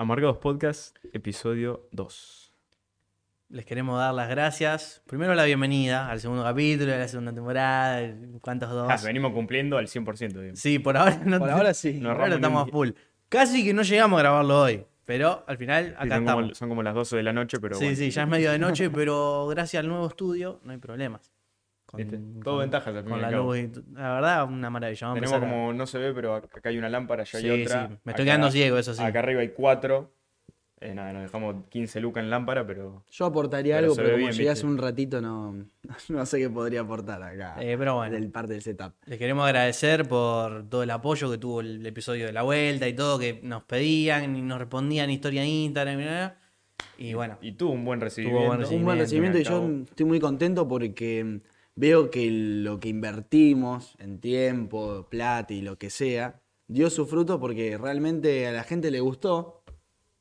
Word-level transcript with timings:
Amargados 0.00 0.36
Podcast, 0.38 0.96
episodio 1.12 1.88
2. 1.90 2.52
Les 3.48 3.64
queremos 3.64 3.98
dar 3.98 4.14
las 4.14 4.28
gracias. 4.28 5.02
Primero 5.08 5.34
la 5.34 5.44
bienvenida 5.44 6.08
al 6.08 6.20
segundo 6.20 6.44
capítulo 6.44 6.92
de 6.92 6.98
la 6.98 7.08
segunda 7.08 7.32
temporada. 7.32 8.14
¿Cuántos 8.40 8.70
dos? 8.70 8.86
Ah, 8.88 8.96
venimos 9.04 9.32
cumpliendo 9.32 9.76
al 9.76 9.88
100%. 9.88 10.28
digamos. 10.28 10.60
Sí, 10.60 10.78
por 10.78 10.96
ahora 10.96 11.20
no 11.24 11.40
Por 11.40 11.50
ahora 11.50 11.74
sí. 11.74 11.94
No 11.94 12.10
por 12.12 12.20
ahora 12.22 12.36
estamos 12.36 12.68
a 12.68 12.70
full. 12.70 12.90
Casi 13.28 13.64
que 13.64 13.74
no 13.74 13.82
llegamos 13.82 14.18
a 14.18 14.22
grabarlo 14.22 14.60
hoy, 14.62 14.84
pero 15.04 15.44
al 15.48 15.58
final 15.58 15.86
Sí, 15.86 15.90
acá 15.96 16.14
son, 16.16 16.24
como, 16.24 16.40
estamos. 16.40 16.58
son 16.58 16.68
como 16.68 16.82
las 16.84 16.94
12 16.94 17.16
de 17.16 17.22
la 17.24 17.32
noche, 17.32 17.58
pero 17.58 17.74
sí, 17.74 17.84
bueno. 17.86 17.96
sí, 17.98 18.10
ya 18.10 18.22
es 18.22 18.28
medio 18.28 18.52
de 18.52 18.58
noche, 18.60 18.90
pero 18.94 19.48
gracias 19.48 19.82
al 19.82 19.88
nuevo 19.88 20.06
estudio 20.06 20.60
no 20.62 20.70
hay 20.70 20.78
problemas. 20.78 21.32
Con, 21.88 21.96
¿Viste? 21.98 22.20
Todo 22.44 22.58
ventajas 22.58 22.94
al 22.94 23.02
fin 23.02 23.10
con 23.10 23.18
y 23.18 23.22
la 23.22 23.30
cabo. 23.30 23.54
luz. 23.54 23.58
y 23.58 23.94
La 23.94 24.12
verdad, 24.12 24.44
una 24.46 24.68
maravilla. 24.68 25.06
Vamos 25.06 25.20
Tenemos 25.22 25.36
a- 25.36 25.40
como, 25.40 25.72
no 25.72 25.86
se 25.86 25.96
ve, 25.98 26.12
pero 26.12 26.34
acá 26.34 26.68
hay 26.68 26.76
una 26.76 26.90
lámpara, 26.90 27.22
allá 27.22 27.38
Sí, 27.40 27.48
hay 27.48 27.62
otra. 27.62 27.86
sí, 27.88 27.94
me 28.04 28.12
estoy 28.12 28.12
Acá- 28.12 28.24
quedando 28.24 28.50
ciego, 28.50 28.76
eso 28.78 28.92
sí. 28.94 29.02
Acá 29.02 29.20
arriba 29.20 29.40
hay 29.40 29.48
cuatro. 29.50 30.12
Eh, 30.80 30.94
nada, 30.94 31.12
nos 31.14 31.22
dejamos 31.22 31.56
15 31.70 31.98
lucas 32.00 32.22
en 32.22 32.30
lámpara, 32.30 32.64
pero 32.66 33.04
Yo 33.10 33.24
aportaría 33.24 33.76
Pero 33.76 33.86
algo, 33.86 33.96
pero 33.96 34.08
como 34.10 34.18
bien, 34.18 34.32
llegué 34.32 34.50
hace 34.50 34.64
un 34.66 34.78
ratito, 34.78 35.20
no, 35.20 35.64
no 36.10 36.26
sé 36.26 36.38
qué 36.38 36.50
podría 36.50 36.82
aportar 36.82 37.20
acá. 37.22 37.56
Eh, 37.58 37.74
pero 37.78 37.96
bueno. 37.96 38.14
Del 38.14 38.30
parte 38.30 38.52
del 38.52 38.62
setup. 38.62 38.92
Les 39.06 39.18
queremos 39.18 39.44
agradecer 39.46 40.06
por 40.06 40.68
todo 40.68 40.82
el 40.84 40.90
apoyo 40.90 41.30
que 41.32 41.38
tuvo 41.38 41.62
el 41.62 41.84
episodio 41.86 42.26
de 42.26 42.32
la 42.32 42.42
vuelta 42.42 42.86
y 42.86 42.92
todo, 42.92 43.18
que 43.18 43.40
nos 43.42 43.64
pedían 43.64 44.36
y 44.36 44.42
nos 44.42 44.58
respondían 44.58 45.10
historia 45.10 45.42
en 45.42 45.48
Instagram 45.48 46.00
y 46.00 46.04
nada. 46.04 46.38
Y 46.96 47.14
bueno, 47.14 47.38
y 47.40 47.52
tuvo 47.52 47.72
un 47.72 47.84
buen 47.84 48.00
recibimiento. 48.00 48.46
buen 48.46 48.74
Un 48.78 48.84
buen 48.84 48.98
recibimiento 48.98 49.38
y 49.38 49.42
yo 49.44 49.68
estoy 49.88 50.06
muy 50.06 50.20
contento 50.20 50.68
porque 50.68 51.40
veo 51.78 52.10
que 52.10 52.28
lo 52.28 52.80
que 52.80 52.88
invertimos 52.88 53.94
en 54.00 54.18
tiempo, 54.18 55.06
plata 55.08 55.54
y 55.54 55.60
lo 55.60 55.78
que 55.78 55.90
sea, 55.90 56.40
dio 56.66 56.90
su 56.90 57.06
fruto 57.06 57.38
porque 57.38 57.78
realmente 57.78 58.48
a 58.48 58.52
la 58.52 58.64
gente 58.64 58.90
le 58.90 58.98
gustó 58.98 59.62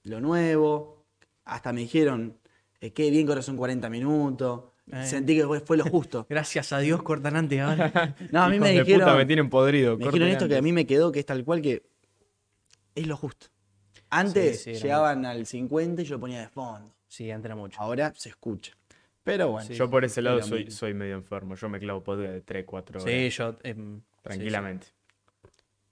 lo 0.03 0.21
nuevo. 0.21 1.03
Hasta 1.45 1.73
me 1.73 1.81
dijeron, 1.81 2.37
eh, 2.79 2.93
qué 2.93 3.09
bien 3.09 3.25
que 3.25 3.31
ahora 3.31 3.41
son 3.41 3.57
40 3.57 3.89
minutos. 3.89 4.65
Eh. 4.91 5.03
Sentí 5.03 5.35
que 5.35 5.45
fue, 5.47 5.59
fue 5.59 5.77
lo 5.77 5.85
justo. 5.85 6.27
gracias 6.29 6.71
a 6.73 6.79
Dios 6.79 7.01
cortan 7.01 7.35
antes 7.35 7.59
ahora. 7.59 8.15
No, 8.31 8.43
a 8.43 8.49
mí 8.49 8.57
Hijos 8.57 8.67
me 8.67 8.73
dijeron... 8.73 8.99
puta, 9.01 9.15
me 9.15 9.25
tienen 9.25 9.49
podrido. 9.49 9.97
Me 9.97 10.05
dijeron 10.05 10.27
esto 10.27 10.47
que 10.47 10.53
a 10.53 10.57
antes. 10.57 10.63
mí 10.63 10.73
me 10.73 10.85
quedó, 10.85 11.11
que 11.11 11.19
es 11.21 11.25
tal 11.25 11.43
cual 11.43 11.61
que 11.63 11.81
es 12.93 13.07
lo 13.07 13.17
justo. 13.17 13.47
Antes 14.11 14.57
Sí, 14.59 14.63
sí, 14.63 14.69
era 14.71 14.79
llegaban 14.81 15.25
al 15.25 15.47
50 15.47 16.03
y 16.03 16.05
yo 16.05 16.15
lo 16.15 16.19
ponía 16.19 16.39
de 16.39 16.49
fondo. 16.49 16.93
Sí, 17.07 17.31
entra 17.31 17.55
mucho. 17.55 17.81
Ahora 17.81 18.13
se 18.15 18.29
escucha. 18.29 18.73
Pero 19.27 19.49
bueno. 19.49 19.69
Yo 19.69 19.89
por 19.89 20.05
ese 20.05 20.21
lado 20.21 20.41
soy, 20.41 20.71
soy 20.71 20.93
medio 20.93 21.15
enfermo. 21.15 21.55
Yo 21.55 21.67
me 21.67 21.79
clavo 21.79 22.01
podcast 22.01 22.31
de 22.33 22.41
3, 22.41 22.63
4 22.65 23.01
horas. 23.01 23.11
Sí, 23.13 23.29
yo. 23.29 23.57
tranquilamente. 24.21 24.87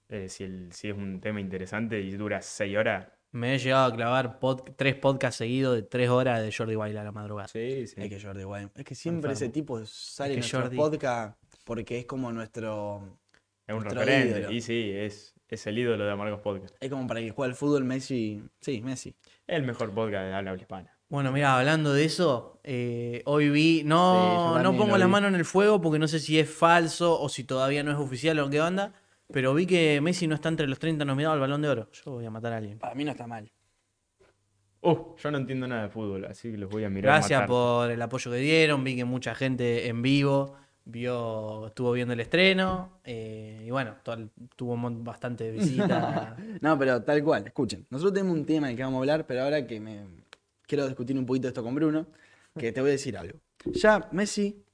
Eh, 0.08 0.28
si, 0.28 0.44
el- 0.44 0.72
si 0.72 0.88
es 0.88 0.96
un 0.96 1.20
tema 1.20 1.38
interesante 1.40 2.00
y 2.00 2.12
dura 2.12 2.40
6 2.40 2.76
horas. 2.76 3.08
Me 3.32 3.54
he 3.54 3.58
llegado 3.58 3.92
a 3.92 3.94
clavar 3.94 4.40
pod- 4.40 4.74
tres 4.76 4.94
podcasts 4.94 5.36
seguidos 5.36 5.74
de 5.76 5.82
tres 5.82 6.08
horas 6.08 6.40
de 6.42 6.50
Jordi 6.50 6.76
Wild 6.76 6.96
a 6.96 7.04
la 7.04 7.12
madrugada. 7.12 7.48
Sí, 7.48 7.86
sí. 7.86 7.96
Es 8.00 8.08
que 8.08 8.18
Jordi 8.20 8.44
Wild. 8.44 8.70
Es 8.74 8.84
que 8.84 8.94
siempre 8.94 9.30
Enfermo. 9.32 9.32
ese 9.34 9.48
tipo 9.52 9.84
sale 9.84 10.30
Es 10.30 10.36
en 10.36 10.42
que 10.50 10.56
nuestro 10.56 10.60
Jordi- 10.70 10.76
podcast 10.76 11.38
porque 11.64 11.98
es 11.98 12.06
como 12.06 12.32
nuestro. 12.32 13.18
Es 13.66 13.74
un 13.74 13.82
Nuestro 13.82 14.00
referente. 14.04 14.38
ídolo. 14.40 14.52
Y 14.54 14.60
sí, 14.62 14.90
es, 14.94 15.34
es 15.48 15.66
el 15.66 15.76
ídolo 15.76 16.04
de 16.06 16.10
Amargos 16.12 16.40
Podcast. 16.40 16.74
Es 16.80 16.88
como 16.88 17.06
para 17.06 17.20
el 17.20 17.26
que 17.26 17.32
juega 17.32 17.50
al 17.50 17.56
fútbol 17.56 17.84
Messi. 17.84 18.42
Sí, 18.60 18.80
Messi. 18.80 19.10
Es 19.46 19.56
el 19.56 19.64
mejor 19.64 19.92
podcast 19.92 20.24
de 20.24 20.32
habla 20.34 20.54
hispana. 20.54 20.95
Bueno, 21.08 21.30
mira, 21.30 21.56
hablando 21.58 21.92
de 21.92 22.04
eso, 22.04 22.58
eh, 22.64 23.22
hoy 23.26 23.48
vi. 23.50 23.78
Sí, 23.80 23.84
No, 23.84 24.60
no 24.62 24.76
pongo 24.76 24.98
las 24.98 25.06
vi. 25.06 25.12
manos 25.12 25.28
en 25.28 25.36
el 25.36 25.44
fuego 25.44 25.80
porque 25.80 25.98
no 25.98 26.08
sé 26.08 26.18
si 26.18 26.38
es 26.38 26.50
falso 26.50 27.20
o 27.20 27.28
si 27.28 27.44
todavía 27.44 27.82
no 27.84 27.92
es 27.92 27.96
oficial 27.98 28.38
o 28.40 28.50
qué 28.50 28.60
onda. 28.60 28.92
Pero 29.32 29.54
vi 29.54 29.66
que 29.66 30.00
Messi 30.00 30.26
no 30.26 30.34
está 30.36 30.48
entre 30.48 30.66
los 30.68 30.78
30 30.78 31.04
nominados 31.04 31.34
al 31.34 31.40
balón 31.40 31.62
de 31.62 31.68
oro. 31.68 31.88
Yo 31.92 32.12
voy 32.12 32.26
a 32.26 32.30
matar 32.30 32.52
a 32.52 32.56
alguien. 32.58 32.78
Para 32.78 32.94
mí 32.94 33.04
no 33.04 33.10
está 33.12 33.26
mal. 33.26 33.50
Uh, 34.82 35.16
yo 35.16 35.30
no 35.32 35.38
entiendo 35.38 35.66
nada 35.66 35.82
de 35.84 35.88
fútbol, 35.88 36.24
así 36.26 36.50
que 36.52 36.58
los 36.58 36.70
voy 36.70 36.84
a 36.84 36.90
mirar. 36.90 37.12
Gracias 37.14 37.40
matar. 37.40 37.48
por 37.48 37.90
el 37.90 38.00
apoyo 38.02 38.30
que 38.30 38.36
dieron. 38.38 38.84
Vi 38.84 38.94
que 38.96 39.04
mucha 39.04 39.34
gente 39.34 39.88
en 39.88 40.00
vivo 40.02 40.54
vio, 40.84 41.66
estuvo 41.68 41.90
viendo 41.92 42.14
el 42.14 42.20
estreno. 42.20 43.00
eh, 43.04 43.62
y 43.66 43.70
bueno, 43.70 43.94
todo- 44.04 44.28
tuvo 44.54 44.76
bastante 45.02 45.50
visita. 45.52 46.36
No, 46.60 46.78
pero 46.78 47.02
tal 47.02 47.22
cual. 47.24 47.46
Escuchen. 47.46 47.86
Nosotros 47.90 48.14
tenemos 48.14 48.36
un 48.36 48.44
tema 48.46 48.68
del 48.68 48.76
que 48.76 48.82
vamos 48.84 48.98
a 48.98 49.00
hablar, 49.00 49.26
pero 49.26 49.42
ahora 49.42 49.66
que 49.66 49.80
me 49.80 50.04
quiero 50.66 50.86
discutir 50.86 51.16
un 51.18 51.26
poquito 51.26 51.48
esto 51.48 51.62
con 51.62 51.74
Bruno, 51.74 52.06
que 52.58 52.72
te 52.72 52.80
voy 52.80 52.90
a 52.90 52.92
decir 52.92 53.16
algo. 53.16 53.38
Ya 53.66 54.08
Messi, 54.12 54.64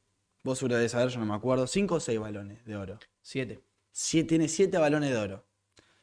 vos 0.43 0.59
seguro 0.59 0.77
debes 0.77 0.93
saber, 0.93 1.09
yo 1.09 1.19
no 1.21 1.27
me 1.27 1.35
acuerdo, 1.35 1.67
cinco 1.67 1.97
o 1.97 2.01
seis 2.01 2.19
balones 2.19 2.65
de 2.65 2.77
oro. 2.77 2.99
Siete. 3.21 3.61
Sie- 3.93 4.25
tiene 4.27 4.49
siete 4.49 4.79
balones 4.79 5.11
de 5.11 5.17
oro. 5.17 5.45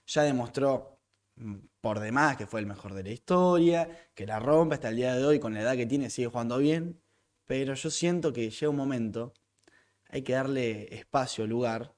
Ya 0.07 0.23
demostró 0.23 0.99
mm, 1.35 1.55
por 1.81 1.99
demás 1.99 2.37
que 2.37 2.47
fue 2.47 2.59
el 2.59 2.65
mejor 2.65 2.93
de 2.93 3.03
la 3.03 3.09
historia, 3.11 3.89
que 4.15 4.25
la 4.25 4.39
rompe 4.39 4.75
hasta 4.75 4.89
el 4.89 4.95
día 4.97 5.15
de 5.15 5.25
hoy, 5.25 5.39
con 5.39 5.53
la 5.53 5.61
edad 5.61 5.75
que 5.75 5.85
tiene 5.85 6.09
sigue 6.09 6.27
jugando 6.27 6.57
bien, 6.57 6.99
pero 7.45 7.73
yo 7.73 7.89
siento 7.89 8.33
que 8.33 8.49
llega 8.49 8.69
un 8.69 8.75
momento, 8.75 9.33
hay 10.09 10.21
que 10.23 10.33
darle 10.33 10.93
espacio, 10.95 11.47
lugar 11.47 11.93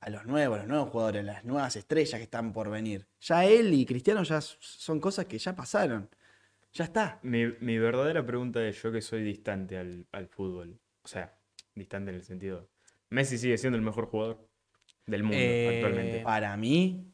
a 0.00 0.10
los 0.10 0.24
nuevos, 0.26 0.56
a 0.56 0.60
los 0.60 0.68
nuevos 0.68 0.90
jugadores, 0.90 1.22
a 1.22 1.26
las 1.32 1.44
nuevas 1.44 1.76
estrellas 1.76 2.18
que 2.18 2.24
están 2.24 2.52
por 2.52 2.70
venir. 2.70 3.06
Ya 3.20 3.44
él 3.44 3.72
y 3.74 3.84
Cristiano 3.86 4.22
ya 4.22 4.40
son 4.40 4.98
cosas 5.00 5.26
que 5.26 5.38
ya 5.38 5.54
pasaron. 5.54 6.08
Ya 6.72 6.84
está. 6.84 7.18
Mi, 7.22 7.46
mi 7.60 7.78
verdadera 7.78 8.24
pregunta 8.24 8.64
es 8.66 8.80
yo 8.82 8.92
que 8.92 9.00
soy 9.02 9.22
distante 9.22 9.76
al, 9.78 10.06
al 10.12 10.28
fútbol. 10.28 10.78
O 11.02 11.08
sea, 11.08 11.34
distante 11.74 12.10
en 12.10 12.16
el 12.16 12.22
sentido. 12.22 12.68
Messi 13.08 13.38
sigue 13.38 13.58
siendo 13.58 13.76
el 13.76 13.82
mejor 13.82 14.06
jugador 14.06 14.46
del 15.06 15.22
mundo 15.24 15.36
Eh, 15.38 15.72
actualmente. 15.76 16.20
Para 16.20 16.56
mí, 16.56 17.12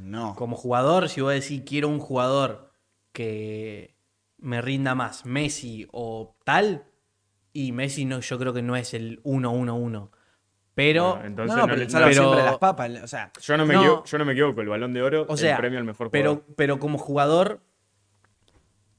no. 0.00 0.34
Como 0.36 0.56
jugador, 0.56 1.08
si 1.08 1.20
vos 1.20 1.32
decís 1.34 1.62
quiero 1.66 1.88
un 1.88 1.98
jugador 1.98 2.70
que 3.12 3.96
me 4.38 4.60
rinda 4.62 4.94
más, 4.94 5.24
Messi 5.26 5.88
o 5.90 6.36
tal, 6.44 6.84
y 7.52 7.72
Messi 7.72 8.04
no, 8.04 8.20
yo 8.20 8.38
creo 8.38 8.52
que 8.52 8.62
no 8.62 8.76
es 8.76 8.94
el 8.94 9.20
1-1-1. 9.24 10.10
Pero, 10.74 11.12
Bueno, 11.14 11.26
entonces 11.26 11.56
no, 11.56 11.62
no 11.62 11.66
pero 11.68 11.78
le- 11.78 11.86
pero- 11.86 12.12
siempre 12.12 12.42
las 12.44 12.58
papas. 12.58 12.90
O 13.02 13.06
sea, 13.08 13.32
yo, 13.40 13.56
no 13.56 13.64
me 13.64 13.74
no. 13.74 13.80
equivo- 13.82 14.04
yo 14.04 14.18
no 14.18 14.24
me 14.26 14.32
equivoco, 14.32 14.60
el 14.60 14.68
balón 14.68 14.92
de 14.92 15.02
oro, 15.02 15.24
o 15.26 15.36
sea, 15.36 15.52
el 15.54 15.60
premio 15.60 15.78
al 15.78 15.86
mejor 15.86 16.10
pero, 16.10 16.34
jugador. 16.34 16.54
pero 16.54 16.78
como 16.78 16.98
jugador 16.98 17.60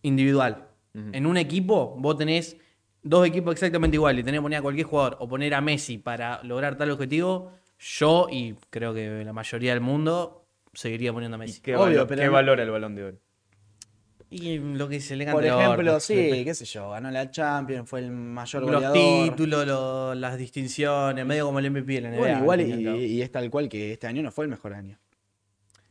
individual. 0.07 0.68
En 1.13 1.28
un 1.28 1.38
equipo, 1.38 1.95
vos 2.00 2.18
tenés 2.18 2.57
dos 3.03 3.28
equipos 3.28 3.53
exactamente 3.53 3.95
iguales 3.95 4.22
y 4.22 4.25
tenés 4.25 4.40
que 4.40 4.44
poner 4.44 4.59
a 4.59 4.62
cualquier 4.63 4.88
jugador 4.88 5.18
o 5.19 5.28
poner 5.28 5.53
a 5.53 5.62
Messi 5.62 6.00
para 6.00 6.41
lograr 6.44 6.75
tal 6.75 6.90
objetivo. 6.90 7.51
Yo, 7.79 8.28
y 8.31 8.56
creo 8.72 8.94
que 8.95 9.23
la 9.23 9.31
mayoría 9.34 9.72
del 9.73 9.81
mundo, 9.81 10.47
seguiría 10.73 11.13
poniendo 11.13 11.35
a 11.35 11.38
¿Y 11.38 11.41
Messi. 11.41 11.62
qué, 11.62 11.75
Obvio, 11.75 11.85
valo- 12.00 12.07
pero 12.07 12.22
qué 12.22 12.25
no- 12.25 12.31
valora 12.34 12.63
el 12.63 12.72
balón 12.72 12.95
de 12.95 13.03
oro? 13.03 13.18
Y 14.29 14.57
lo 14.57 14.90
que 14.90 15.00
se 15.00 15.16
le 15.16 15.25
por 15.31 15.45
ejemplo, 15.45 16.00
sí, 16.01 16.41
qué 16.44 16.53
sé 16.53 16.66
yo, 16.66 16.89
ganó 16.89 17.09
la 17.12 17.31
Champions, 17.31 17.88
fue 17.89 18.00
el 18.01 18.12
mayor 18.12 18.63
Los 18.63 18.72
goleador. 18.74 19.29
títulos, 19.29 19.66
lo- 19.68 20.16
las 20.16 20.38
distinciones, 20.38 21.25
medio 21.25 21.45
como 21.45 21.59
el 21.59 21.66
MVP 21.72 21.94
de 21.94 22.01
la 22.01 22.09
NBA. 22.09 22.18
Bueno, 22.19 22.39
igual 22.39 22.62
y 22.62 23.06
y, 23.06 23.22
es 23.22 23.31
tal 23.31 23.50
cual 23.50 23.69
que 23.69 23.94
este 23.94 24.07
año 24.07 24.22
no 24.24 24.31
fue 24.31 24.44
el 24.45 24.50
mejor 24.51 24.74
año. 24.74 24.97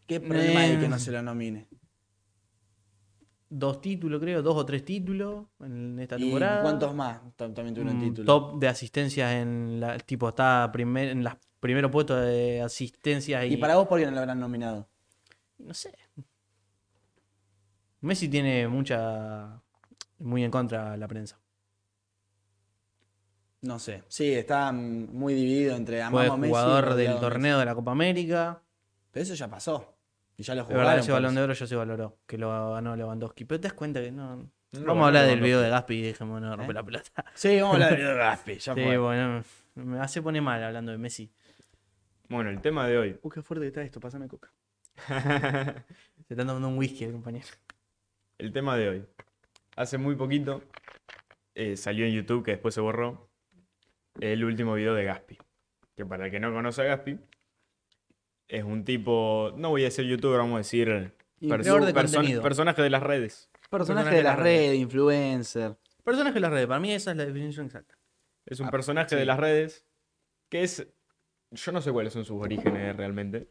¿Qué 0.07 0.21
problema 0.21 0.61
hay 0.61 0.77
que 0.77 0.89
no 0.89 0.97
Eh. 0.97 0.99
se 0.99 1.13
lo 1.13 1.23
nomine? 1.23 1.67
Dos 3.49 3.81
títulos, 3.81 4.21
creo, 4.21 4.43
dos 4.43 4.57
o 4.57 4.67
tres 4.67 4.85
títulos 4.85 5.47
en 5.61 5.99
esta 6.01 6.17
¿Y 6.17 6.21
temporada. 6.21 6.61
cuántos 6.63 6.95
más 6.95 7.21
tam- 7.37 7.55
también 7.55 7.75
tuvieron 7.75 7.97
Mm, 7.97 8.01
título? 8.01 8.27
Top 8.27 8.59
de 8.59 8.69
asistencias 8.69 9.33
en 9.35 9.81
la, 9.81 9.99
tipo 9.99 10.29
está 10.29 10.71
primer, 10.73 11.09
en 11.11 11.23
los 11.23 11.35
primeros 11.61 11.91
puestos 11.93 12.21
de 12.25 12.61
asistencias 12.63 13.45
y, 13.47 13.55
¿Y 13.55 13.57
para 13.59 13.77
vos 13.77 13.87
por 13.87 13.99
qué 14.01 14.07
no 14.07 14.11
lo 14.13 14.19
habrán 14.19 14.41
nominado? 14.41 14.89
no 15.59 15.75
sé. 15.75 15.93
Messi 18.01 18.29
tiene 18.29 18.69
mucha 18.69 19.63
muy 20.19 20.45
en 20.45 20.51
contra 20.51 20.97
la 20.97 21.09
prensa. 21.09 21.39
No 23.63 23.79
sé. 23.79 24.03
Sí, 24.09 24.33
está 24.33 24.73
muy 24.73 25.35
dividido 25.35 25.77
entre 25.77 26.03
Fue 26.09 26.27
amamos 26.27 26.35
a 26.35 26.37
Messi 26.37 26.49
jugador 26.51 26.95
del 26.95 27.21
torneo 27.21 27.59
de 27.59 27.65
la 27.65 27.75
Copa 27.75 27.93
América. 27.93 28.63
Pero 29.11 29.23
eso 29.25 29.35
ya 29.35 29.49
pasó. 29.49 29.96
Y 30.37 30.43
ya 30.43 30.55
lo 30.55 30.61
De 30.63 30.65
jugaron. 30.67 30.85
verdad, 30.85 30.99
ese 30.99 31.13
balón 31.13 31.35
de 31.35 31.41
eso. 31.41 31.45
oro 31.45 31.53
ya 31.55 31.67
se 31.67 31.77
valoró, 31.77 32.19
que 32.27 32.37
lo 32.39 32.73
ganó 32.73 32.95
Lewandowski. 32.97 33.45
Pero 33.45 33.61
te 33.61 33.69
das 33.69 33.75
cuenta 33.75 34.01
que 34.03 34.13
no. 34.13 34.37
No 34.73 34.85
Vamos 34.85 35.05
a 35.05 35.07
hablar 35.09 35.27
del 35.27 35.41
video 35.41 35.61
de 35.61 35.71
Gaspi 35.71 35.95
y 35.95 36.03
dejemos 36.03 36.43
de 36.43 36.49
romper 36.49 36.71
¿Eh? 36.71 36.75
la 36.75 36.83
pelota. 36.83 37.25
Sí, 37.35 37.61
vamos 37.61 37.81
a 37.81 37.85
hablar 37.87 37.99
de 37.99 38.15
Gaspi. 38.17 38.55
Ya 38.59 38.75
Sí, 38.75 38.83
fue. 38.83 38.99
bueno, 38.99 39.43
me 39.77 39.99
hace 40.01 40.21
poner 40.21 40.43
mal 40.43 40.63
hablando 40.63 40.93
de 40.93 40.99
Messi. 40.99 41.33
Bueno, 42.29 42.51
el 42.51 42.61
tema 42.61 42.87
de 42.87 42.99
hoy. 42.99 43.19
Uh, 43.23 43.31
qué 43.31 43.41
fuerte 43.43 43.63
que 43.63 43.69
está 43.69 43.83
esto, 43.83 44.01
pásame 44.01 44.29
coca. 44.29 44.53
Se 45.07 46.35
están 46.35 46.47
tomando 46.47 46.69
un 46.69 46.77
whisky 46.79 47.05
el 47.05 47.13
compañero. 47.13 47.47
el 48.39 48.53
tema 48.53 48.77
de 48.77 48.89
hoy. 48.89 49.05
Hace 49.77 49.99
muy 49.99 50.17
poquito 50.17 50.63
eh, 51.55 51.77
salió 51.77 52.05
en 52.07 52.13
YouTube, 52.13 52.45
que 52.45 52.53
después 52.53 52.75
se 52.75 52.81
borró, 52.81 53.31
el 54.21 54.45
último 54.45 54.75
video 54.75 54.95
de 54.95 55.05
Gaspi. 55.05 55.39
Que 55.97 56.05
para 56.05 56.27
el 56.27 56.31
que 56.31 56.41
no 56.41 56.53
conoce 56.53 56.83
a 56.83 56.85
Gaspi, 56.85 57.19
es 58.49 58.65
un 58.65 58.85
tipo, 58.85 59.53
no 59.57 59.71
voy 59.71 59.83
a 59.83 59.85
decir 59.87 60.05
youtuber, 60.07 60.39
vamos 60.39 60.55
a 60.55 60.59
decir 60.59 61.13
perso- 61.41 61.85
de 61.85 62.41
personaje 62.41 62.83
de 62.83 62.91
las 62.91 63.03
redes. 63.03 63.51
Personaje 63.71 64.15
de 64.15 64.23
las 64.23 64.39
redes, 64.39 64.77
influencer. 64.79 65.77
Personaje 66.05 66.35
de 66.35 66.41
las 66.41 66.51
redes, 66.53 66.67
para 66.69 66.79
mí 66.81 66.93
esa 66.93 67.11
es 67.11 67.17
la 67.17 67.27
definición 67.27 67.67
exacta. 67.67 67.99
Es 68.45 68.61
un 68.61 68.67
Ah, 68.67 68.71
personaje 68.71 69.11
sí. 69.11 69.17
de 69.17 69.25
las 69.25 69.39
redes 69.41 69.85
que 70.49 70.63
es, 70.63 70.87
yo 71.51 71.73
no 71.73 71.81
sé 71.81 71.91
cuáles 71.91 72.13
son 72.13 72.25
sus 72.25 72.41
orígenes 72.41 72.97
realmente, 72.97 73.51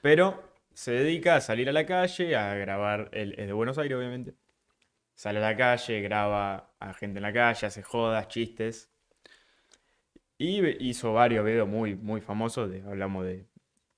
pero 0.00 0.42
se 0.72 0.92
dedica 0.92 1.36
a 1.36 1.40
salir 1.42 1.68
a 1.68 1.72
la 1.72 1.84
calle, 1.84 2.34
a 2.34 2.54
grabar, 2.54 3.10
él 3.12 3.34
es 3.36 3.46
de 3.46 3.52
Buenos 3.52 3.76
Aires 3.76 3.98
obviamente, 3.98 4.34
sale 5.14 5.38
a 5.40 5.42
la 5.42 5.56
calle, 5.56 6.00
graba 6.00 6.74
a 6.80 6.94
gente 6.94 7.18
en 7.18 7.22
la 7.24 7.32
calle, 7.34 7.66
hace 7.66 7.82
jodas, 7.82 8.28
chistes, 8.28 8.90
y 10.38 10.66
hizo 10.88 11.12
varios 11.12 11.44
videos 11.44 11.68
muy, 11.68 11.94
muy 11.94 12.22
famosos, 12.22 12.70
de- 12.70 12.80
hablamos 12.82 13.26
de 13.26 13.46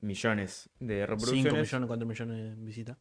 millones 0.04 0.70
de 0.78 0.94
5 1.00 1.06
reproducciones, 1.06 1.52
millones, 1.72 1.86
4 1.88 2.06
millones 2.06 2.56
de 2.58 2.64
visitas. 2.64 2.98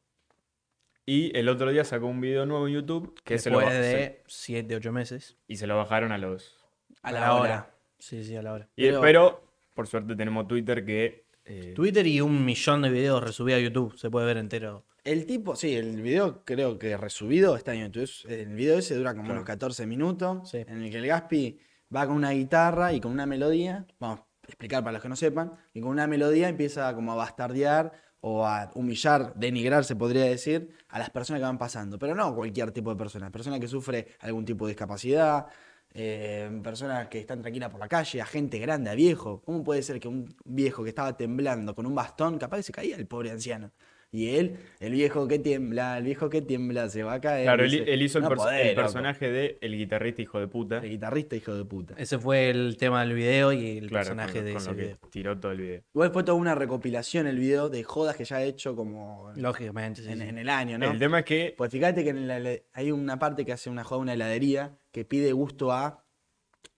y 1.05 1.37
el 1.37 1.49
otro 1.49 1.69
día 1.71 1.83
sacó 1.83 2.07
un 2.07 2.21
video 2.21 2.45
nuevo 2.45 2.67
en 2.67 2.73
YouTube 2.75 3.13
que 3.23 3.37
se 3.37 3.49
lo, 3.49 3.59
Después 3.59 3.75
se- 3.77 3.81
de 3.81 4.23
7, 4.27 4.75
8 4.77 4.91
meses. 4.91 5.37
y 5.47 5.57
se 5.57 5.67
lo 5.67 5.75
bajaron 5.77 6.11
a 6.11 6.17
los... 6.17 6.57
A 7.01 7.11
la 7.11 7.35
hora. 7.35 7.75
Sí, 7.99 8.23
sí, 8.23 8.35
a 8.35 8.41
la 8.41 8.53
hora. 8.53 8.69
y- 8.75 8.83
Pero- 8.85 9.01
pero, 9.01 9.43
por 9.73 9.87
suerte 9.87 10.15
tenemos 10.15 10.47
Twitter 10.47 10.85
que... 10.85 11.25
eh, 11.45 11.73
Twitter 11.75 12.07
y 12.07 12.21
un 12.21 12.45
millón 12.45 12.81
de 12.83 12.89
videos 12.89 13.21
resubidos 13.21 13.59
a 13.59 13.63
YouTube. 13.63 13.97
Se 13.97 14.09
puede 14.09 14.25
ver 14.25 14.37
entero. 14.37 14.85
El 15.03 15.25
tipo, 15.25 15.57
sí, 15.57 15.75
el 15.75 16.01
video 16.01 16.45
creo 16.45 16.79
que 16.79 16.95
resubido 16.95 17.57
está 17.57 17.73
en 17.75 17.91
YouTube. 17.91 18.09
El 18.29 18.53
video 18.55 18.77
ese 18.79 18.95
dura 18.95 19.11
como 19.11 19.23
Claro. 19.25 19.39
unos 19.39 19.45
14 19.47 19.85
minutos. 19.85 20.49
Sí. 20.49 20.59
En 20.65 20.81
el 20.83 20.89
que 20.89 20.97
el 20.99 21.07
Gaspi 21.07 21.59
va 21.93 22.07
con 22.07 22.15
una 22.15 22.31
guitarra 22.31 22.93
y 22.93 23.01
con 23.01 23.11
una 23.11 23.25
melodía. 23.25 23.85
Vamos 23.99 24.21
explicar 24.47 24.83
para 24.83 24.93
los 24.93 25.01
que 25.01 25.09
no 25.09 25.15
sepan. 25.15 25.53
Y 25.73 25.81
con 25.81 25.91
una 25.91 26.07
melodía 26.07 26.49
empieza 26.49 26.93
como 26.95 27.11
a 27.13 27.15
bastardear 27.15 27.91
o 28.21 28.45
a 28.47 28.71
humillar, 28.75 29.33
denigrar, 29.35 29.83
se 29.83 29.95
podría 29.95 30.23
decir, 30.25 30.69
a 30.89 30.99
las 30.99 31.09
personas 31.09 31.39
que 31.41 31.45
van 31.45 31.57
pasando. 31.57 31.99
Pero 31.99 32.15
no 32.15 32.33
cualquier 32.35 32.71
tipo 32.71 32.89
de 32.89 32.95
persona. 32.95 33.31
Personas 33.31 33.59
que 33.59 33.67
sufre 33.67 34.07
algún 34.19 34.45
tipo 34.45 34.65
de 34.65 34.71
discapacidad. 34.71 35.47
eh, 35.95 36.49
personas 36.63 37.07
que 37.07 37.19
están 37.19 37.41
tranquilas 37.41 37.69
por 37.69 37.79
la 37.79 37.87
calle, 37.87 38.21
a 38.21 38.25
gente 38.25 38.57
grande, 38.59 38.89
a 38.89 38.95
viejo. 38.95 39.41
¿Cómo 39.43 39.63
puede 39.63 39.83
ser 39.83 39.99
que 39.99 40.07
un 40.07 40.35
viejo 40.43 40.83
que 40.83 40.89
estaba 40.89 41.15
temblando 41.15 41.75
con 41.75 41.85
un 41.85 41.93
bastón, 41.95 42.39
capaz 42.39 42.57
que 42.57 42.63
se 42.63 42.71
caía 42.71 42.95
el 42.95 43.07
pobre 43.07 43.31
anciano? 43.31 43.71
Y 44.13 44.35
él, 44.35 44.57
el 44.79 44.93
viejo 44.93 45.27
que 45.27 45.39
tiembla, 45.39 45.97
el 45.97 46.03
viejo 46.03 46.29
que 46.29 46.43
tiembla, 46.43 46.87
se 46.87 47.01
va 47.01 47.13
a 47.13 47.19
caer. 47.19 47.45
Claro, 47.45 47.63
él, 47.63 48.01
hizo 48.03 48.19
el, 48.19 48.75
personaje 48.75 49.31
de 49.31 49.57
el 49.59 49.75
guitarrista 49.75 50.21
hijo 50.21 50.39
de 50.39 50.47
puta. 50.47 50.77
El 50.77 50.91
guitarrista 50.91 51.35
hijo 51.35 51.55
de 51.55 51.65
puta. 51.65 51.95
Ese 51.97 52.19
fue 52.19 52.51
el 52.51 52.77
tema 52.77 53.01
del 53.01 53.15
video 53.15 53.51
y 53.51 53.79
el 53.79 53.89
Claro, 53.89 54.05
personaje 54.05 54.33
con, 54.33 54.45
de 54.45 54.53
con 54.53 54.61
ese 54.61 54.69
lo 54.69 54.77
que 54.77 54.97
tiró 55.09 55.39
todo 55.39 55.51
el 55.51 55.57
video. 55.57 55.81
Igual 55.95 56.11
fue 56.11 56.23
toda 56.23 56.37
una 56.37 56.53
recopilación 56.53 57.25
el 57.25 57.39
video 57.39 57.69
de 57.69 57.83
jodas 57.83 58.15
que 58.15 58.23
ya 58.23 58.35
ha 58.35 58.43
hecho 58.43 58.75
como 58.75 59.31
Lógicamente, 59.35 60.01
en, 60.07 60.19
sí. 60.19 60.27
en 60.27 60.37
el 60.37 60.49
año, 60.49 60.77
¿no? 60.77 60.91
El 60.91 60.99
tema 60.99 61.19
es 61.19 61.25
que 61.25 61.55
Pues 61.57 61.71
fíjate 61.71 62.03
que 62.03 62.11
en 62.11 62.27
la 62.27 62.39
hay 62.73 62.91
una 62.91 63.17
parte 63.17 63.43
que 63.45 63.53
hace 63.53 63.71
una 63.71 63.83
joda, 63.83 63.99
una 63.99 64.13
heladería, 64.13 64.77
que 64.91 65.05
pide 65.05 65.31
gusto 65.31 65.71
a 65.71 66.05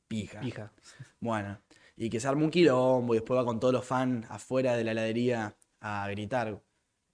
pija. 0.07 0.39
Pija. 0.39 0.71
Bueno, 1.19 1.59
y 1.97 2.09
que 2.09 2.21
se 2.21 2.29
arma 2.29 2.45
un 2.45 2.49
quilombo 2.49 3.13
y 3.13 3.17
después 3.17 3.37
va 3.37 3.43
con 3.43 3.59
todos 3.59 3.73
los 3.73 3.83
fans 3.83 4.25
afuera 4.29 4.77
de 4.77 4.85
la 4.85 4.91
heladería 4.91 5.57
a 5.81 6.07
gritar 6.09 6.61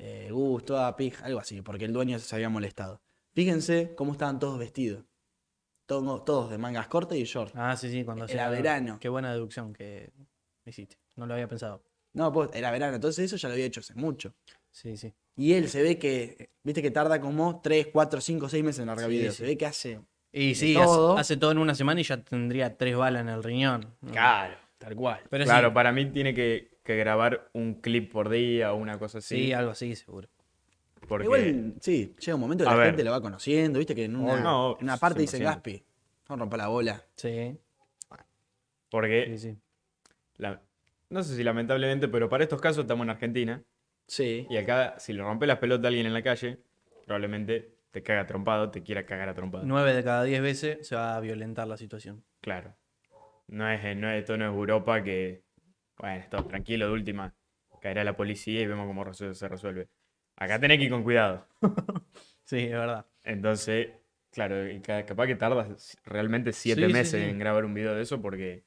eh, 0.03 0.29
gusto 0.31 0.79
a 0.79 0.95
pija, 0.95 1.25
algo 1.25 1.39
así, 1.39 1.61
porque 1.61 1.85
el 1.85 1.93
dueño 1.93 2.17
se 2.17 2.35
había 2.35 2.49
molestado. 2.49 3.01
Fíjense 3.33 3.93
cómo 3.95 4.13
estaban 4.13 4.39
todos 4.39 4.57
vestidos. 4.57 5.05
Todos, 5.85 6.25
todos 6.25 6.49
de 6.49 6.57
mangas 6.57 6.87
cortas 6.87 7.17
y 7.19 7.23
short. 7.23 7.53
Ah, 7.55 7.75
sí, 7.77 7.91
sí, 7.91 8.03
cuando 8.03 8.25
Era 8.25 8.49
verano. 8.49 8.97
Qué 8.99 9.09
buena 9.09 9.31
deducción 9.31 9.73
que 9.73 10.11
hiciste. 10.65 10.97
No 11.15 11.27
lo 11.27 11.35
había 11.35 11.47
pensado. 11.47 11.83
No, 12.13 12.31
pues 12.33 12.49
era 12.53 12.71
verano, 12.71 12.95
entonces 12.95 13.25
eso 13.25 13.37
ya 13.37 13.47
lo 13.47 13.53
había 13.53 13.65
hecho 13.65 13.81
hace 13.81 13.93
mucho. 13.93 14.33
Sí, 14.71 14.97
sí. 14.97 15.13
Y 15.35 15.53
él 15.53 15.69
se 15.69 15.83
ve 15.83 15.99
que, 15.99 16.49
viste 16.63 16.81
que 16.81 16.89
tarda 16.91 17.21
como 17.21 17.61
3, 17.61 17.87
4, 17.93 18.21
5, 18.21 18.49
6 18.49 18.63
meses 18.63 18.79
en 18.79 18.87
largar 18.87 19.09
Sí, 19.09 19.17
video. 19.17 19.31
sí. 19.31 19.37
Se 19.37 19.43
ve 19.43 19.57
que 19.57 19.65
hace. 19.67 20.01
Y 20.31 20.55
sí, 20.55 20.73
todo. 20.73 21.17
Hace, 21.17 21.37
todo 21.37 21.51
en 21.51 21.59
una 21.59 21.75
semana 21.75 22.01
y 22.01 22.03
ya 22.03 22.23
tendría 22.23 22.75
tres 22.75 22.95
balas 22.95 23.21
en 23.21 23.29
el 23.29 23.43
riñón. 23.43 23.93
Claro, 24.11 24.55
tal 24.77 24.95
cual. 24.95 25.21
Pero 25.29 25.43
claro, 25.43 25.69
sí, 25.69 25.73
para 25.75 25.91
mí 25.91 26.05
tiene 26.07 26.33
que, 26.33 26.70
que 26.83 26.95
grabar 26.97 27.49
un 27.53 27.75
clip 27.81 28.11
por 28.11 28.29
día 28.29 28.73
o 28.73 28.75
una 28.77 28.97
cosa 28.99 29.19
así. 29.19 29.45
sí, 29.47 29.53
algo 29.53 29.71
así, 29.71 29.95
seguro. 29.95 30.27
porque 31.07 31.25
Igual, 31.25 31.75
sí, 31.81 32.15
llega 32.19 32.35
un 32.35 32.41
momento 32.41 32.63
que 32.63 32.69
A 32.69 32.73
la 32.73 32.77
ver. 32.79 32.87
gente 32.87 33.03
lo 33.03 33.11
va 33.11 33.21
conociendo, 33.21 33.79
viste 33.79 33.93
que 33.95 34.05
en 34.05 34.15
una, 34.15 34.41
no, 34.41 34.77
en 34.79 34.83
una 34.85 34.97
parte 34.97 35.19
dice 35.21 35.37
100%. 35.37 35.43
Gaspi, 35.43 35.83
no 36.29 36.35
rompa 36.37 36.57
la 36.57 36.67
bola. 36.67 37.03
Sí, 37.15 37.57
porque 38.89 39.25
sí, 39.27 39.37
sí. 39.37 39.57
la- 40.37 40.61
no 41.09 41.23
sé 41.23 41.35
si 41.35 41.43
lamentablemente, 41.43 42.07
pero 42.07 42.29
para 42.29 42.43
estos 42.43 42.61
casos 42.61 42.83
estamos 42.83 43.03
en 43.05 43.09
Argentina 43.11 43.63
Sí. 44.07 44.47
y 44.49 44.57
acá 44.57 44.95
si 44.99 45.13
le 45.13 45.21
rompe 45.21 45.45
las 45.47 45.59
pelotas 45.59 45.85
a 45.85 45.87
alguien 45.89 46.05
en 46.05 46.13
la 46.13 46.23
calle, 46.23 46.59
probablemente 47.05 47.75
te 47.91 48.01
caga 48.03 48.25
trompado, 48.25 48.71
te 48.71 48.83
quiera 48.83 49.05
cagar 49.05 49.29
a 49.29 49.33
trompado. 49.33 49.63
Nueve 49.65 49.93
de 49.93 50.03
cada 50.03 50.23
diez 50.23 50.41
veces 50.41 50.87
se 50.87 50.95
va 50.95 51.15
a 51.15 51.19
violentar 51.19 51.67
la 51.67 51.77
situación. 51.77 52.23
Claro. 52.41 52.75
No 53.47 53.69
es, 53.69 53.97
no 53.97 54.09
es, 54.09 54.19
esto 54.21 54.37
no 54.37 54.45
es 54.45 54.53
Europa 54.53 55.03
que, 55.03 55.43
bueno, 56.01 56.15
esto 56.19 56.43
tranquilo, 56.45 56.87
de 56.87 56.93
última, 56.93 57.33
caerá 57.79 58.03
la 58.03 58.17
policía 58.17 58.61
y 58.61 58.65
vemos 58.65 58.87
cómo 58.87 59.13
se 59.13 59.47
resuelve. 59.47 59.87
Acá 60.35 60.59
tenés 60.59 60.79
que 60.79 60.85
ir 60.85 60.91
con 60.91 61.03
cuidado. 61.03 61.47
Sí, 62.43 62.57
es 62.65 62.71
verdad. 62.71 63.05
Entonces, 63.23 63.91
claro, 64.31 64.55
capaz 65.07 65.27
que 65.27 65.35
tardas 65.35 65.97
realmente 66.03 66.51
siete 66.51 66.87
Sí, 66.87 66.91
meses 66.91 67.21
sí. 67.21 67.29
en 67.29 67.39
grabar 67.39 67.63
un 67.63 67.73
video 67.73 67.95
de 67.95 68.01
eso 68.01 68.21
porque 68.21 68.65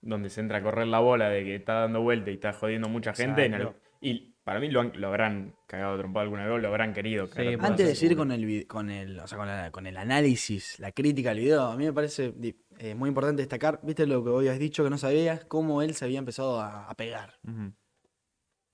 donde 0.00 0.28
se 0.28 0.40
entra 0.40 0.58
a 0.58 0.62
correr 0.62 0.88
la 0.88 0.98
bola 0.98 1.28
de 1.28 1.44
que 1.44 1.54
está 1.54 1.74
dando 1.74 2.00
vuelta 2.00 2.30
y 2.32 2.34
está 2.34 2.52
jodiendo 2.52 2.88
mucha 2.88 3.14
gente. 3.14 3.44
en 3.44 3.68
y 4.00 4.34
para 4.46 4.60
mí 4.60 4.70
lo, 4.70 4.80
han- 4.80 4.92
lo 4.94 5.08
habrán 5.08 5.56
cagado 5.66 5.98
trompado 5.98 6.22
alguna 6.22 6.46
vez, 6.46 6.62
lo 6.62 6.68
habrán 6.68 6.94
querido. 6.94 7.26
trompadas, 7.46 7.70
Antes 7.72 7.86
de 7.88 7.94
seguir 7.96 8.16
con 8.16 8.30
el, 8.30 8.46
vi- 8.46 8.64
con 8.64 8.90
el, 8.90 9.18
o 9.18 9.26
sea, 9.26 9.38
con, 9.38 9.48
la- 9.48 9.72
con 9.72 9.86
el 9.88 9.96
análisis, 9.96 10.78
la 10.78 10.92
crítica 10.92 11.32
al 11.32 11.38
video, 11.38 11.62
a 11.64 11.76
mí 11.76 11.84
me 11.84 11.92
parece 11.92 12.32
eh, 12.78 12.94
muy 12.94 13.08
importante 13.08 13.42
destacar, 13.42 13.80
viste 13.82 14.06
lo 14.06 14.22
que 14.22 14.30
hoy 14.30 14.46
has 14.46 14.60
dicho 14.60 14.84
que 14.84 14.90
no 14.90 14.98
sabías, 14.98 15.44
cómo 15.46 15.82
él 15.82 15.96
se 15.96 16.04
había 16.04 16.20
empezado 16.20 16.60
a, 16.60 16.88
a 16.88 16.94
pegar. 16.94 17.40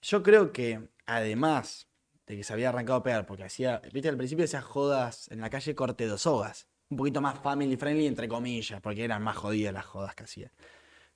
Yo 0.03 0.23
creo 0.23 0.53
que 0.53 0.91
además 1.07 1.89
de 2.27 2.37
que 2.37 2.45
se 2.45 2.53
había 2.53 2.69
arrancado 2.69 2.99
a 2.99 3.03
pegar, 3.03 3.25
porque 3.25 3.45
hacía, 3.45 3.81
viste, 3.95 4.11
al 4.11 4.19
principio 4.19 4.45
hacía 4.45 4.61
jodas 4.61 5.29
en 5.33 5.41
la 5.41 5.49
calle 5.49 5.75
corte 5.75 6.07
dos 6.07 6.21
sogas, 6.23 6.69
un 6.91 6.99
poquito 6.99 7.23
más 7.23 7.39
family 7.39 7.77
friendly 7.79 8.07
entre 8.07 8.29
comillas, 8.29 8.83
porque 8.83 9.05
eran 9.05 9.23
más 9.23 9.37
jodidas 9.39 9.73
las 9.73 9.87
jodas 9.87 10.15
que 10.15 10.25
hacía. 10.25 10.53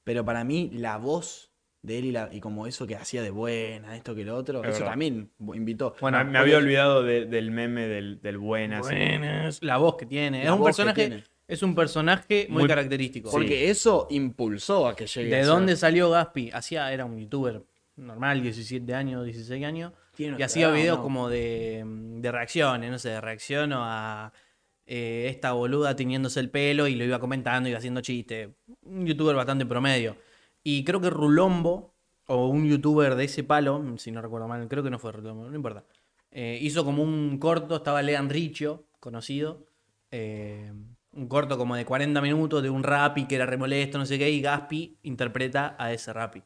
Pero 0.02 0.24
para 0.24 0.44
mí 0.44 0.70
la 0.72 0.96
voz 0.96 1.45
de 1.86 1.98
él 1.98 2.04
y, 2.06 2.12
la- 2.12 2.28
y 2.32 2.40
como 2.40 2.66
eso 2.66 2.86
que 2.86 2.96
hacía 2.96 3.22
de 3.22 3.30
buena, 3.30 3.96
esto 3.96 4.14
que 4.14 4.24
lo 4.24 4.36
otro, 4.36 4.60
Es 4.62 4.70
eso 4.70 4.78
verdad. 4.80 4.92
también 4.92 5.30
invitó. 5.54 5.94
Bueno, 6.00 6.18
me, 6.18 6.24
me 6.32 6.38
había 6.38 6.58
olvidado 6.58 7.02
de- 7.02 7.26
del 7.26 7.50
meme 7.50 7.86
del, 7.86 8.20
del 8.20 8.38
buenas. 8.38 8.80
Buenas. 8.82 9.62
La 9.62 9.76
voz 9.76 9.96
que 9.96 10.04
tiene. 10.06 10.38
La 10.44 10.50
es 10.50 10.50
un 10.58 10.64
personaje. 10.64 11.24
Es 11.48 11.62
un 11.62 11.76
personaje 11.76 12.46
muy, 12.50 12.62
Muy- 12.62 12.68
característico. 12.68 13.30
Porque 13.30 13.70
eso 13.70 14.08
impulsó 14.10 14.88
a 14.88 14.96
que 14.96 15.06
llegue 15.06 15.32
a 15.34 15.38
¿De 15.38 15.44
ser- 15.44 15.52
dónde 15.52 15.76
salió 15.76 16.10
Gaspi? 16.10 16.50
Hacía, 16.52 16.92
era 16.92 17.04
un 17.04 17.18
youtuber 17.20 17.62
normal, 17.94 18.42
17 18.42 18.92
años, 18.94 19.24
16 19.24 19.64
años. 19.64 19.92
Tiene 20.16 20.36
Y 20.38 20.42
hacía 20.42 20.70
videos 20.70 20.96
¿no? 20.98 21.02
como 21.04 21.28
de, 21.28 21.84
de 21.86 22.32
reacciones, 22.32 22.90
no 22.90 22.98
sé, 22.98 23.20
reacciono 23.20 23.78
a 23.84 24.32
eh, 24.86 25.26
esta 25.30 25.52
boluda 25.52 25.94
tiñéndose 25.94 26.40
el 26.40 26.50
pelo 26.50 26.88
y 26.88 26.94
lo 26.96 27.04
iba 27.04 27.18
comentando 27.20 27.68
y 27.68 27.74
haciendo 27.74 28.00
chistes. 28.00 28.48
Un 28.82 29.06
youtuber 29.06 29.36
bastante 29.36 29.66
promedio. 29.66 30.16
Y 30.68 30.82
creo 30.82 31.00
que 31.00 31.10
Rulombo, 31.10 31.94
o 32.26 32.48
un 32.48 32.66
youtuber 32.66 33.14
de 33.14 33.24
ese 33.26 33.44
palo, 33.44 33.84
si 33.98 34.10
no 34.10 34.20
recuerdo 34.20 34.48
mal, 34.48 34.66
creo 34.66 34.82
que 34.82 34.90
no 34.90 34.98
fue 34.98 35.12
Rulombo, 35.12 35.48
no 35.48 35.54
importa. 35.54 35.84
eh, 36.32 36.58
hizo 36.60 36.84
como 36.84 37.04
un 37.04 37.38
corto, 37.38 37.76
estaba 37.76 38.02
Lean 38.02 38.28
Richo, 38.28 38.88
conocido. 38.98 39.64
eh, 40.10 40.72
un 41.12 41.28
corto 41.28 41.56
como 41.56 41.76
de 41.76 41.84
40 41.84 42.20
minutos 42.20 42.62
de 42.64 42.68
un 42.70 42.82
rapi 42.82 43.26
que 43.26 43.36
era 43.36 43.46
remolesto, 43.46 43.96
no 43.96 44.06
sé 44.06 44.18
qué, 44.18 44.28
y 44.30 44.40
Gaspi 44.42 44.98
interpreta 45.04 45.76
a 45.78 45.92
ese 45.92 46.12
rapi. 46.12 46.42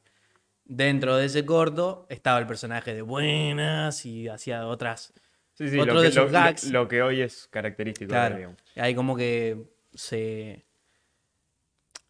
Dentro 0.65 1.17
de 1.17 1.25
ese 1.27 1.45
corto 1.47 2.07
estaba 2.11 2.39
el 2.39 2.47
personaje 2.47 2.95
de 2.95 3.03
buenas 3.03 4.05
y 4.07 4.29
hacía 4.29 4.67
otras. 4.67 5.13
Sí, 5.55 5.69
sí, 5.69 5.79
Otro 5.79 5.95
lo, 5.95 6.01
de 6.03 6.09
que, 6.09 6.15
sus 6.15 6.25
lo- 6.25 6.31
gags. 6.31 6.71
lo 6.71 6.89
que 6.89 7.03
hoy 7.03 7.23
es 7.23 7.49
característico. 7.49 8.13
de 8.13 8.19
Claro. 8.19 8.55
Ahí 8.77 8.95
como 8.95 9.17
que 9.17 9.65
se 9.95 10.65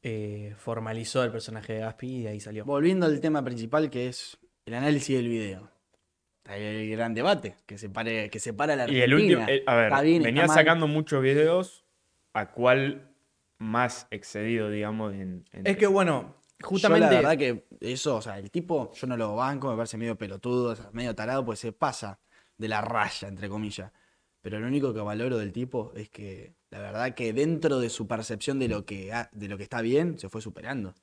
eh, 0.03 0.55
formalizó 0.57 1.23
el 1.25 1.31
personaje 1.33 1.75
de 1.75 1.81
Gaspi 1.81 2.17
y 2.17 2.23
de 2.23 2.29
ahí 2.31 2.41
salió. 2.41 2.65
Volviendo 2.65 3.07
al 3.07 3.21
tema 3.21 3.43
principal 3.45 3.91
que 3.91 4.09
es 4.09 4.39
el 4.67 4.75
análisis 4.75 5.17
del 5.17 5.29
video. 5.29 5.71
Ahí 6.47 6.63
el 6.63 6.91
gran 6.91 7.15
debate 7.15 7.57
que 7.67 7.79
separe, 7.79 8.29
que 8.31 8.41
separa 8.41 8.73
a 8.73 8.77
la 8.77 8.83
Y 8.91 9.01
Argentina. 9.03 9.05
el 9.05 9.15
último, 9.15 9.47
eh, 9.49 9.63
a 9.67 9.75
ver, 9.77 9.85
Está 9.85 10.01
bien, 10.03 10.23
venía 10.23 10.43
está 10.43 10.55
sacando 10.55 10.89
muchos 10.89 11.23
videos, 11.23 11.85
a 12.33 12.51
cuál 12.51 13.13
más 13.59 14.07
excedido, 14.11 14.71
digamos, 14.71 15.13
en... 15.15 15.45
en- 15.53 15.67
Es 15.67 15.77
que 15.77 15.87
bueno, 15.87 16.37
Yo 16.59 16.67
justamente... 16.69 17.07
la 17.07 17.13
verdad 17.21 17.37
que 17.37 17.67
eso, 17.81 18.17
o 18.17 18.23
sea, 18.23 18.39
el 18.39 18.51
tipo, 18.51 18.91
yo 18.95 19.07
no 19.07 19.17
lo 19.17 19.37
banco, 19.37 19.71
me 19.71 19.77
parece 19.77 19.97
medio 19.99 20.17
pelotudo, 20.17 20.73
o 20.73 20.77
sea, 20.77 20.89
medio 20.93 21.15
tarado, 21.15 21.45
pues 21.45 21.59
se 21.61 21.73
pasa 21.73 22.19
de 22.57 22.69
la 22.69 22.81
raya, 22.81 23.29
entre 23.29 23.49
comillas. 23.49 23.93
Pero 24.43 24.59
lo 24.61 24.67
único 24.67 24.95
que 24.95 25.01
valoro 25.01 25.37
del 25.39 25.53
tipo 25.53 25.93
es 25.95 26.09
que 26.09 26.55
la 26.71 26.79
verdad 26.81 27.15
que 27.15 27.33
dentro 27.33 27.79
de 27.81 27.91
su 27.91 28.07
percepción 28.07 28.59
de 28.59 28.69
lo 28.69 28.85
que, 28.87 29.13
ha- 29.13 29.29
de 29.33 29.49
lo 29.49 29.57
que 29.57 29.65
está 29.65 29.83
bien, 29.83 30.19
se 30.19 30.29
fue 30.29 30.41
superando. 30.41 30.95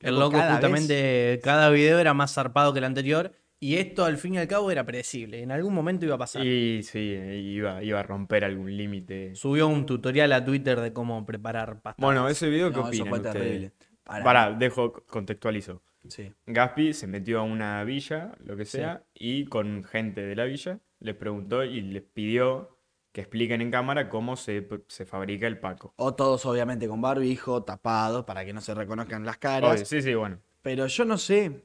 El 0.00 0.16
loco 0.18 0.32
cada 0.32 0.52
justamente, 0.52 1.40
cada 1.42 1.70
video 1.70 1.98
era 1.98 2.12
más 2.12 2.34
zarpado 2.34 2.72
que 2.74 2.80
el 2.80 2.84
anterior 2.84 3.32
y 3.58 3.76
esto 3.76 4.04
al 4.04 4.18
fin 4.18 4.34
y 4.34 4.38
al 4.38 4.48
cabo 4.48 4.70
era 4.70 4.84
predecible. 4.84 5.40
En 5.42 5.50
algún 5.50 5.72
momento 5.72 6.04
iba 6.04 6.16
a 6.16 6.18
pasar. 6.18 6.44
Y 6.44 6.82
sí, 6.82 6.98
iba, 7.00 7.82
iba 7.82 8.00
a 8.00 8.02
romper 8.02 8.44
algún 8.44 8.76
límite. 8.76 9.34
Subió 9.34 9.66
un 9.68 9.86
tutorial 9.86 10.32
a 10.34 10.44
Twitter 10.44 10.78
de 10.80 10.92
cómo 10.92 11.24
preparar 11.24 11.80
pasta. 11.80 12.04
Bueno, 12.04 12.28
ese 12.28 12.50
video, 12.50 12.68
¿qué 12.70 12.76
No, 12.76 12.80
eso 12.82 12.88
opinan 12.88 13.08
fue 13.08 13.18
ustedes? 13.18 13.34
terrible. 13.42 13.72
Para- 14.02 14.24
Pará, 14.24 14.52
dejo, 14.52 14.92
contextualizo. 15.06 15.80
Sí. 16.06 16.30
Gaspi 16.44 16.92
se 16.92 17.06
metió 17.06 17.38
a 17.40 17.42
una 17.44 17.82
villa, 17.84 18.32
lo 18.44 18.56
que 18.58 18.66
sea, 18.66 19.04
y 19.14 19.46
con 19.46 19.84
gente 19.84 20.20
de 20.20 20.36
la 20.36 20.44
villa 20.44 20.80
les 21.00 21.14
preguntó 21.14 21.64
y 21.64 21.80
les 21.80 22.02
pidió 22.02 22.73
que 23.14 23.20
expliquen 23.20 23.60
en 23.60 23.70
cámara 23.70 24.08
cómo 24.08 24.34
se, 24.34 24.66
se 24.88 25.06
fabrica 25.06 25.46
el 25.46 25.60
Paco. 25.60 25.94
O 25.96 26.16
todos 26.16 26.44
obviamente 26.46 26.88
con 26.88 27.00
barbijo, 27.00 27.62
tapados, 27.62 28.24
para 28.24 28.44
que 28.44 28.52
no 28.52 28.60
se 28.60 28.74
reconozcan 28.74 29.24
las 29.24 29.38
caras. 29.38 29.70
Obvio, 29.70 29.86
sí, 29.86 30.02
sí, 30.02 30.14
bueno. 30.14 30.40
Pero 30.62 30.88
yo 30.88 31.04
no 31.04 31.16
sé, 31.16 31.62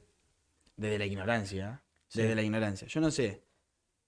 desde 0.76 0.96
la 0.96 1.06
ignorancia, 1.06 1.82
¿eh? 1.82 1.86
Sí. 2.06 2.22
desde 2.22 2.36
la 2.36 2.42
ignorancia, 2.42 2.86
yo 2.86 3.00
no 3.00 3.10
sé 3.10 3.42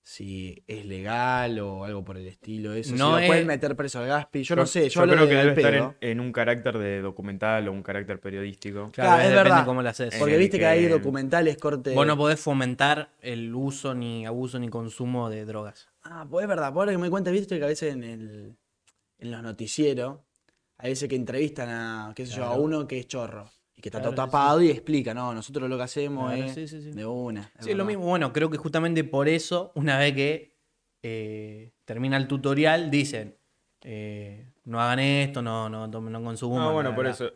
si 0.05 0.65
es 0.67 0.85
legal 0.85 1.59
o 1.61 1.85
algo 1.85 2.05
por 2.05 2.17
el 2.17 2.27
estilo. 2.27 2.73
Eso, 2.75 2.97
No 2.97 3.11
si 3.11 3.15
es- 3.15 3.21
lo 3.23 3.27
pueden 3.29 3.47
meter 3.47 3.77
preso 3.77 4.01
al 4.01 4.09
Gaspi. 4.09 4.43
Yo 4.43 4.57
no 4.57 4.67
sé, 4.67 4.89
yo, 4.89 5.07
yo 5.07 5.13
creo 5.13 5.29
que 5.29 5.35
debe 5.35 5.53
estar 5.53 5.75
en, 5.75 5.97
en 6.01 6.21
un 6.21 6.33
carácter 6.33 6.77
de 6.79 7.01
documental 7.01 7.69
o 7.69 7.73
un 7.73 7.83
carácter 7.83 8.21
periodístico. 8.21 8.91
Claro, 8.93 9.23
es 9.23 9.29
depende 9.29 9.43
verdad. 9.51 9.65
cómo 9.65 9.81
lo 9.83 9.89
haces. 9.89 10.15
Porque 10.19 10.37
viste 10.37 10.59
que... 10.59 10.67
hay 10.67 10.87
documentales 10.87 11.57
corte. 11.57 11.95
Vos 11.95 12.07
no 12.07 12.17
podés 12.17 12.41
fomentar 12.41 13.11
el 13.21 13.55
uso, 13.55 13.95
ni 13.95 14.27
abuso, 14.27 14.59
ni 14.59 14.69
consumo 14.69 15.31
de 15.31 15.45
drogas. 15.45 15.89
Ah, 16.03 16.27
pues 16.29 16.43
es 16.43 16.49
verdad, 16.49 16.73
por 16.73 16.81
ahora 16.81 16.93
que 16.93 16.99
me 16.99 17.09
cuenta, 17.11 17.31
viste 17.31 17.57
que 17.59 17.65
a 17.65 17.69
veces 17.69 17.93
en, 17.95 18.03
el, 18.03 18.57
en 19.19 19.31
los 19.31 19.41
noticieros, 19.43 20.19
hay 20.79 20.91
veces 20.91 21.09
que 21.09 21.15
entrevistan 21.15 21.69
a, 21.69 22.13
qué 22.17 22.27
sé 22.27 22.33
yo, 22.35 22.45
a 22.45 22.57
uno 22.57 22.89
que 22.89 22.99
es 22.99 23.07
chorro. 23.07 23.49
Que 23.83 23.89
está 23.91 23.99
Claro, 24.01 24.15
todo 24.15 24.25
sí, 24.25 24.31
tapado 24.31 24.63
y 24.63 24.71
explica, 24.71 25.13
no, 25.13 25.35
nosotros 25.35 25.69
lo 25.69 25.77
que 25.77 25.83
hacemos 25.83 26.31
Claro, 26.33 26.45
es 26.47 26.55
sí, 26.55 26.67
sí, 26.69 26.81
sí. 26.81 26.91
de 26.93 27.05
una. 27.05 27.43
Sí, 27.43 27.49
es 27.59 27.67
lo 27.67 27.73
verdad. 27.85 27.87
mismo. 27.89 28.05
Bueno, 28.07 28.33
creo 28.33 28.49
que 28.49 28.57
justamente 28.57 29.05
por 29.05 29.29
eso, 29.29 29.73
una 29.75 29.99
vez 29.99 30.15
que 30.15 30.57
eh, 31.03 31.73
termina 31.85 32.17
el 32.17 32.29
tutorial, 32.29 32.91
dicen, 32.91 33.37
eh, 33.83 34.47
no 34.65 34.81
hagan 34.81 35.01
esto, 35.01 35.43
no, 35.43 35.69
no, 35.69 35.87
no 35.89 36.23
consuman. 36.25 36.63
No, 36.63 36.73
bueno, 36.73 36.91
bla, 36.91 36.97
por 36.97 37.07
eso. 37.09 37.33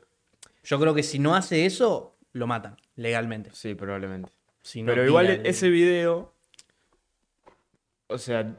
Yo 0.62 0.78
creo 0.80 0.94
que 0.94 1.02
si 1.02 1.18
no 1.18 1.34
hace 1.34 1.66
eso, 1.66 2.16
lo 2.32 2.46
matan, 2.46 2.76
legalmente. 2.94 3.50
Sí, 3.52 3.74
probablemente. 3.74 4.30
Si 4.62 4.82
no 4.82 4.86
Pero 4.86 5.04
igual 5.04 5.26
el- 5.26 5.46
ese 5.46 5.68
video, 5.68 6.32
o 8.06 8.18
sea, 8.18 8.54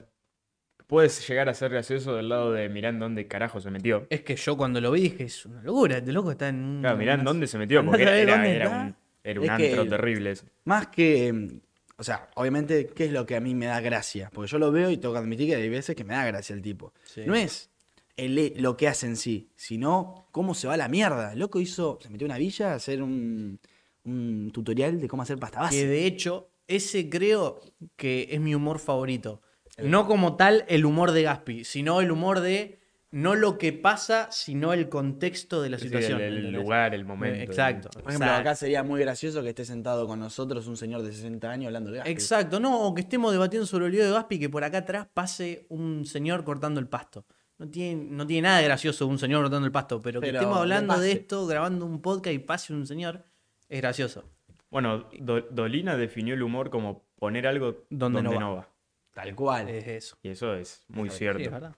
puedes 0.88 1.28
llegar 1.28 1.50
a 1.50 1.54
ser 1.54 1.70
gracioso 1.72 2.16
del 2.16 2.30
lado 2.30 2.52
de 2.54 2.66
en 2.66 3.00
dónde 3.00 3.28
carajo 3.28 3.60
se 3.62 3.70
metió. 3.70 4.08
Es 4.10 4.22
que 4.22 4.36
yo 4.36 4.56
cuando 4.58 4.80
lo 4.82 4.92
vi 4.92 5.02
dije, 5.02 5.26
es 5.26 5.46
una 5.46 5.62
locura, 5.62 5.98
este 5.98 6.12
loco 6.14 6.32
está 6.32 6.48
en 6.50 6.64
un... 6.64 6.82
Claro, 6.82 6.98
mirá 6.98 7.14
en 7.14 7.20
unas- 7.22 7.26
dónde 7.34 7.48
se 7.48 7.58
metió, 7.58 7.86
porque 7.86 8.04
era, 8.04 8.18
era, 8.18 8.36
un, 8.36 8.96
era 9.24 9.40
un 9.42 9.46
Es 9.50 9.58
que- 9.58 9.68
antro 9.70 9.88
terrible 9.88 10.32
eso. 10.32 10.46
Más 10.64 10.88
que, 10.88 11.32
mm, 11.34 11.60
o 11.98 12.04
sea, 12.04 12.30
obviamente, 12.36 12.88
¿qué 12.96 13.06
es 13.06 13.12
lo 13.12 13.26
que 13.26 13.36
a 13.36 13.42
mí 13.42 13.54
me 13.54 13.66
da 13.66 13.82
gracia? 13.82 14.30
Porque 14.34 14.50
yo 14.50 14.58
lo 14.60 14.72
veo 14.72 14.90
y 14.90 14.98
tengo 14.98 15.14
que 15.14 15.20
admitir 15.20 15.50
que 15.50 15.56
hay 15.56 15.70
veces 15.70 15.96
que 15.96 16.04
me 16.06 16.14
da 16.14 16.26
gracia 16.26 16.54
el 16.56 16.62
tipo. 16.62 16.94
Sí. 17.04 17.22
No 17.26 17.36
es 17.36 17.70
el, 18.16 18.54
lo 18.58 18.78
que 18.78 18.88
hace 18.88 19.08
en 19.08 19.18
sí, 19.18 19.50
sino 19.56 20.28
cómo 20.32 20.54
se 20.56 20.68
va 20.68 20.76
a 20.76 20.78
la 20.78 20.88
mierda. 20.88 21.34
El 21.34 21.40
loco 21.40 21.60
hizo, 21.60 22.00
se 22.02 22.10
metió 22.10 22.26
a 22.26 22.30
una 22.30 22.38
villa 22.38 22.72
a 22.72 22.76
hacer 22.76 23.02
un, 23.04 23.60
un 24.06 24.52
tutorial 24.54 25.02
de 25.02 25.08
cómo 25.08 25.24
hacer 25.24 25.38
pasta 25.38 25.60
base. 25.60 25.76
Que 25.82 25.88
de 25.88 26.06
hecho, 26.06 26.50
ese 26.68 27.10
creo 27.10 27.60
que 27.96 28.28
es 28.32 28.40
mi 28.40 28.56
humor 28.56 28.80
favorito. 28.80 29.42
No 29.78 30.08
como 30.08 30.36
tal 30.36 30.66
el 30.68 30.86
humor 30.86 31.12
de 31.12 31.24
Gaspi, 31.24 31.64
sino 31.64 32.02
el 32.02 32.12
humor 32.12 32.40
de 32.40 32.80
no 33.12 33.36
lo 33.36 33.58
que 33.58 33.72
pasa, 33.74 34.28
sino 34.32 34.74
el 34.74 34.90
contexto 34.90 35.62
de 35.62 35.70
la 35.70 35.78
Sí, 35.78 35.86
situación. 35.86 36.20
el, 36.20 36.52
lugar, 36.52 36.94
el 36.94 37.06
momento. 37.06 37.40
Exacto. 37.42 37.90
Por 37.92 38.12
ejemplo, 38.12 38.32
acá 38.32 38.54
sería 38.56 38.84
muy 38.84 39.00
gracioso 39.00 39.42
que 39.44 39.50
esté 39.50 39.64
sentado 39.66 40.08
con 40.08 40.20
nosotros 40.20 40.68
un 40.68 40.76
señor 40.78 41.04
de 41.04 41.14
60 41.14 41.50
años 41.50 41.68
hablando 41.68 41.92
de 41.92 41.98
Gaspi. 41.98 42.12
Exacto, 42.12 42.60
no, 42.60 42.82
o 42.82 42.94
que 42.94 43.02
estemos 43.02 43.32
debatiendo 43.32 43.66
sobre 43.66 43.86
el 43.86 43.92
video 43.92 44.08
de 44.08 44.12
Gaspi 44.14 44.36
y 44.36 44.40
que 44.40 44.50
por 44.50 44.64
acá 44.64 44.80
atrás 44.80 45.08
pase 45.14 45.66
un 45.70 46.06
señor 46.06 46.44
cortando 46.44 46.80
el 46.80 46.88
pasto. 46.88 47.26
No 47.60 47.68
tiene, 47.70 48.04
no 48.12 48.28
tiene 48.28 48.48
nada 48.48 48.58
de 48.60 48.66
gracioso 48.66 49.08
un 49.08 49.18
señor 49.18 49.42
cortando 49.44 49.66
el 49.66 49.72
pasto, 49.72 50.02
pero, 50.02 50.20
que 50.22 50.30
estemos 50.30 50.58
hablando 50.58 51.00
de 51.00 51.12
esto, 51.12 51.48
grabando 51.48 51.86
un 51.86 52.02
podcast 52.02 52.34
y 52.36 52.40
pase 52.40 52.74
un 52.74 52.86
señor, 52.86 53.24
es 53.70 53.82
gracioso. 53.82 54.26
Bueno, 54.70 55.08
Do- 55.20 55.42
Dolina 55.50 55.96
definió 55.98 56.34
el 56.34 56.44
humor 56.44 56.70
como 56.70 57.06
poner 57.18 57.48
algo 57.48 57.86
Donde 57.90 58.22
donde, 58.22 58.34
no 58.36 58.40
no, 58.40 58.56
va. 58.58 58.70
Tal 59.18 59.34
cual. 59.36 59.68
Es 59.70 59.88
eso. 59.88 60.18
Y 60.22 60.30
eso 60.30 60.54
es 60.54 60.86
muy 60.90 61.10
Sí, 61.10 61.18
cierto. 61.18 61.42
es 61.42 61.50
verdad. 61.52 61.76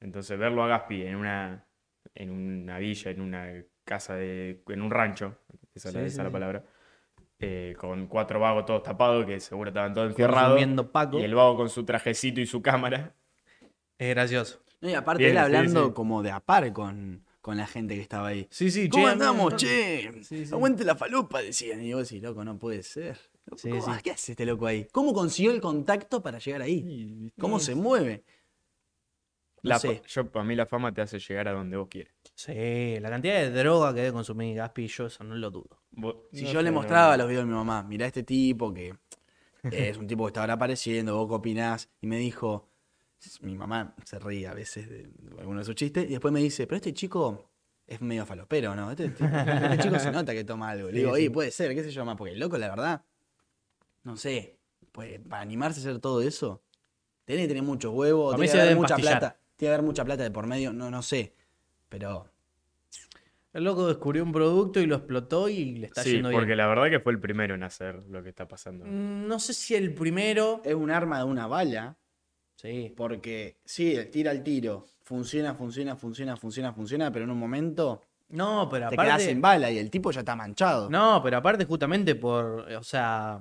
Entonces, 0.00 0.38
verlo 0.38 0.64
a 0.64 0.68
Gaspi 0.68 1.02
en 1.02 1.16
una, 1.16 1.66
en 2.14 2.30
una 2.30 2.78
villa, 2.78 3.10
en 3.10 3.20
una 3.20 3.52
casa 3.84 4.14
de. 4.14 4.62
en 4.68 4.80
un 4.80 4.90
rancho, 4.90 5.36
esa 5.74 5.90
es 5.90 5.94
la, 5.94 6.00
Sí, 6.00 6.06
esa 6.06 6.16
sí, 6.16 6.22
la 6.22 6.28
sí. 6.28 6.32
palabra. 6.32 6.64
eh, 7.40 7.74
con 7.76 8.06
cuatro 8.06 8.40
vagos 8.40 8.64
todos 8.64 8.82
tapados, 8.84 9.26
que 9.26 9.38
seguro 9.40 9.68
estaban 9.70 9.92
todos 9.92 10.10
encerrados. 10.10 10.60
Paco. 10.92 11.18
Y 11.18 11.24
el 11.24 11.34
vago 11.34 11.56
con 11.56 11.68
su 11.68 11.84
trajecito 11.84 12.40
y 12.40 12.46
su 12.46 12.62
cámara. 12.62 13.14
Es 13.98 14.08
gracioso. 14.10 14.62
No, 14.80 14.88
y 14.88 14.94
aparte 14.94 15.24
Bien, 15.24 15.32
él 15.36 15.38
hablando 15.38 15.86
sí. 15.88 15.92
como 15.92 16.22
de 16.22 16.30
a 16.30 16.40
par 16.40 16.72
con, 16.72 17.24
con 17.40 17.56
la 17.56 17.66
gente 17.66 17.94
que 17.96 18.00
estaba 18.00 18.28
ahí. 18.28 18.46
Sí, 18.50 18.70
sí, 18.70 18.88
¿Cómo 18.88 19.04
che, 19.06 19.10
andamos, 19.12 19.56
che? 19.56 20.12
Sí, 20.22 20.46
sí. 20.46 20.54
Aguante 20.54 20.84
la 20.84 20.94
falopa, 20.96 21.42
decían. 21.42 21.82
Y 21.82 21.92
vos 21.92 22.08
decís, 22.08 22.22
loco, 22.22 22.44
no 22.44 22.58
puede 22.58 22.82
ser. 22.82 23.18
Loco, 23.52 23.58
Sí, 23.62 23.70
¿cómo- 23.70 23.82
sí. 23.94 24.02
¿Qué 24.02 24.10
hace 24.10 24.32
este 24.32 24.46
loco 24.46 24.66
ahí? 24.66 24.86
¿Cómo 24.92 25.12
consiguió 25.12 25.52
el 25.52 25.60
contacto 25.60 26.22
para 26.22 26.38
llegar 26.38 26.62
ahí? 26.62 27.30
¿Cómo 27.38 27.58
se 27.58 27.74
mueve? 27.74 28.24
No 29.62 29.68
La, 29.68 29.78
sé. 29.78 30.02
yo, 30.08 30.28
para 30.30 30.44
mí 30.44 30.56
la 30.56 30.66
fama 30.66 30.92
te 30.92 31.02
hace 31.02 31.18
llegar 31.20 31.46
a 31.48 31.52
donde 31.52 31.76
vos 31.76 31.86
quieres. 31.88 32.12
Sí, 32.34 32.98
la 32.98 33.10
cantidad 33.10 33.34
de 33.34 33.50
droga 33.50 33.94
que 33.94 34.00
debe 34.00 34.12
consumir 34.12 34.56
Gaspi, 34.56 34.88
yo 34.88 35.06
eso 35.06 35.22
no 35.22 35.36
lo 35.36 35.50
dudo. 35.50 35.80
Vos- 35.92 36.16
Si 36.32 36.42
no 36.44 36.52
yo 36.52 36.62
le 36.62 36.70
no- 36.70 36.74
mostraba 36.76 37.16
los 37.16 37.28
videos 37.28 37.44
de 37.44 37.48
mi 37.50 37.54
mamá, 37.54 37.84
mirá 37.84 38.06
este 38.06 38.24
tipo 38.24 38.74
que 38.74 38.92
es 39.62 39.96
un 39.98 40.08
tipo 40.08 40.24
que 40.24 40.28
está 40.30 40.40
ahora 40.40 40.54
apareciendo, 40.54 41.16
vos 41.16 41.28
qué 41.28 41.34
opinás, 41.34 41.88
y 42.00 42.08
me 42.08 42.16
dijo, 42.18 42.68
mi 43.42 43.56
mamá 43.56 43.94
se 44.04 44.18
ríe 44.18 44.48
a 44.48 44.54
veces 44.54 44.88
de, 44.88 45.04
de 45.06 45.40
alguno 45.40 45.60
de 45.60 45.64
sus 45.64 45.76
chistes, 45.76 46.06
y 46.06 46.08
después 46.08 46.32
me 46.34 46.40
dice, 46.40 46.66
pero 46.66 46.76
este 46.78 46.92
chico 46.92 47.48
es 47.86 48.00
medio 48.00 48.26
falopero, 48.26 48.74
¿no? 48.74 48.90
Este, 48.90 49.10
tipo- 49.10 49.24
este 49.26 49.78
chico 49.78 49.98
se 50.00 50.10
nota 50.10 50.32
que 50.32 50.42
toma 50.42 50.70
algo. 50.70 50.88
Le 50.88 50.94
Sí, 50.94 50.98
digo, 51.04 51.14
sí. 51.16 51.30
puede 51.30 51.52
ser, 51.52 51.72
qué 51.76 51.84
sé 51.84 51.92
yo 51.92 52.04
más, 52.04 52.16
porque 52.16 52.32
el 52.32 52.40
loco, 52.40 52.58
la 52.58 52.68
verdad, 52.68 53.04
no 54.04 54.16
sé, 54.16 54.58
pues 54.92 55.20
para 55.28 55.42
animarse 55.42 55.80
a 55.80 55.82
hacer 55.82 56.00
todo 56.00 56.22
eso, 56.22 56.62
tiene 57.24 57.42
que 57.42 57.48
tener 57.48 57.62
A 58.34 58.36
mí 58.36 58.46
tiene 58.46 58.48
se 58.48 58.52
que 58.54 58.60
haber 58.60 58.68
debe 58.70 58.80
mucha 58.80 58.96
plata, 58.96 59.36
tiene 59.56 59.70
que 59.70 59.74
haber 59.74 59.86
mucha 59.86 60.04
plata 60.04 60.22
de 60.22 60.30
por 60.30 60.46
medio, 60.46 60.72
no, 60.72 60.90
no 60.90 61.02
sé, 61.02 61.34
pero... 61.88 62.26
El 63.52 63.64
loco 63.64 63.86
descubrió 63.86 64.22
un 64.24 64.32
producto 64.32 64.80
y 64.80 64.86
lo 64.86 64.96
explotó 64.96 65.46
y 65.46 65.74
le 65.76 65.86
está 65.88 66.02
Sí, 66.02 66.12
yendo 66.12 66.30
porque 66.30 66.46
bien. 66.46 66.56
la 66.56 66.66
verdad 66.68 66.88
que 66.88 67.00
fue 67.00 67.12
el 67.12 67.20
primero 67.20 67.54
en 67.54 67.62
hacer 67.62 68.02
lo 68.08 68.22
que 68.22 68.30
está 68.30 68.48
pasando. 68.48 68.86
Mm, 68.86 69.26
No 69.28 69.38
sé 69.38 69.52
si 69.52 69.74
el 69.74 69.92
primero. 69.92 70.62
Es 70.64 70.74
un 70.74 70.90
arma 70.90 71.18
de 71.18 71.24
una 71.24 71.46
bala, 71.46 71.96
Sí. 72.56 72.94
Porque 72.96 73.58
sí, 73.64 73.98
tira 74.10 74.30
el 74.30 74.42
tiro. 74.42 74.86
Funciona, 75.02 75.54
funciona, 75.54 75.96
funciona, 75.96 76.34
funciona, 76.36 76.72
funciona, 76.72 77.12
pero 77.12 77.24
en 77.26 77.30
un 77.32 77.38
momento 77.38 78.00
No, 78.30 78.68
pero 78.70 78.88
te 78.88 78.96
quedas 78.96 79.08
aparte. 79.08 79.26
sin 79.26 79.42
bala 79.42 79.70
y 79.70 79.76
el 79.78 79.90
tipo 79.90 80.10
ya 80.12 80.20
está 80.20 80.34
manchado. 80.34 80.88
No, 80.88 81.20
pero 81.22 81.36
aparte, 81.36 81.66
justamente 81.66 82.14
por. 82.14 82.60
O 82.72 82.82
sea. 82.82 83.38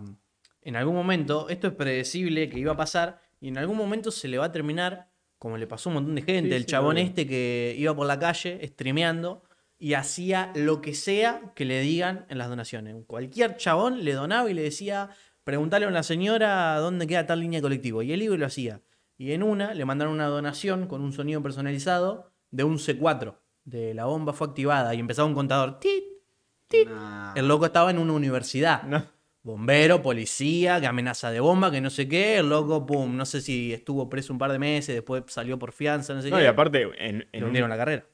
En 0.62 0.75
algún 0.75 0.96
momento, 0.96 1.50
esto 1.50 1.68
es 1.68 1.74
predecible 1.74 2.50
que 2.50 2.60
iba 2.60 2.74
a 2.74 2.77
pasar. 2.77 3.22
Y 3.39 3.48
en 3.48 3.58
algún 3.58 3.77
momento 3.77 4.12
se 4.12 4.27
le 4.27 4.38
va 4.38 4.46
a 4.46 4.51
terminar. 4.51 5.10
Como 5.39 5.58
le 5.58 5.65
pasó 5.65 5.89
a 5.89 5.91
un 5.91 5.96
montón 5.96 6.15
de 6.15 6.22
gente. 6.22 6.50
Sí, 6.50 6.56
el 6.56 6.62
sí, 6.62 6.68
chabón 6.68 6.98
este 6.98 7.25
que 7.27 7.75
iba 7.77 7.96
por 7.96 8.06
la 8.06 8.20
calle 8.20 8.60
streameando. 8.68 9.44
Y 9.80 9.96
hacía 9.96 10.51
lo 10.53 10.82
que 10.82 10.94
sea 10.94 11.41
que 11.56 11.65
le 11.65 11.82
digan 11.82 12.25
en 12.30 12.38
las 12.38 12.50
donaciones. 12.50 12.96
Cualquier 13.08 13.58
chabón 13.58 14.03
le 14.03 14.13
donaba 14.13 14.50
y 14.50 14.53
le 14.53 14.62
decía. 14.62 15.10
Preguntale 15.44 15.86
a 15.86 15.89
una 15.89 16.03
señora 16.03 16.77
dónde 16.77 17.08
queda 17.08 17.25
tal 17.25 17.39
línea 17.39 17.58
de 17.58 17.63
colectivo. 17.63 18.03
Y 18.03 18.13
él 18.13 18.22
iba 18.22 18.36
y 18.36 18.38
lo 18.38 18.46
hacía. 18.46 18.82
Y 19.18 19.32
en 19.32 19.41
una 19.41 19.74
le 19.74 19.86
mandaron 19.86 20.13
una 20.13 20.27
donación 20.27 20.86
con 20.88 21.01
un 21.01 21.13
sonido 21.13 21.41
personalizado 21.41 22.32
de 22.51 22.63
un 22.63 22.77
C4. 22.77 23.38
De 23.63 23.94
la 23.96 24.06
bomba 24.06 24.34
fue 24.34 24.48
activada 24.48 24.94
y 24.94 25.00
empezaba 25.00 25.27
un 25.27 25.34
contador. 25.34 25.80
tit, 25.80 26.03
Nah. 26.88 27.34
el 27.36 27.48
loco 27.48 27.65
estaba 27.65 27.91
en 27.91 27.98
una 27.98 28.13
universidad. 28.13 28.84
No. 28.84 29.03
Bombero, 29.44 30.02
policía, 30.04 30.80
que 30.80 30.86
amenaza 30.88 31.32
de 31.32 31.40
bomba, 31.40 31.72
que 31.72 31.82
no 31.82 31.90
sé 31.90 32.08
qué. 32.08 32.38
El 32.38 32.50
loco, 32.50 32.86
pum, 32.86 33.16
no 33.18 33.26
sé 33.26 33.42
si 33.42 33.74
estuvo 33.74 34.08
preso 34.08 34.32
un 34.34 34.40
par 34.40 34.52
de 34.52 34.60
meses, 34.60 34.94
después 34.96 35.24
salió 35.28 35.58
por 35.58 35.72
fianza, 35.72 36.14
no 36.14 36.22
sé 36.22 36.30
No, 36.30 36.38
qué. 36.38 36.44
y 36.44 36.46
aparte, 36.46 36.84
en, 36.84 36.92
en 37.00 37.26
le 37.32 37.38
un- 37.40 37.46
hundieron 37.46 37.70
la 37.70 37.78
carrera. 37.78 38.06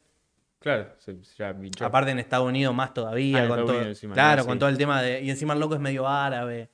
Claro, 0.60 0.88
se, 1.00 1.18
ya 1.38 1.54
pinchó. 1.54 1.86
Aparte 1.86 2.12
en 2.12 2.20
Estados 2.20 2.48
Unidos 2.48 2.74
más 2.74 2.94
todavía, 2.94 3.44
Ah, 3.44 3.48
con 3.48 3.66
todo, 3.66 3.82
encima, 3.82 4.14
claro, 4.14 4.42
¿no? 4.42 4.46
con 4.48 4.56
Sí. 4.56 4.60
todo 4.60 4.70
el 4.70 4.78
tema 4.78 5.02
de... 5.02 5.22
Y 5.22 5.30
encima 5.30 5.54
el 5.54 5.60
loco 5.60 5.76
es 5.76 5.82
medio 5.82 6.08
árabe. 6.08 6.70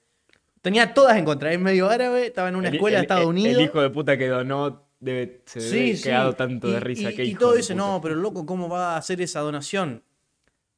Tenía 0.62 0.94
todas 0.94 1.18
en 1.18 1.26
contra, 1.26 1.52
es 1.52 1.60
medio 1.60 1.90
árabe, 1.90 2.28
estaba 2.28 2.48
en 2.50 2.56
una 2.56 2.70
El- 2.70 2.76
escuela 2.76 2.98
de 2.98 3.02
Estados 3.02 3.26
Unidos. 3.26 3.58
El 3.58 3.66
hijo 3.66 3.82
de 3.82 3.90
puta 3.90 4.18
que 4.18 4.28
donó 4.30 4.84
debe, 5.00 5.42
se 5.46 5.60
debe 5.60 5.82
haber 5.90 6.02
quedado 6.02 6.34
tanto 6.34 6.68
de 6.72 6.80
risa. 6.80 7.12
Y, 7.12 7.16
qué 7.16 7.26
y 7.26 7.36
todo 7.36 7.54
dice, 7.56 7.76
no, 7.76 8.00
pero 8.02 8.14
el 8.16 8.22
loco, 8.22 8.46
¿cómo 8.46 8.70
va 8.70 8.94
a 8.94 8.98
hacer 8.98 9.20
esa 9.20 9.42
donación? 9.42 10.04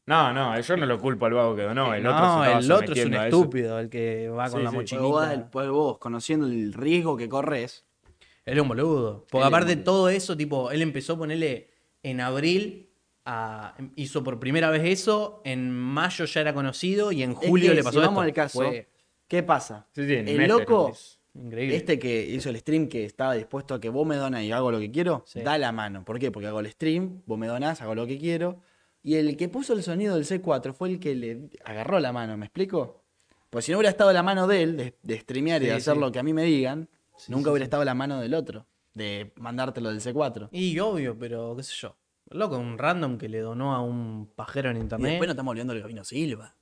No, 0.08 0.32
no, 0.34 0.60
yo 0.60 0.78
no 0.78 0.86
lo 0.86 1.00
culpo 1.00 1.26
al 1.26 1.34
vago 1.34 1.56
que 1.56 1.64
donó. 1.64 1.94
El 1.96 2.04
no, 2.04 2.12
otro 2.12 2.22
se 2.26 2.26
estaba 2.26 2.60
el 2.60 2.72
otro 2.72 2.94
es 2.96 3.06
un 3.06 3.14
estúpido, 3.16 3.80
el 3.80 3.90
que 3.90 4.30
va 4.30 4.50
con 4.50 4.60
Sí, 4.60 4.64
la 4.64 4.70
sí. 4.70 4.76
mochilita. 4.76 5.08
Pues 5.10 5.38
vos, 5.40 5.46
pues 5.52 5.70
vos, 5.70 5.98
conociendo 5.98 6.46
el 6.46 6.74
riesgo 6.74 7.18
que 7.18 7.28
corres, 7.28 7.86
Él 8.46 8.58
es 8.58 8.62
un 8.62 8.68
boludo. 8.68 9.26
Porque 9.32 9.38
Él 9.42 9.48
aparte 9.48 9.76
de 9.76 9.82
todo 9.82 10.10
eso, 10.10 10.38
tipo, 10.38 10.70
él 10.70 10.84
empezó 10.84 11.14
a 11.14 11.18
ponerle 11.18 11.72
en 12.04 12.22
abril, 12.22 12.92
a- 13.26 13.74
hizo 13.96 14.24
por 14.24 14.40
primera 14.40 14.70
vez 14.70 14.84
eso, 14.86 15.42
en 15.44 15.72
mayo 15.72 16.26
ya 16.26 16.42
era 16.42 16.54
conocido 16.54 17.12
y 17.12 17.24
en 17.24 17.32
Es 17.32 17.38
julio 17.38 17.70
que 17.72 17.76
le 17.76 17.82
si 17.82 17.86
pasó 17.86 18.00
vamos 18.02 18.14
esto. 18.14 18.22
al 18.22 18.34
caso, 18.34 18.60
Fue 18.60 18.88
¿qué 19.28 19.42
pasa? 19.42 19.88
Sí, 19.96 20.06
sí, 20.06 20.14
en 20.14 20.28
el 20.28 20.38
meses, 20.38 20.48
loco, 20.50 20.94
este 21.52 21.98
que 21.98 22.24
hizo 22.30 22.52
el 22.52 22.58
stream 22.58 22.88
que 22.88 23.06
estaba 23.06 23.34
dispuesto 23.34 23.74
a 23.74 23.82
que 23.82 23.90
vos 23.90 24.06
me 24.06 24.16
donas 24.16 24.44
y 24.44 24.52
hago 24.52 24.72
lo 24.72 24.78
que 24.80 24.92
quiero, 24.92 25.24
Sí. 25.26 25.42
da 25.42 25.58
la 25.58 25.72
mano. 25.72 26.06
¿Por 26.06 26.20
qué? 26.20 26.30
Porque 26.30 26.48
hago 26.48 26.60
el 26.60 26.70
stream, 26.70 27.24
vos 27.26 27.40
me 27.40 27.48
donás, 27.48 27.82
hago 27.82 27.96
lo 27.96 28.06
que 28.06 28.20
quiero. 28.20 28.62
Y 29.06 29.16
el 29.18 29.38
que 29.38 29.50
puso 29.50 29.74
el 29.74 29.84
sonido 29.84 30.16
del 30.16 30.26
C4 30.26 30.74
fue 30.74 30.90
el 30.90 31.00
que 31.00 31.14
le 31.14 31.50
agarró 31.64 32.00
la 32.00 32.12
mano, 32.12 32.36
¿me 32.38 32.48
explico? 32.48 33.04
Pues 33.52 33.66
si 33.66 33.72
no 33.72 33.78
hubiera 33.78 33.92
estado 33.92 34.12
la 34.12 34.24
mano 34.24 34.48
de 34.48 34.64
él, 34.64 34.78
de, 34.78 34.98
de 35.04 35.20
streamear 35.20 35.62
y 35.62 35.66
Sí, 35.66 35.70
de 35.70 35.76
hacer 35.78 35.94
sí. 35.94 36.00
lo 36.00 36.12
que 36.12 36.18
a 36.18 36.24
mí 36.24 36.34
me 36.34 36.44
digan, 36.44 36.90
Sí, 37.16 37.32
nunca 37.32 37.52
hubiera 37.52 37.66
estado 37.66 37.86
la 37.86 37.94
mano 37.94 38.20
del 38.20 38.34
otro, 38.34 38.66
de 38.96 39.32
mandártelo 39.38 39.90
del 39.92 40.02
C4. 40.02 40.50
Y 40.52 40.80
obvio, 40.80 41.16
pero 41.20 41.56
qué 41.56 41.62
sé 41.62 41.74
yo. 41.80 41.96
Loco, 42.32 42.58
un 42.58 42.80
random 42.80 43.20
que 43.20 43.30
le 43.30 43.42
donó 43.42 43.76
a 43.76 43.82
un 43.82 44.28
pajero 44.36 44.72
en 44.72 44.78
Y 44.78 44.80
internet. 44.80 45.12
después 45.12 45.28
no 45.28 45.34
estamos 45.34 45.52
olvidando 45.52 45.74
el 45.74 45.82
Gabino 45.82 46.04
Silva. 46.04 46.56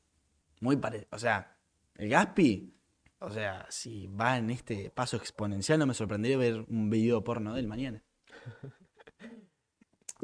Muy 0.60 0.76
parecido. 0.76 1.08
O 1.14 1.20
sea, 1.20 1.56
el 1.96 2.10
Gaspi, 2.10 2.74
o 3.20 3.32
sea, 3.32 3.66
si 3.70 4.08
va 4.08 4.38
en 4.38 4.50
este 4.50 4.90
paso 4.90 5.16
exponencial, 5.16 5.80
no 5.80 5.86
me 5.86 5.94
sorprendería 5.94 6.38
ver 6.38 6.66
un 6.68 6.90
video 6.90 7.24
porno 7.24 7.54
de 7.54 7.62
él 7.62 7.68
mañana. 7.68 8.04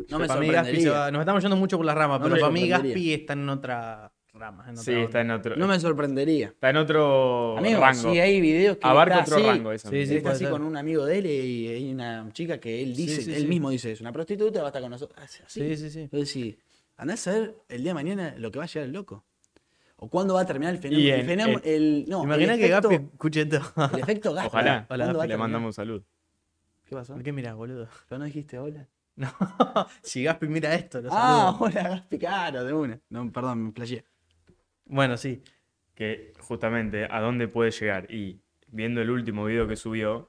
No 0.10 0.20
me 0.20 0.28
Para 0.28 0.40
mí 0.40 0.48
Gaspi 0.48 0.68
se 0.78 0.82
sorprendería. 0.84 0.92
va- 1.00 1.12
Nos 1.12 1.20
estamos 1.22 1.44
yendo 1.44 1.56
mucho 1.58 1.78
por 1.78 1.86
las 1.86 1.96
ramas, 1.96 2.20
No 2.20 2.24
pero 2.26 2.36
me 2.36 2.42
para 2.42 2.52
mí 2.54 2.60
sorprendería. 2.62 2.94
Gaspi 2.94 3.14
está 3.14 3.34
en 3.34 3.50
otra 3.50 4.12
rama. 4.34 4.64
En 4.66 4.72
otra 4.72 4.84
Sí, 4.84 4.92
onda. 4.92 5.04
está 5.06 5.22
en 5.22 5.32
otro, 5.32 5.56
No 5.58 5.68
me 5.68 5.80
sorprendería. 5.80 6.48
está 6.48 6.70
en 6.70 6.78
otro 6.78 7.58
Amigo, 7.58 7.80
rango. 7.82 8.12
si 8.12 8.20
hay 8.20 8.40
videos 8.40 8.78
que 8.78 8.88
Abarca 8.88 9.20
está 9.20 9.36
otro 9.36 9.38
así, 9.50 9.58
rango 9.58 9.72
eso. 9.72 9.90
Sí, 9.90 9.98
él 9.98 10.08
sí, 10.08 10.16
está 10.16 10.24
puede 10.24 10.36
así 10.36 10.44
ser. 10.46 10.52
con 10.52 10.64
un 10.64 10.78
amigo 10.78 11.06
de 11.06 11.18
él 11.20 11.26
y 11.26 11.68
hay 11.68 11.92
una 11.92 12.30
chica 12.32 12.60
que 12.60 12.82
él 12.82 12.96
dice, 12.96 13.22
sí, 13.22 13.34
él 13.34 13.42
sí. 13.42 13.48
mismo 13.48 13.70
dice, 13.70 13.92
es 13.92 14.02
una 14.02 14.12
prostituta, 14.12 14.60
va 14.62 14.68
a 14.68 14.70
estar 14.70 14.82
con 14.82 14.92
nosotros. 14.92 15.20
Así. 15.22 15.40
Sí, 15.48 15.76
sí, 15.76 15.90
sí. 15.90 16.00
Entonces, 16.02 16.30
sí, 16.30 16.58
andás 16.98 17.28
a 17.28 17.32
ver 17.32 17.56
el 17.68 17.82
día 17.84 17.90
de 17.92 17.96
mañana 17.96 18.36
lo 18.38 18.52
que 18.52 18.60
va 18.60 18.66
a 18.66 18.68
llegar 18.68 18.86
el 18.88 18.94
loco. 18.94 19.26
O 20.02 20.08
cuándo 20.10 20.36
va 20.36 20.42
a 20.42 20.46
terminar 20.46 20.74
el 20.76 20.80
fenómeno. 20.80 21.06
Y 21.06 21.12
el 21.12 21.20
en- 21.22 21.26
fenómeno- 21.26 21.62
en- 21.64 21.74
el- 21.76 22.06
no, 22.08 22.24
Imagina 22.24 22.54
el 22.54 22.60
que 22.60 22.66
efecto- 22.68 22.90
Gaspi 22.90 23.06
escuche 23.14 23.42
esto. 23.42 23.62
El 23.94 24.00
efecto 24.00 24.34
Gaspi. 24.34 24.48
Ojalá. 24.48 24.86
¿Cuándo 24.88 25.06
va 25.06 25.10
a 25.10 25.14
Le 25.14 25.20
terminar? 25.20 25.38
mandamos 25.40 25.76
salud. 25.76 26.02
¿Qué 26.86 26.96
pasó? 26.96 27.14
¿Por 27.16 27.24
qué 27.24 27.34
miras, 27.34 27.56
boludo? 27.56 27.88
¿Pero 28.08 28.20
no 28.20 28.26
dijiste 28.26 28.58
hola? 28.58 28.88
No, 29.80 29.88
si 30.02 30.24
Gaspi 30.24 30.48
mira 30.48 30.74
esto, 30.74 31.02
lo 31.02 31.10
Ah, 31.12 31.54
saludo. 31.58 31.66
hola 31.66 31.90
Gaspi, 31.90 32.18
claro, 32.18 32.64
de 32.64 32.74
una. 32.74 33.00
No, 33.10 33.30
perdón, 33.32 33.66
me 33.66 33.72
flasheé. 33.74 34.06
Bueno, 34.86 35.18
sí. 35.18 35.44
Que 35.94 36.34
justamente 36.40 37.06
a 37.12 37.20
dónde 37.20 37.48
puede 37.50 37.72
llegar. 37.72 38.10
Y 38.12 38.40
viendo 38.68 39.02
el 39.02 39.10
último 39.10 39.44
video 39.46 39.68
que 39.68 39.76
subió, 39.76 40.28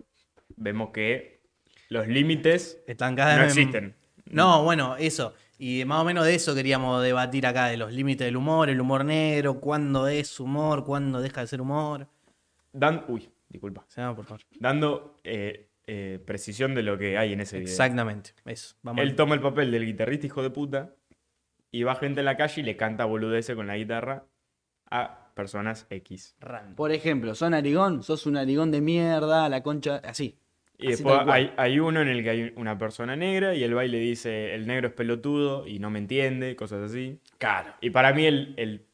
vemos 0.56 0.90
que 0.90 1.40
los 1.88 2.08
límites 2.08 2.82
Están 2.86 3.14
cada 3.14 3.36
no 3.36 3.42
vez- 3.44 3.56
existen. 3.56 3.94
No, 4.26 4.64
bueno, 4.64 4.96
eso. 4.96 5.34
Y 5.58 5.84
más 5.84 6.00
o 6.00 6.04
menos 6.04 6.24
de 6.24 6.34
eso 6.34 6.54
queríamos 6.54 7.02
debatir 7.02 7.46
acá, 7.46 7.66
de 7.66 7.76
los 7.76 7.92
límites 7.92 8.24
del 8.26 8.36
humor, 8.36 8.70
el 8.70 8.80
humor 8.80 9.04
negro, 9.04 9.60
cuándo 9.60 10.08
es 10.08 10.40
humor, 10.40 10.84
cuándo 10.84 11.20
deja 11.20 11.42
de 11.42 11.46
ser 11.46 11.60
humor. 11.60 12.08
Dan, 12.72 13.04
uy, 13.08 13.28
disculpa. 13.48 13.84
Se 13.88 14.00
llama, 14.00 14.16
por 14.16 14.24
favor. 14.24 14.40
Dando 14.58 15.16
eh, 15.22 15.69
eh, 15.92 16.20
precisión 16.24 16.74
de 16.76 16.82
lo 16.84 16.96
que 16.96 17.18
hay 17.18 17.32
en 17.32 17.40
ese 17.40 17.58
video. 17.58 17.70
Exactamente. 17.70 18.30
Eso. 18.44 18.76
Vamos. 18.82 19.02
Él 19.02 19.16
toma 19.16 19.34
el 19.34 19.40
papel 19.40 19.72
del 19.72 19.84
guitarrista 19.84 20.26
hijo 20.26 20.42
de 20.42 20.50
puta 20.50 20.94
y 21.72 21.82
va 21.82 21.96
gente 21.96 22.20
en 22.20 22.26
la 22.26 22.36
calle 22.36 22.60
y 22.60 22.64
le 22.64 22.76
canta 22.76 23.04
boludeces 23.06 23.56
con 23.56 23.66
la 23.66 23.76
guitarra 23.76 24.24
a 24.90 25.32
personas 25.34 25.86
X. 25.90 26.36
Random. 26.40 26.74
Por 26.76 26.92
ejemplo, 26.92 27.34
son 27.34 27.50
narigón, 27.52 28.02
sos 28.02 28.26
un 28.26 28.34
narigón 28.34 28.70
de 28.70 28.80
mierda, 28.80 29.48
la 29.48 29.62
concha, 29.62 29.96
así. 30.04 30.36
Y 30.78 30.86
Así 30.92 31.02
después 31.02 31.20
hay, 31.28 31.52
hay 31.58 31.78
uno 31.78 32.00
en 32.00 32.08
el 32.08 32.22
que 32.22 32.30
hay 32.30 32.52
una 32.56 32.78
persona 32.78 33.14
negra 33.14 33.54
y 33.54 33.62
el 33.62 33.74
baile 33.74 33.98
dice, 33.98 34.54
el 34.54 34.66
negro 34.66 34.88
es 34.88 34.94
pelotudo 34.94 35.66
y 35.66 35.78
no 35.78 35.90
me 35.90 35.98
entiende, 35.98 36.56
cosas 36.56 36.90
así. 36.90 37.18
Claro. 37.38 37.74
Y 37.80 37.90
para 37.90 38.14
mí 38.14 38.24
el, 38.24 38.54
el 38.56 38.86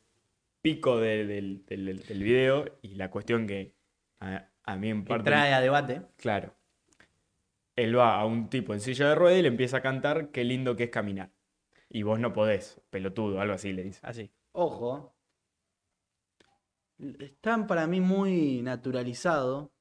pico 0.63 0.99
de- 0.99 1.27
del, 1.27 1.65
del- 1.67 2.03
del 2.05 2.23
video 2.25 2.65
y 2.83 2.95
la 2.97 3.09
cuestión 3.11 3.47
que 3.47 3.73
a, 4.19 4.49
a 4.65 4.77
mí 4.77 4.91
en 4.91 5.05
Que 5.05 5.09
parte... 5.11 5.31
trae 5.31 5.53
a 5.55 5.61
debate. 5.61 6.03
Claro. 6.17 6.56
Él 7.77 7.97
va 7.97 8.19
a 8.19 8.25
un 8.25 8.49
tipo 8.49 8.73
en 8.73 8.81
silla 8.81 9.11
de 9.11 9.15
ruedas 9.15 9.39
y 9.39 9.43
le 9.43 9.49
empieza 9.49 9.79
a 9.79 9.83
cantar 9.83 10.31
qué 10.31 10.45
lindo 10.45 10.77
que 10.77 10.85
es 10.85 10.91
caminar. 10.91 11.31
Y 11.89 12.03
vos 12.03 12.19
no 12.19 12.33
podés, 12.33 12.81
pelotudo, 12.91 13.41
algo 13.41 13.55
así 13.55 13.73
le 13.73 13.85
dice. 13.85 14.01
Así. 14.03 14.33
Ojo. 14.53 15.15
Están 16.99 17.67
para 17.67 17.87
mí 17.87 18.01
muy 18.01 18.63
naturalizado 18.63 19.73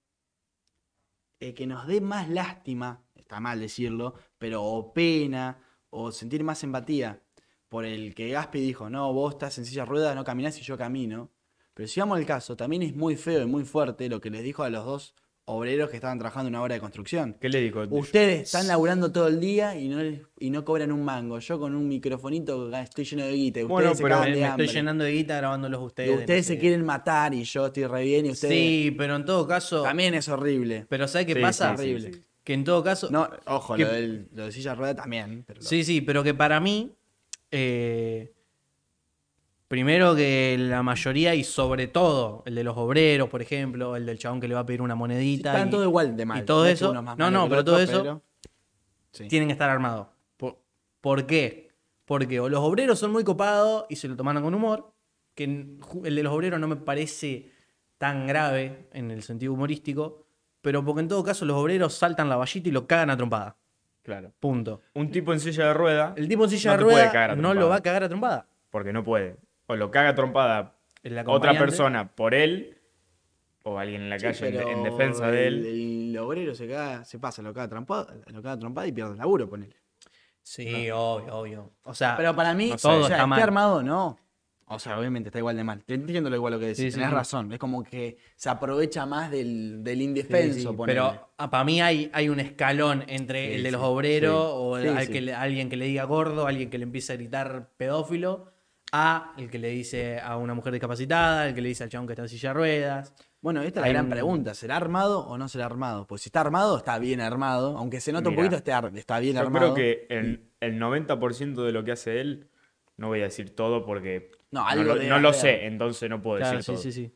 eh, 1.40 1.54
que 1.54 1.66
nos 1.66 1.88
dé 1.88 2.02
más 2.02 2.30
lástima, 2.30 3.06
está 3.16 3.40
mal 3.40 3.60
decirlo, 3.60 4.16
pero 4.38 4.64
o 4.64 4.94
pena 4.94 5.58
o 5.90 6.12
sentir 6.12 6.44
más 6.44 6.64
empatía 6.64 7.22
por 7.70 7.86
el 7.86 8.14
que 8.14 8.30
Gaspi 8.30 8.60
dijo, 8.60 8.90
no, 8.90 9.14
vos 9.14 9.34
estás 9.34 9.58
en 9.58 9.66
silla 9.66 9.84
de 9.84 9.90
ruedas, 9.90 10.16
no 10.16 10.24
caminás 10.24 10.58
y 10.60 10.62
yo 10.62 10.78
camino. 10.78 11.32
Pero 11.74 11.88
si 11.88 12.00
vamos 12.00 12.18
al 12.18 12.26
caso, 12.26 12.56
también 12.56 12.84
es 12.84 12.96
muy 12.96 13.16
feo 13.16 13.42
y 13.42 13.46
muy 13.46 13.64
fuerte 13.66 14.10
lo 14.10 14.22
que 14.22 14.30
les 14.30 14.44
dijo 14.44 14.64
a 14.64 14.70
los 14.70 14.86
dos 14.86 15.16
obreros 15.48 15.90
que 15.92 15.98
estaban 15.98 16.18
trabajando 16.18 16.48
en 16.48 16.56
una 16.56 16.64
obra 16.64 16.74
de 16.76 16.82
construcción. 16.82 17.36
¿Qué 17.40 17.50
le 17.50 17.62
dijo? 17.62 17.84
Ustedes 17.92 18.42
están 18.44 18.68
laburando 18.68 19.12
todo 19.12 19.28
el 19.28 19.40
día 19.40 19.76
y 19.80 19.88
no, 19.90 20.02
y 20.40 20.50
no 20.50 20.66
cobran 20.66 20.92
un 20.92 21.04
mango. 21.06 21.38
Yo 21.40 21.60
con 21.60 21.76
un 21.76 21.88
microfonito 21.88 22.76
estoy 22.76 23.06
lleno 23.06 23.26
de 23.26 23.34
guita. 23.34 23.60
y 23.60 23.64
Ustedes 23.64 23.70
Bueno, 23.70 23.96
se 23.96 24.04
pero 24.04 24.20
Me, 24.22 24.26
de 24.32 24.36
me 24.38 24.46
hambre. 24.46 24.66
estoy 24.66 24.80
llenando 24.82 25.04
de 25.04 25.12
guita 25.12 25.38
grabándolos 25.38 25.82
Y 25.82 25.86
ustedes. 25.86 26.20
ustedes 26.20 26.46
no 26.46 26.48
se 26.48 26.54
sé. 26.56 26.60
quieren 26.60 26.84
matar 26.86 27.34
y 27.36 27.44
yo 27.44 27.68
estoy 27.68 27.86
re 27.86 28.04
bien 28.04 28.26
y 28.26 28.32
ustedes. 28.32 28.54
Sí, 28.56 28.96
pero 28.98 29.16
en 29.18 29.26
todo 29.26 29.46
caso. 29.48 29.84
También 29.84 30.16
es 30.16 30.28
horrible. 30.30 30.86
Pero 30.90 31.08
¿sabes 31.08 31.28
qué 31.28 31.36
Sí, 31.36 31.42
pasa? 31.42 31.78
sí, 31.78 31.84
sí, 31.84 31.92
Horrible. 31.94 32.14
sí. 32.14 32.22
Que 32.44 32.54
en 32.54 32.64
todo 32.64 32.84
caso. 32.84 33.10
No, 33.12 33.30
ojo, 33.46 33.76
Que- 33.76 33.84
lo, 33.86 33.92
del- 33.92 34.28
lo 34.34 34.46
de 34.46 34.52
silla 34.52 34.74
rueda 34.76 34.96
también. 34.96 35.44
pero 35.48 35.62
lo- 35.62 35.68
Sí, 35.68 35.84
sí, 35.84 36.02
pero 36.02 36.24
que 36.24 36.34
para 36.34 36.60
mí, 36.60 36.92
eh, 37.52 38.32
primero 39.68 40.16
que 40.16 40.56
la 40.60 40.84
mayoría 40.84 41.36
y 41.36 41.44
sobre 41.44 41.88
todo 41.88 42.44
el 42.46 42.56
de 42.56 42.64
los 42.64 42.78
obreros, 42.78 43.30
por 43.30 43.42
ejemplo, 43.42 43.96
el 43.96 44.06
del 44.06 44.18
chabón 44.20 44.40
que 44.40 44.48
le 44.48 44.54
va 44.56 44.62
a 44.62 44.66
pedir 44.66 44.82
una 44.82 44.96
monedita, 44.96 45.52
Están 45.54 45.68
y 45.68 45.72
todo 45.72 45.84
igual 45.84 46.16
de 46.16 46.26
mal. 46.26 46.42
y 46.42 46.46
todo 46.46 46.66
eso- 46.68 46.94
no, 46.94 47.02
no, 47.32 47.50
pero 47.50 47.62
otro, 47.62 47.64
todo 47.74 47.80
eso- 47.80 48.02
pero- 48.02 48.22
Sí. 49.12 49.28
tienen 49.28 49.48
que 49.48 49.54
estar 49.54 49.70
armados. 49.70 50.08
¿Por, 50.38 50.58
por 51.02 51.26
qué? 51.26 51.70
Porque 52.06 52.40
o 52.40 52.50
los 52.50 52.60
obreros 52.60 53.00
son 53.00 53.12
muy 53.12 53.24
copados 53.24 53.86
y 53.90 53.96
se 53.96 54.08
lo 54.08 54.16
toman 54.16 54.42
con 54.44 54.54
humor, 54.54 54.92
que 55.34 55.44
el 55.46 56.16
de 56.16 56.24
los 56.24 56.34
obreros 56.34 56.60
no 56.60 56.68
me 56.68 56.76
parece 56.76 57.50
tan 57.98 58.28
grave 58.28 58.88
en 58.94 59.10
el 59.12 59.24
sentido 59.24 59.54
humorístico, 59.54 60.26
pero 60.62 60.84
porque 60.84 61.02
en 61.02 61.08
todo 61.08 61.24
caso 61.24 61.46
los 61.46 61.56
obreros 61.58 61.94
saltan 61.94 62.28
la 62.30 62.36
vallita 62.36 62.70
y 62.70 62.72
lo 62.72 62.86
cagan 62.88 63.10
a 63.10 63.18
trompada. 63.18 63.56
Claro. 64.04 64.34
Punto. 64.40 64.82
Un 64.94 65.10
tipo 65.10 65.34
en 65.34 65.40
silla 65.40 65.68
de 65.68 65.74
rueda, 65.74 66.14
El 66.16 66.28
tipo 66.28 66.44
en 66.44 66.50
silla 66.52 66.72
No 66.72 66.78
de 66.78 66.84
rueda 66.84 67.36
no 67.36 67.54
lo 67.54 67.70
va 67.70 67.78
a 67.78 67.82
cagar 67.82 68.04
a 68.04 68.10
trompada. 68.10 68.48
porque 68.70 68.92
no 68.94 69.04
puede. 69.04 69.38
O 69.68 69.76
lo 69.76 69.90
caga 69.92 70.14
trompada 70.16 70.76
otra 71.26 71.58
persona 71.58 72.08
por 72.16 72.34
él, 72.34 72.78
o 73.64 73.78
alguien 73.80 74.02
en 74.04 74.10
la 74.10 74.20
Sí, 74.20 74.26
calle 74.26 74.72
en, 74.72 74.84
defensa 74.84 75.30
de 75.32 75.48
él. 75.48 75.66
El, 75.66 76.18
obrero 76.20 76.54
se, 76.56 76.68
caga, 76.68 77.04
se 77.04 77.20
pasa, 77.20 77.42
lo 77.42 77.54
caga 77.54 77.70
trompada, 77.70 78.14
lo 78.28 78.42
caga 78.42 78.60
trompada 78.60 78.88
y 78.88 78.92
pierde 78.92 79.12
el 79.14 79.18
laburo, 79.18 79.50
ponele. 79.50 79.76
Sí, 80.42 80.90
obvio, 80.92 81.36
obvio. 81.36 81.72
O 81.84 81.94
sea, 81.96 82.16
Pero 82.16 82.36
para 82.36 82.54
mí, 82.54 82.70
no 82.70 82.78
sé. 82.78 82.88
o 82.88 82.92
Todo 82.92 83.08
sea, 83.08 83.16
está 83.18 83.28
mal. 83.28 83.42
armado 83.42 83.82
no. 83.82 84.20
O 84.68 84.80
sea, 84.80 84.98
obviamente 85.00 85.30
está 85.30 85.38
igual 85.40 85.58
de 85.58 85.64
mal. 85.64 85.84
Te 85.84 85.94
entiendo 85.94 86.28
lo 86.30 86.36
igual 86.36 86.54
lo 86.54 86.60
que 86.60 86.66
decís. 86.68 86.86
Sí, 86.86 86.92
Tenés 86.92 87.10
sí. 87.10 87.14
razón. 87.16 87.52
Es 87.54 87.60
como 87.60 87.84
que 87.84 88.18
se 88.36 88.50
aprovecha 88.50 89.06
más 89.06 89.30
del, 89.30 89.84
del 89.84 90.02
indefenso, 90.02 90.72
sí, 90.72 90.78
pero 90.86 91.30
para 91.38 91.64
mí 91.64 91.82
hay, 91.82 92.10
hay 92.14 92.30
un 92.30 92.40
escalón 92.40 93.04
entre 93.08 93.48
Sí, 93.50 93.54
el 93.56 93.64
de 93.64 93.72
los 93.72 93.82
obreros 93.84 94.44
sí. 94.44 94.52
o 94.56 94.78
el- 94.78 94.84
Sí, 94.84 94.90
al 94.90 95.06
sí. 95.06 95.12
que 95.14 95.22
le- 95.22 95.34
alguien 95.36 95.70
que 95.70 95.78
le 95.78 95.86
diga 95.86 96.04
gordo, 96.06 96.48
alguien 96.48 96.70
que 96.72 96.80
le 96.80 96.84
empiece 96.84 97.14
a 97.14 97.16
gritar 97.16 97.70
pedófilo, 97.78 98.54
a 98.92 99.34
el 99.38 99.50
que 99.50 99.60
le 99.60 99.70
dice 99.70 100.20
a 100.20 100.38
una 100.38 100.54
mujer 100.54 100.72
discapacitada, 100.74 101.48
el 101.48 101.56
que 101.56 101.62
le 101.62 101.70
dice 101.70 101.84
al 101.84 101.90
chabón 101.90 102.08
que 102.08 102.14
está 102.14 102.24
en 102.24 102.30
silla 102.30 102.50
de 102.50 102.54
ruedas. 102.54 103.14
Bueno, 103.42 103.62
esta 103.62 103.80
es 103.80 103.82
la 103.82 103.88
Hay 103.88 103.94
gran 103.94 104.06
un- 104.06 104.12
pregunta. 104.12 104.54
¿Será 104.54 104.78
armado 104.78 105.20
o 105.28 105.38
no 105.38 105.48
será 105.48 105.66
armado? 105.66 106.08
Pues 106.08 106.22
si 106.22 106.30
está 106.30 106.42
armado, 106.42 106.78
está 106.78 106.98
bien 107.00 107.22
armado. 107.22 107.78
Aunque 107.78 108.00
se 108.02 108.12
nota 108.12 108.30
un 108.30 108.36
Mirá, 108.36 108.44
poquito, 108.50 108.58
está, 108.58 108.78
ar- 108.78 108.98
está 108.98 109.20
bien 109.20 109.36
Yo 109.36 109.42
armado. 109.42 109.74
creo 109.74 109.76
que 109.76 110.08
el, 110.10 110.50
el 110.62 110.80
90% 110.80 111.64
de 111.64 111.72
lo 111.72 111.84
que 111.84 111.92
hace 111.92 112.22
él, 112.22 112.50
no 112.98 113.08
voy 113.08 113.20
a 113.22 113.26
decir 113.26 113.54
todo 113.56 113.86
porque 113.86 114.32
No, 114.52 114.66
algo 114.66 114.84
lo, 114.84 114.94
debe 114.96 115.10
no 115.10 115.20
lo 115.20 115.34
sé, 115.34 115.66
entonces 115.66 116.10
no 116.10 116.22
puedo 116.22 116.38
Claro, 116.40 116.58
decir 116.58 116.64
sí, 116.64 116.72
todo. 116.72 116.82
sí, 116.82 116.92
sí, 116.92 117.16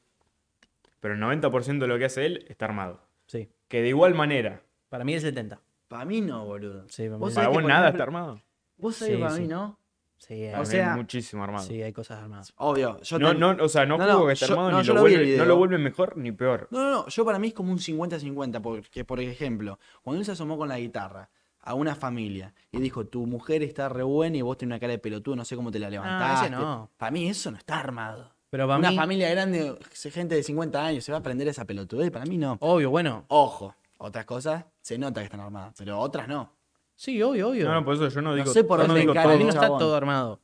Pero 1.00 1.14
el 1.16 1.20
90% 1.20 1.80
de 1.80 1.88
lo 1.88 1.98
que 1.98 2.06
hace 2.06 2.26
él 2.26 2.46
está 2.50 2.66
armado. 2.66 3.08
sí. 3.28 3.50
Que 3.68 3.82
de 3.84 3.90
igual 3.90 4.14
manera, 4.16 4.64
Para 4.90 5.04
mí 5.04 5.14
el 5.14 5.22
70. 5.22 5.62
Para 5.88 6.04
mí 6.06 6.22
no, 6.22 6.46
boludo. 6.46 6.86
Sí, 6.90 7.04
para 7.04 7.18
mí 7.18 7.20
Vos 7.20 7.30
no. 7.30 7.36
sabés 7.36 7.36
para 7.36 7.44
que, 7.46 7.48
vos 7.50 7.62
por 7.62 7.70
nada 7.70 7.82
ejemplo, 7.88 7.98
está 7.98 8.04
armado. 8.04 8.42
Vos 8.78 8.96
sabés 8.96 9.16
Sí, 9.16 9.22
para 9.22 9.34
sí. 9.36 9.42
mí 9.42 9.48
no. 9.48 9.79
Sí, 10.20 10.34
hay, 10.46 10.54
O 10.62 10.66
sea- 10.66 10.96
muchísimo 10.96 11.44
armado. 11.44 11.66
sí, 11.66 11.82
hay 11.82 11.92
cosas 11.94 12.22
armadas. 12.22 12.54
Obvio. 12.58 13.00
Yo 13.02 13.18
No, 13.18 13.34
no, 13.34 13.56
o 13.64 13.70
sea, 13.70 13.86
no, 13.86 13.98
No, 13.98 14.04
juzgo 14.06 14.20
no, 14.20 14.28
que 14.28 14.34
esté 14.34 14.46
yo- 14.46 14.54
armado 14.54 14.72
no, 14.72 14.82
ni 14.82 14.88
lo 14.88 14.94
lo 14.94 15.02
vuelve, 15.02 15.38
no 15.38 15.46
lo 15.46 15.56
vuelve 15.58 15.78
mejor 15.80 16.18
ni 16.18 16.32
peor. 16.32 16.68
No, 16.72 16.80
no, 16.80 16.92
no, 16.92 17.08
yo 17.08 17.26
para 17.26 17.40
mí 17.40 17.48
es 17.48 17.54
como 17.54 17.72
un 17.72 17.80
50-50, 17.80 18.62
porque 18.62 19.04
por 19.06 19.20
ejemplo, 19.20 19.80
cuando 20.04 20.20
él 20.20 20.26
se 20.26 20.34
asomó 20.34 20.58
con 20.58 20.70
la 20.70 20.78
guitarra 20.78 21.30
a 21.62 21.74
una 21.74 21.96
familia 21.96 22.54
y 22.72 22.80
dijo, 22.80 23.06
tu 23.08 23.26
mujer 23.26 23.64
está 23.64 23.90
re 23.90 24.04
buena 24.04 24.38
y 24.38 24.42
vos 24.42 24.58
tenés 24.58 24.72
una 24.74 24.80
cara 24.80 24.92
de 24.92 25.00
pelotudo, 25.00 25.36
no 25.36 25.46
sé 25.46 25.56
cómo 25.56 25.72
te 25.72 25.80
la 25.80 25.90
levantaste. 25.90 26.48
ese 26.48 26.56
no. 26.56 26.90
Para 26.98 27.12
mí 27.12 27.28
eso 27.28 27.50
no 27.52 27.58
está 27.58 27.80
armado. 27.80 28.32
Pero 28.50 28.66
para 28.68 28.80
una 28.80 28.90
mí, 28.92 28.96
familia 28.98 29.30
grande, 29.30 29.78
gente 30.12 30.36
de 30.36 30.44
50 30.44 30.84
años, 30.86 31.04
se 31.04 31.12
va 31.12 31.18
a 31.18 31.22
aprender 31.22 31.48
esa 31.48 31.66
pelotudez, 31.66 32.12
para 32.12 32.26
mí 32.26 32.38
no. 32.38 32.58
obvio, 32.62 32.90
bueno. 32.90 33.26
Ojo, 33.28 33.76
otras 34.00 34.26
cosas 34.26 34.66
se 34.82 34.98
nota 34.98 35.22
que 35.22 35.26
están 35.26 35.40
armadas, 35.42 35.76
pero 35.78 36.00
otras 36.00 36.28
no. 36.28 36.52
Sí, 37.00 37.22
obvio, 37.24 37.48
obvio. 37.48 37.64
No, 37.66 37.76
no, 37.76 37.86
por 37.86 37.96
eso 37.96 38.10
yo 38.10 38.22
no 38.22 38.36
digo, 38.36 38.52
sé 38.52 38.66
por 38.66 38.82
yo 38.82 38.88
no 38.88 38.94
dónde 38.94 39.10
encara 39.10 39.30
todo. 39.30 39.40
no 39.40 39.50
está 39.50 39.68
todo 39.68 39.96
armado. 39.96 40.42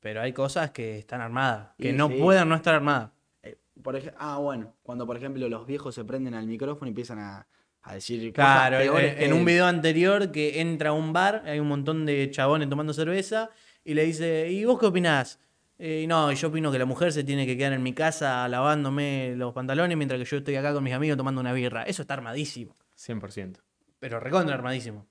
Pero 0.00 0.20
hay 0.20 0.32
cosas 0.32 0.72
que 0.72 0.98
están 0.98 1.20
armadas. 1.20 1.76
Que 1.78 1.90
Y 1.90 1.92
no 1.92 2.08
sí. 2.08 2.14
puedan 2.20 2.48
no 2.48 2.56
estar 2.56 2.74
armadas. 2.74 3.10
Eh, 3.44 3.56
por 3.80 3.94
ej- 3.94 4.12
ah, 4.18 4.38
bueno, 4.38 4.74
cuando 4.82 5.06
por 5.06 5.16
ejemplo 5.16 5.48
los 5.48 5.64
viejos 5.64 5.94
se 5.94 6.04
prenden 6.04 6.34
al 6.34 6.48
micrófono 6.48 6.88
y 6.88 6.90
empiezan 6.90 7.20
a, 7.20 7.46
a 7.82 7.94
decir 7.94 8.32
Claro, 8.32 8.78
cosas 8.78 8.84
en, 8.86 8.92
peores 8.92 9.14
que 9.14 9.24
en 9.26 9.32
un 9.32 9.44
video 9.44 9.66
anterior 9.66 10.32
que 10.32 10.60
entra 10.60 10.90
a 10.90 10.92
un 10.92 11.12
bar, 11.12 11.44
hay 11.46 11.60
un 11.60 11.68
montón 11.68 12.04
de 12.04 12.28
chabones 12.32 12.68
tomando 12.68 12.92
cerveza 12.92 13.50
y 13.84 13.94
le 13.94 14.04
dice, 14.04 14.50
¿y 14.50 14.64
vos 14.64 14.80
qué 14.80 14.86
opinás? 14.86 15.38
Eh, 15.78 16.04
no, 16.08 16.32
y 16.32 16.34
yo 16.34 16.48
opino 16.48 16.72
que 16.72 16.80
la 16.80 16.84
mujer 16.84 17.12
se 17.12 17.22
tiene 17.22 17.46
que 17.46 17.56
quedar 17.56 17.74
en 17.74 17.82
mi 17.84 17.92
casa 17.92 18.48
lavándome 18.48 19.34
los 19.36 19.52
pantalones 19.52 19.96
mientras 19.96 20.18
que 20.18 20.24
yo 20.24 20.38
estoy 20.38 20.56
acá 20.56 20.72
con 20.74 20.82
mis 20.82 20.94
amigos 20.94 21.16
tomando 21.16 21.40
una 21.40 21.52
birra. 21.52 21.84
Eso 21.84 22.02
está 22.02 22.14
armadísimo. 22.14 22.74
100%. 22.96 23.58
Pero 24.00 24.18
recontra 24.18 24.56
armadísimo. 24.56 25.06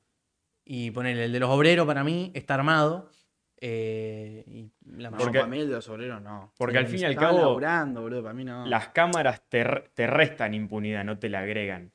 Y 0.64 0.92
ponerle 0.92 1.26
el 1.26 1.32
de 1.32 1.40
los 1.40 1.50
obreros 1.50 1.86
para 1.88 2.04
mí 2.04 2.32
está 2.36 2.54
armado. 2.56 3.10
eh, 3.64 4.44
y 4.48 4.72
la 4.98 5.12
No, 5.12 5.18
Porque- 5.18 5.38
para 5.38 5.50
mí 5.50 5.60
el 5.60 5.68
de 5.68 5.76
los 5.76 5.88
obreros 5.90 6.20
no. 6.22 6.52
Porque 6.58 6.80
al 6.80 6.88
fin 6.88 7.02
y 7.02 7.04
al 7.04 7.16
cabo, 7.16 7.38
laburando, 7.40 8.02
boludo, 8.02 8.24
para 8.24 8.34
mí 8.34 8.44
no. 8.44 8.66
las 8.66 8.88
cámaras 8.90 9.48
te, 9.50 9.64
te 9.94 10.08
restan 10.08 10.56
impunidad, 10.56 11.04
no 11.04 11.20
te 11.20 11.30
la 11.30 11.42
agregan. 11.42 11.92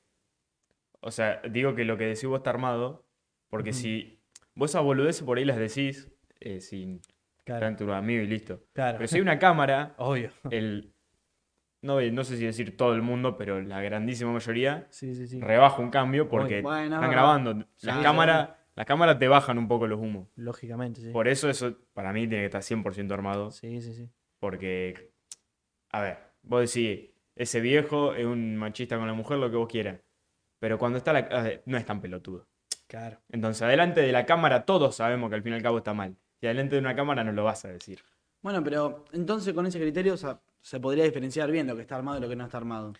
O 1.00 1.11
sea, 1.11 1.40
digo 1.50 1.74
que 1.74 1.85
lo 1.85 1.96
que 1.98 2.05
decís 2.05 2.24
vos 2.26 2.38
está 2.38 2.50
armado, 2.50 3.05
porque 3.48 3.72
si 3.72 4.20
vos 4.55 4.70
esas 4.70 4.83
boludeces 4.85 5.22
por 5.24 5.38
ahí 5.38 5.44
las 5.44 5.57
decís 5.57 6.09
eh, 6.40 6.61
sin 6.61 7.00
Claro, 7.44 7.74
tu 7.76 7.90
amigo 7.92 8.22
y 8.22 8.26
listo. 8.29 8.62
claro. 8.72 8.98
Pero 8.98 9.09
si 9.09 9.16
hay 9.16 9.22
una 9.22 9.38
cámara, 9.40 9.94
Obvio. 9.98 10.31
el, 10.50 10.92
no, 11.82 12.00
no 12.00 12.24
sé 12.24 12.36
si 12.36 12.44
decir 12.44 12.76
todo 12.76 12.94
el 12.94 13.02
mundo, 13.02 13.36
pero 13.36 13.60
la 13.62 13.80
grandísima 13.80 14.32
mayoría 14.32 14.86
Sí, 14.90 15.14
sí, 15.14 15.26
sí. 15.26 15.40
rebaja 15.40 15.80
un 15.80 15.90
cambio 15.90 16.28
porque 16.28 16.62
Bueno, 16.62 16.96
están 16.96 17.10
grabando. 17.10 17.66
Las 17.82 18.02
cámaras, 18.02 18.50
las 18.74 18.86
cámaras 18.86 19.18
te 19.18 19.28
bajan 19.28 19.58
un 19.58 19.68
poco 19.68 19.86
los 19.86 20.00
humos. 20.00 20.28
Lógicamente, 20.36 21.00
sí. 21.00 21.10
Por 21.10 21.28
eso 21.28 21.48
eso 21.48 21.76
para 21.92 22.12
mí 22.12 22.26
tiene 22.26 22.42
que 22.42 22.56
estar 22.58 22.62
100% 22.62 23.12
armado. 23.12 23.50
Sí, 23.50 23.80
sí, 23.80 23.92
sí. 23.94 24.08
Porque, 24.38 25.12
a 25.90 26.00
ver, 26.00 26.18
vos 26.42 26.60
decís, 26.72 27.10
ese 27.34 27.60
viejo 27.60 28.14
es 28.14 28.26
un 28.26 28.56
machista 28.56 28.98
con 28.98 29.06
la 29.06 29.14
mujer, 29.14 29.38
lo 29.38 29.50
que 29.50 29.56
vos 29.56 29.68
quieras. 29.68 30.00
Pero 30.58 30.78
cuando 30.78 30.98
está 30.98 31.12
la... 31.12 31.60
no 31.66 31.76
es 31.76 31.84
tan 31.86 32.00
pelotudo. 32.00 32.46
Claro. 32.86 33.18
Entonces, 33.30 33.62
adelante 33.62 34.00
de 34.00 34.12
la 34.12 34.26
cámara 34.26 34.64
todos 34.64 34.96
sabemos 34.96 35.28
que 35.30 35.36
al 35.36 35.42
fin 35.42 35.52
y 35.52 35.56
al 35.56 35.62
cabo 35.62 35.78
está 35.78 35.92
mal. 35.92 36.16
Y 36.40 36.46
adelante 36.46 36.76
de 36.76 36.80
una 36.80 36.94
cámara 36.94 37.24
no 37.24 37.32
lo 37.32 37.44
vas 37.44 37.64
a 37.64 37.68
decir. 37.68 38.00
Bueno, 38.42 38.62
pero 38.62 39.04
entonces 39.12 39.52
con 39.54 39.66
ese 39.66 39.80
criterio 39.80 40.14
o 40.14 40.16
sea, 40.16 40.40
se 40.66 40.81
podría 40.81 41.05
diferenciar 41.05 41.48
bien 41.52 41.68
lo 41.68 41.76
que 41.76 41.83
está 41.83 41.94
armado 41.94 42.18
y 42.18 42.20
lo 42.22 42.29
que 42.29 42.35
no 42.35 42.44
está 42.44 42.57
armado. 42.57 42.92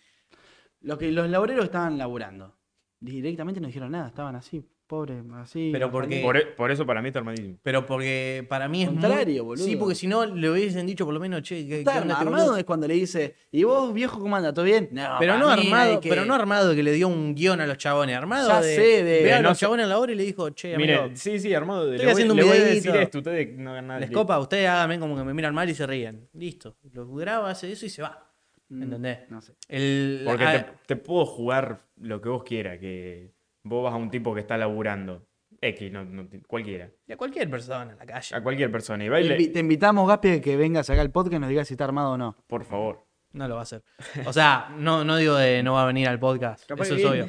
Lo 0.79 0.97
que 0.97 1.11
los 1.11 1.29
laboreros 1.29 1.65
estaban 1.65 1.97
laburando. 1.97 2.57
Directamente 2.97 3.59
no 3.59 3.67
dijeron 3.67 3.91
nada, 3.91 4.07
estaban 4.07 4.37
así, 4.37 4.65
pobres, 4.87 5.21
así. 5.35 5.69
Pero 5.71 5.91
porque-. 5.91 6.21
Por, 6.21 6.37
e- 6.37 6.45
por 6.47 6.71
eso 6.71 6.85
para 6.85 7.01
mí 7.01 7.09
está 7.09 7.19
armadísimo. 7.19 7.57
Pero 7.61 7.85
porque 7.85 8.45
para 8.49 8.67
mí 8.67 8.83
es 8.83 8.91
muy- 8.91 9.01
Contrario, 9.01 9.43
boludo. 9.43 9.65
Sí, 9.65 9.75
porque 9.75 9.93
si 9.95 10.07
no 10.07 10.25
le 10.25 10.49
hubiesen 10.49 10.87
dicho 10.87 11.05
por 11.05 11.13
lo 11.13 11.19
menos, 11.19 11.41
che, 11.43 11.67
¿qué, 11.67 11.79
Está 11.79 11.99
este 11.99 12.11
armado 12.13 12.55
es 12.57 12.63
cuando 12.63 12.87
le 12.87 12.93
dice, 12.95 13.35
¿y 13.51 13.63
vos, 13.63 13.93
viejo, 13.93 14.19
cómo 14.19 14.35
anda? 14.35 14.53
¿Todo 14.53 14.65
bien? 14.65 14.89
No, 14.91 15.17
Pero 15.19 15.37
no 15.37 15.49
armado, 15.49 15.99
que- 15.99 16.09
pero 16.09 16.25
no 16.25 16.33
armado 16.33 16.73
que 16.73 16.81
le 16.83 16.91
dio 16.93 17.07
un 17.07 17.35
guion 17.35 17.61
a 17.61 17.67
los 17.67 17.77
chabones, 17.77 18.15
armado 18.15 18.47
Ya 18.47 18.61
de, 18.61 18.75
sé, 18.75 19.03
de- 19.03 19.23
ve 19.23 19.33
a 19.33 19.41
no 19.41 19.49
los 19.49 19.57
sé- 19.57 19.65
chabones 19.65 19.85
a 19.85 19.89
la 19.89 19.99
hora 19.99 20.11
y 20.11 20.15
le 20.15 20.23
dijo, 20.23 20.49
che, 20.51 20.77
Mire, 20.77 20.95
amigo, 20.95 21.15
sí, 21.15 21.37
sí, 21.39 21.53
armado. 21.53 21.85
de- 21.85 21.95
estoy 21.97 21.97
le 21.97 22.05
voy, 22.05 22.11
haciendo 22.13 22.33
un 22.33 22.39
le 22.39 22.45
voy 22.45 22.57
a 22.57 22.63
decir 22.63 22.95
esto, 22.95 23.17
ustedes 23.19 23.57
no 23.57 23.71
hagan 23.71 23.87
nada. 23.87 23.99
les 23.99 24.09
copa, 24.11 24.39
ustedes 24.39 24.67
háganme 24.69 24.99
como 24.99 25.15
que 25.17 25.23
me 25.23 25.33
miran 25.33 25.53
mal 25.53 25.69
y 25.69 25.75
se 25.75 25.85
ríen. 25.85 26.27
Listo. 26.33 26.75
Lo 26.93 27.07
graba, 27.13 27.49
hace 27.49 27.71
eso 27.71 27.85
y 27.85 27.89
se 27.89 28.01
va. 28.01 28.23
Mm, 28.69 28.83
¿Entendés? 28.83 29.19
No 29.29 29.41
sé. 29.41 29.53
El, 29.69 30.23
Porque 30.25 30.45
te, 30.45 30.65
te 30.87 30.95
puedo 30.97 31.25
jugar 31.25 31.81
lo 32.01 32.19
que 32.21 32.27
vos 32.29 32.43
quieras, 32.43 32.79
que 32.79 33.31
vos 33.67 33.83
vas 33.83 33.93
a 33.93 33.97
un 33.97 34.09
tipo 34.09 34.33
que 34.33 34.41
está 34.41 34.57
laburando. 34.57 35.25
X, 35.59 35.91
no, 35.91 36.05
no- 36.05 36.27
cualquiera. 36.47 36.89
y 37.07 37.13
a 37.13 37.17
cualquier 37.17 37.49
persona 37.49 37.91
en 37.91 37.97
la 37.97 38.05
calle. 38.05 38.35
A 38.35 38.43
cualquier 38.43 38.71
persona. 38.71 39.03
Y 39.03 39.07
Te, 39.07 39.11
baile, 39.11 39.47
te 39.47 39.59
invitamos, 39.59 40.07
Gaspi, 40.07 40.29
a 40.29 40.41
que 40.41 40.55
vengas 40.55 40.89
acá 40.89 41.01
al 41.01 41.09
podcast 41.11 41.33
y 41.35 41.39
nos 41.39 41.49
digas 41.49 41.67
si 41.67 41.73
está 41.73 41.85
armado 41.85 42.11
o 42.11 42.17
no. 42.17 42.35
por 42.47 42.63
favor. 42.63 43.05
No 43.33 43.47
lo 43.47 43.55
va 43.55 43.61
a 43.61 43.63
hacer. 43.63 43.83
O 44.25 44.33
sea, 44.33 44.73
no, 44.77 45.03
no 45.03 45.17
digo 45.17 45.35
de 45.35 45.61
no 45.63 45.73
va 45.73 45.83
a 45.83 45.85
venir 45.87 46.07
al 46.07 46.19
podcast. 46.19 46.65
Capaz 46.67 46.85
eso 46.85 46.95
es 46.95 47.05
obvio. 47.05 47.27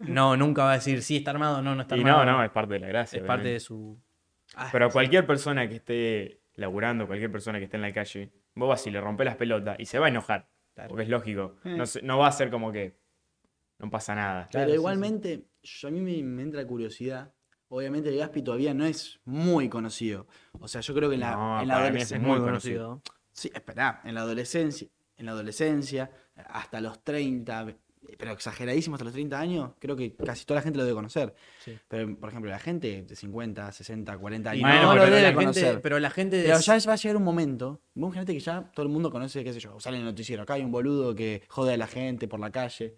No, 0.00 0.36
nunca 0.36 0.64
va 0.64 0.72
a 0.72 0.74
decir 0.74 1.02
si 1.02 1.16
está 1.16 1.30
armado 1.30 1.58
o 1.58 1.62
no, 1.62 1.74
no 1.74 1.82
está 1.82 1.96
Y 1.96 2.00
armado. 2.00 2.24
no, 2.24 2.32
no, 2.32 2.44
es 2.44 2.50
parte 2.50 2.74
de 2.74 2.80
la 2.80 2.88
gracia. 2.88 3.18
es 3.18 3.24
parte 3.24 3.48
de 3.48 3.60
su. 3.60 3.98
Pero 4.72 4.86
a 4.86 4.90
cualquier 4.90 5.26
persona 5.26 5.68
que 5.68 5.76
esté 5.76 6.40
laburando, 6.56 7.06
cualquier 7.06 7.30
persona 7.32 7.58
que 7.58 7.64
esté 7.64 7.76
en 7.76 7.82
la 7.82 7.92
calle, 7.92 8.30
vos 8.54 8.68
vas 8.68 8.86
y 8.86 8.90
le 8.90 9.00
rompes 9.00 9.24
las 9.24 9.36
pelotas 9.36 9.76
y 9.80 9.86
se 9.86 9.98
va 9.98 10.06
a 10.06 10.08
enojar. 10.10 10.48
Claro. 10.74 10.88
Porque 10.88 11.04
es 11.04 11.08
lógico. 11.08 11.56
Eh. 11.64 11.76
No, 11.76 11.84
no 12.02 12.18
va 12.18 12.28
a 12.28 12.32
ser 12.32 12.50
como 12.50 12.70
que 12.72 12.96
no 13.78 13.90
pasa 13.90 14.14
nada. 14.14 14.48
Claro, 14.48 14.66
Pero 14.66 14.70
sí, 14.70 14.74
igualmente, 14.74 15.42
yo- 15.64 15.88
a 15.88 15.90
mí 15.90 16.00
me, 16.00 16.22
me 16.22 16.42
entra 16.42 16.64
curiosidad. 16.66 17.32
Obviamente 17.68 18.10
el 18.10 18.18
Gaspi 18.18 18.42
todavía 18.42 18.72
no 18.74 18.84
es 18.84 19.18
muy 19.24 19.68
conocido. 19.68 20.28
O 20.60 20.68
sea, 20.68 20.80
yo 20.80 20.94
creo 20.94 21.08
que 21.08 21.14
en 21.14 21.20
la, 21.22 21.32
No, 21.34 21.60
en 21.62 21.66
la 21.68 21.74
mí 21.74 21.80
es 21.80 21.86
adolescencia... 22.12 22.18
muy 22.20 22.38
conocido. 22.38 22.86
conocido. 23.00 23.02
Sí, 23.32 23.50
espera, 23.52 24.00
en 24.04 24.14
la 24.14 24.20
adolescencia, 24.20 24.86
en 25.16 25.26
la 25.26 25.32
adolescencia, 25.32 26.10
hasta 26.36 26.80
los 26.80 27.02
30, 27.02 27.66
pero 28.16 28.30
exageradísimo 28.32 28.94
hasta 28.94 29.04
los 29.06 29.14
30 29.14 29.40
años, 29.40 29.72
creo 29.80 29.96
que 29.96 30.14
casi 30.14 30.44
toda 30.44 30.60
la 30.60 30.62
gente 30.62 30.78
lo 30.78 30.84
debe 30.84 30.94
conocer. 30.94 31.34
Sí. 31.64 31.76
Pero, 31.88 32.16
por 32.16 32.28
ejemplo, 32.28 32.48
la 32.50 32.60
gente 32.60 33.02
de 33.02 33.16
50, 33.16 33.72
60, 33.72 34.18
40 34.18 34.50
años 34.50 34.62
Bueno, 34.62 34.82
no 34.82 34.90
pero 34.92 35.04
lo 35.06 35.10
la 35.10 35.16
debe 35.16 35.26
gente, 35.28 35.34
conocer. 35.44 35.80
pero 35.80 35.98
la 35.98 36.10
gente. 36.10 36.42
Pero 36.44 36.58
de- 36.58 36.62
ya 36.62 36.78
va 36.86 36.92
a 36.92 36.96
llegar 36.96 37.16
un 37.16 37.24
momento, 37.24 37.80
vos 37.94 38.08
imaginate 38.08 38.34
que 38.34 38.40
ya 38.40 38.70
todo 38.72 38.84
el 38.86 38.92
mundo 38.92 39.10
conoce, 39.10 39.42
qué 39.42 39.52
sé 39.52 39.58
yo, 39.58 39.80
sale 39.80 39.96
en 39.96 40.02
el 40.02 40.08
noticiero, 40.10 40.42
acá 40.44 40.54
hay 40.54 40.62
un 40.62 40.70
boludo 40.70 41.14
que 41.14 41.42
jode 41.48 41.72
a 41.74 41.76
la 41.76 41.86
gente 41.88 42.28
por 42.28 42.38
la 42.38 42.50
calle. 42.52 42.94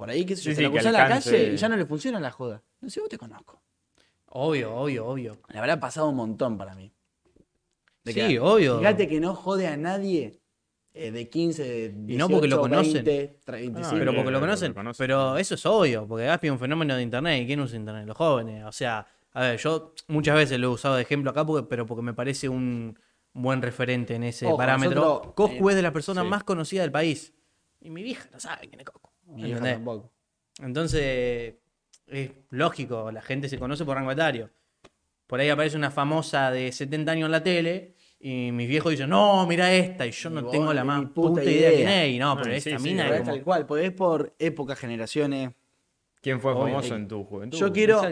Por 0.00 0.08
ahí, 0.08 0.24
qué 0.24 0.34
sé 0.34 0.42
yo, 0.44 0.50
Sí, 0.52 0.54
se 0.56 0.62
sí, 0.62 0.72
lo 0.72 0.78
en 0.80 0.92
la 0.94 1.08
calle 1.08 1.52
y 1.52 1.56
ya 1.58 1.68
no 1.68 1.76
le 1.76 1.84
funciona 1.84 2.18
la 2.18 2.30
joda. 2.30 2.62
No 2.80 2.88
sé, 2.88 3.00
vos 3.00 3.10
te 3.10 3.18
conozco. 3.18 3.60
Obvio, 4.28 4.74
obvio, 4.74 5.06
obvio. 5.06 5.38
Le 5.52 5.58
habrá 5.58 5.78
pasado 5.78 6.08
un 6.08 6.16
montón 6.16 6.56
para 6.56 6.74
mí. 6.74 6.90
De 8.04 8.14
Sí, 8.14 8.20
que- 8.20 8.40
obvio. 8.40 8.78
Fíjate 8.78 9.06
que 9.06 9.20
no 9.20 9.34
jode 9.34 9.66
a 9.66 9.76
nadie 9.76 10.40
eh, 10.94 11.10
de 11.10 11.28
15, 11.28 11.62
de 11.62 11.88
18, 11.90 12.12
Y 12.14 12.16
no 12.16 12.30
porque 12.30 12.48
lo 12.48 12.60
conocen. 12.62 13.04
20, 13.04 13.40
25. 13.46 13.78
Ah, 13.84 13.90
pero 13.98 14.14
porque 14.14 14.30
lo 14.30 14.30
lo 14.30 14.40
conocen. 14.40 14.74
Pero 14.96 15.36
eso 15.36 15.54
es 15.54 15.66
obvio, 15.66 16.06
porque 16.08 16.24
Gaspi 16.24 16.46
es 16.46 16.52
un 16.54 16.58
fenómeno 16.58 16.96
de 16.96 17.02
internet. 17.02 17.42
¿Y 17.42 17.46
quién 17.46 17.60
usa 17.60 17.76
internet? 17.76 18.06
Los 18.06 18.16
jóvenes. 18.16 18.64
O 18.64 18.72
sea, 18.72 19.06
a 19.34 19.40
ver, 19.42 19.58
yo 19.58 19.92
muchas 20.08 20.34
veces 20.34 20.58
lo 20.58 20.68
he 20.68 20.70
usado 20.70 20.96
de 20.96 21.02
ejemplo 21.02 21.30
acá, 21.30 21.44
porque, 21.44 21.68
pero 21.68 21.84
porque 21.84 22.00
me 22.02 22.14
parece 22.14 22.48
un 22.48 22.98
buen 23.34 23.60
referente 23.60 24.14
en 24.14 24.22
ese 24.22 24.46
Ojo, 24.46 24.56
parámetro. 24.56 24.98
nosotros, 24.98 25.34
Coscu 25.34 25.68
eh, 25.68 25.72
es 25.72 25.76
de 25.76 25.82
las 25.82 25.92
personas 25.92 26.24
sí. 26.24 26.30
más 26.30 26.42
conocidas 26.42 26.84
del 26.84 26.90
país. 26.92 27.34
Y 27.82 27.90
mi 27.90 28.02
vieja 28.02 28.26
no 28.32 28.40
sabe 28.40 28.66
quién 28.66 28.80
es 28.80 28.86
Coscu. 28.86 29.09
¿Entendés? 29.36 29.74
tampoco. 29.74 30.10
Entonces, 30.62 31.54
es 32.06 32.30
lógico, 32.50 33.10
la 33.10 33.22
gente 33.22 33.48
se 33.48 33.58
conoce 33.58 33.84
por 33.84 33.96
rango 33.96 34.10
etario. 34.12 34.50
Por 35.26 35.40
ahí 35.40 35.48
aparece 35.48 35.76
una 35.76 35.90
famosa 35.90 36.50
de 36.50 36.72
70 36.72 37.12
años 37.12 37.26
en 37.26 37.32
la 37.32 37.42
tele 37.42 37.94
y 38.18 38.50
mis 38.52 38.68
viejos 38.68 38.90
dicen, 38.90 39.08
no, 39.08 39.46
mira 39.46 39.72
esta, 39.72 40.06
y 40.06 40.10
yo 40.10 40.28
Y 40.28 40.32
no 40.34 40.42
vos 40.42 40.50
tengo 40.52 40.74
la 40.74 40.84
más 40.84 41.02
puta 41.10 41.40
puta, 41.40 41.44
idea 41.44 41.70
quién 41.70 41.82
idea. 41.88 42.04
es. 42.04 42.12
Y 42.14 42.18
no, 42.18 42.32
Ah, 42.32 42.36
pero 42.42 42.50
sí, 42.50 42.68
esta 42.70 42.78
sí, 42.78 42.84
mina 42.88 43.08
es 43.08 43.20
como... 43.20 43.32
tal 43.32 43.42
cual, 43.44 43.66
porque 43.66 43.86
es 43.86 43.92
por 43.92 44.34
época, 44.38 44.74
generaciones. 44.76 45.52
¿Quién 46.20 46.40
fue 46.40 46.52
Obvio. 46.52 46.64
famoso 46.74 46.96
en 46.96 47.08
tu 47.08 47.24
juventud? 47.24 47.56
Yo 47.58 47.72
quiero 47.72 48.02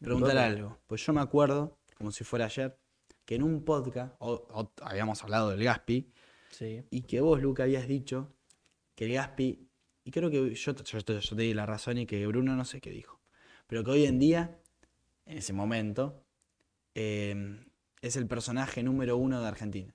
preguntar 0.00 0.36
algo. 0.36 0.78
Pues 0.86 1.04
yo 1.06 1.12
me 1.12 1.20
acuerdo, 1.20 1.78
como 1.96 2.10
si 2.10 2.24
fuera 2.24 2.44
ayer, 2.46 2.76
que 3.24 3.36
en 3.36 3.42
un 3.44 3.64
podcast, 3.64 4.14
o- 4.18 4.46
o 4.52 4.72
habíamos 4.82 5.22
hablado 5.22 5.50
del 5.50 5.62
Gaspi, 5.64 6.10
Sí. 6.50 6.82
y 6.90 7.02
que 7.02 7.20
vos, 7.20 7.40
Luca, 7.40 7.62
habías 7.62 7.86
dicho 7.88 8.32
que 8.94 9.06
el 9.06 9.14
Gaspi, 9.14 9.68
y 10.04 10.10
creo 10.10 10.30
que 10.30 10.54
yo, 10.54 10.74
te- 10.74 10.84
yo, 10.84 11.00
te- 11.02 11.20
yo 11.20 11.36
te 11.36 11.42
di 11.42 11.54
la 11.54 11.66
razón 11.66 11.98
y 11.98 12.06
que 12.06 12.26
Bruno 12.26 12.56
no 12.56 12.64
sé 12.64 12.80
qué 12.80 12.90
dijo, 12.90 13.20
pero 13.66 13.84
que 13.84 13.90
hoy 13.92 14.04
en 14.06 14.18
día, 14.18 14.60
en 15.26 15.38
ese 15.38 15.52
momento, 15.52 16.24
eh, 16.94 17.64
es 18.02 18.16
el 18.16 18.26
personaje 18.26 18.82
número 18.82 19.16
uno 19.16 19.40
de 19.40 19.48
Argentina. 19.48 19.94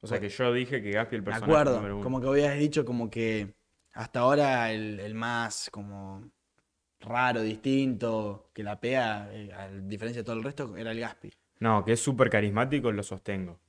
O 0.00 0.06
sea 0.06 0.18
que 0.20 0.28
yo 0.28 0.52
dije 0.52 0.82
que 0.82 0.90
Gaspi 0.90 1.16
el 1.16 1.22
personaje 1.24 1.52
acuerdo, 1.52 1.76
número 1.76 1.94
uno. 1.96 2.04
como 2.04 2.20
que 2.20 2.26
habías 2.28 2.58
dicho 2.58 2.84
como 2.84 3.08
que 3.10 3.54
hasta 3.92 4.20
ahora 4.20 4.72
el, 4.72 4.98
el 5.00 5.14
más 5.14 5.68
como 5.70 6.30
raro, 7.00 7.42
distinto, 7.42 8.50
que 8.54 8.62
la 8.62 8.80
pea, 8.80 9.28
eh, 9.32 9.52
a 9.52 9.68
diferencia 9.70 10.22
de 10.22 10.24
todo 10.24 10.36
el 10.36 10.42
resto, 10.44 10.76
era 10.76 10.92
el 10.92 11.00
Gaspi. 11.00 11.30
No, 11.60 11.84
que 11.84 11.92
es 11.92 12.00
súper 12.00 12.28
carismático, 12.28 12.90
lo 12.92 13.02
sostengo. 13.02 13.60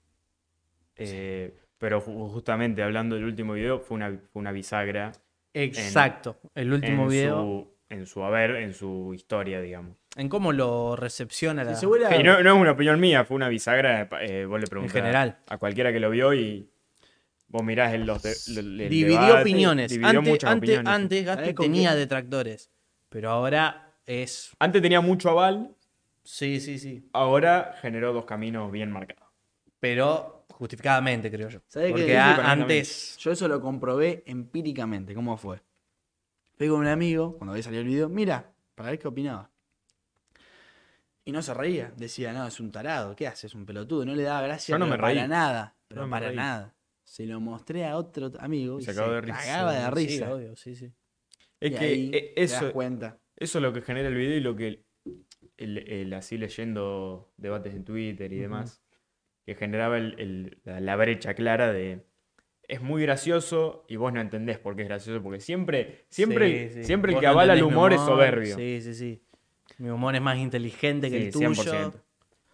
Eh, 0.96 1.54
pero 1.84 2.02
ju- 2.02 2.30
justamente 2.32 2.82
hablando 2.82 3.15
del 3.15 3.26
último 3.26 3.52
video, 3.54 3.78
fue 3.82 3.96
una, 3.96 4.08
fue 4.32 4.39
una 4.39 4.54
bisagra 4.54 5.12
Exacto. 5.54 6.38
el 6.56 6.72
último 6.72 7.04
en, 7.04 7.10
video. 7.10 7.36
su, 7.41 7.67
en 7.89 8.06
su 8.06 8.24
haber, 8.24 8.52
en 8.56 8.74
su 8.74 9.13
historia, 9.13 9.60
digamos. 9.60 9.98
En 10.15 10.30
cómo 10.30 10.54
lo 10.54 10.96
recepciona 10.96 11.65
la... 11.65 11.74
Y 12.17 12.24
no, 12.24 12.41
no 12.41 12.56
es 12.56 12.62
una 12.62 12.72
opinión 12.72 13.02
mía, 13.02 13.26
fue 13.26 13.36
una 13.36 13.50
bisagra, 13.50 14.08
eh, 14.22 14.46
vos 14.46 14.62
le 14.62 14.67
preguntás 14.67 14.93
general. 14.96 15.39
a 15.48 15.58
cualquiera 15.58 15.91
que 15.91 16.00
lo 16.00 16.10
vio 16.10 16.34
y 16.34 16.69
vos 17.50 17.63
mirás 17.63 17.93
el, 17.93 18.06
los 18.06 18.24
de- 18.24 18.34
el- 18.48 18.80
el 18.80 18.89
Dividió 18.89 19.19
debate, 19.22 19.41
opiniones. 19.41 19.91
dividió 19.91 20.19
antes, 20.19 20.32
muchas 20.32 20.52
antes, 20.52 20.69
opiniones. 20.69 20.93
antes 20.93 21.26
Gaspi 21.26 21.41
¿Sabés 21.41 21.56
con 21.56 21.65
tenía 21.65 21.91
qué? 21.91 21.98
detractores. 21.98 22.72
Pero 23.10 23.30
ahora 23.30 23.91
es... 24.06 24.52
Antes 24.58 24.82
tenía 24.82 25.02
mucho 25.02 25.30
aval, 25.32 25.76
Sí, 26.24 26.62
sí, 26.62 26.80
sí. 26.80 27.10
ahora 27.12 27.76
generó 27.82 28.13
dos 28.13 28.24
caminos 28.24 28.72
bien 28.72 28.89
marcados. 28.89 29.28
Pero 29.82 30.43
justificadamente, 30.63 31.30
creo 31.30 31.49
yo. 31.49 31.60
¿Sabés 31.67 31.89
qué? 31.89 31.91
Porque 31.93 32.17
a- 32.17 32.52
antes... 32.52 33.17
Yo 33.19 33.32
eso 33.32 33.47
lo 33.47 33.60
comprobé 33.60 34.23
empíricamente, 34.26 35.13
¿cómo 35.13 35.36
fue? 35.38 35.62
Fui 36.58 36.67
con 36.69 36.80
un 36.80 36.88
amigo, 36.88 37.38
cuando 37.38 37.52
había 37.52 37.63
salido 37.63 37.82
el 37.82 37.88
video, 37.88 38.10
mira, 38.10 38.54
para 38.76 38.91
ver 38.91 38.99
qué 38.99 39.08
opinaba. 39.10 39.49
Y 41.26 41.32
no 41.32 41.41
se 41.41 41.54
reía, 41.54 41.93
decía, 41.97 42.34
no, 42.34 42.45
es 42.47 42.60
un 42.60 42.71
tarado, 42.71 43.15
¿qué 43.15 43.28
hace? 43.28 43.47
Es 43.47 43.56
un 43.56 43.65
pelotudo, 43.65 44.06
no 44.06 44.15
le 44.15 44.23
daba 44.23 44.41
gracia 44.41 44.73
Yo 44.73 44.80
no 44.80 44.88
me 44.88 44.97
para 44.97 45.13
reí. 45.15 45.28
nada, 45.28 45.76
pero 45.88 46.02
No 46.02 46.08
me 46.08 46.12
para 46.15 46.28
reí. 46.28 46.38
nada. 46.38 46.76
Se 47.04 47.26
lo 47.26 47.39
mostré 47.41 47.86
a 47.86 47.97
otro 47.97 48.32
amigo 48.39 48.80
y 48.80 48.84
Se 48.84 48.91
se, 48.91 48.97
acabó 48.97 49.12
de 49.13 49.21
risa. 49.21 49.38
cagaba 49.38 49.73
de 49.73 49.91
Sí, 49.91 49.91
risa. 50.08 50.34
obvio, 50.34 50.56
sí, 50.56 50.76
sí. 50.76 50.93
Es 51.60 51.71
Y 51.71 51.76
que 51.76 51.86
ahí 51.86 52.12
eh, 52.13 52.34
te 52.45 52.52
das 52.52 52.63
eso, 52.63 52.71
cuenta. 52.71 53.19
eso 53.38 53.58
es 53.58 53.62
lo 53.62 53.73
que 53.73 53.82
genera 53.82 54.08
el 54.10 54.15
video 54.15 54.38
y 54.38 54.41
lo 54.41 54.56
que 54.56 54.84
el- 55.58 55.78
el 55.89 56.13
así 56.13 56.38
leyendo 56.38 57.34
debates 57.38 57.73
en 57.73 57.86
Twitter 57.86 58.32
y 58.34 58.38
demás, 58.38 58.83
que 59.46 59.56
generaba 59.56 59.98
el- 59.98 60.16
el- 60.20 60.58
la, 60.64 60.80
la 60.80 60.96
brecha 60.96 61.34
clara 61.34 61.72
de 61.72 62.06
es 62.68 62.82
muy 62.82 63.02
gracioso 63.02 63.86
y 63.90 63.98
vos 63.98 64.14
no 64.14 64.22
entendés 64.22 64.58
por 64.58 64.76
qué 64.76 64.84
es 64.84 64.88
gracioso, 64.88 65.22
porque 65.22 65.40
siempre, 65.42 66.06
siempre, 66.10 66.70
Sí, 66.70 66.76
sí. 66.76 66.84
siempre 66.86 67.14
el 67.14 67.20
que 67.20 67.26
no 67.26 67.32
avala 67.34 67.54
el 67.54 67.64
humor 67.64 67.92
es 67.94 68.00
soberbio. 68.02 68.56
Sí, 68.56 68.80
sí, 68.82 68.94
sí. 68.96 69.22
Mi 69.80 69.90
humor 69.90 70.16
es 70.16 70.22
más 70.22 70.38
inteligente 70.38 71.10
que 71.10 71.20
Sí, 71.20 71.26
el 71.26 71.32
tuyo. 71.34 71.50
100%. 71.50 71.94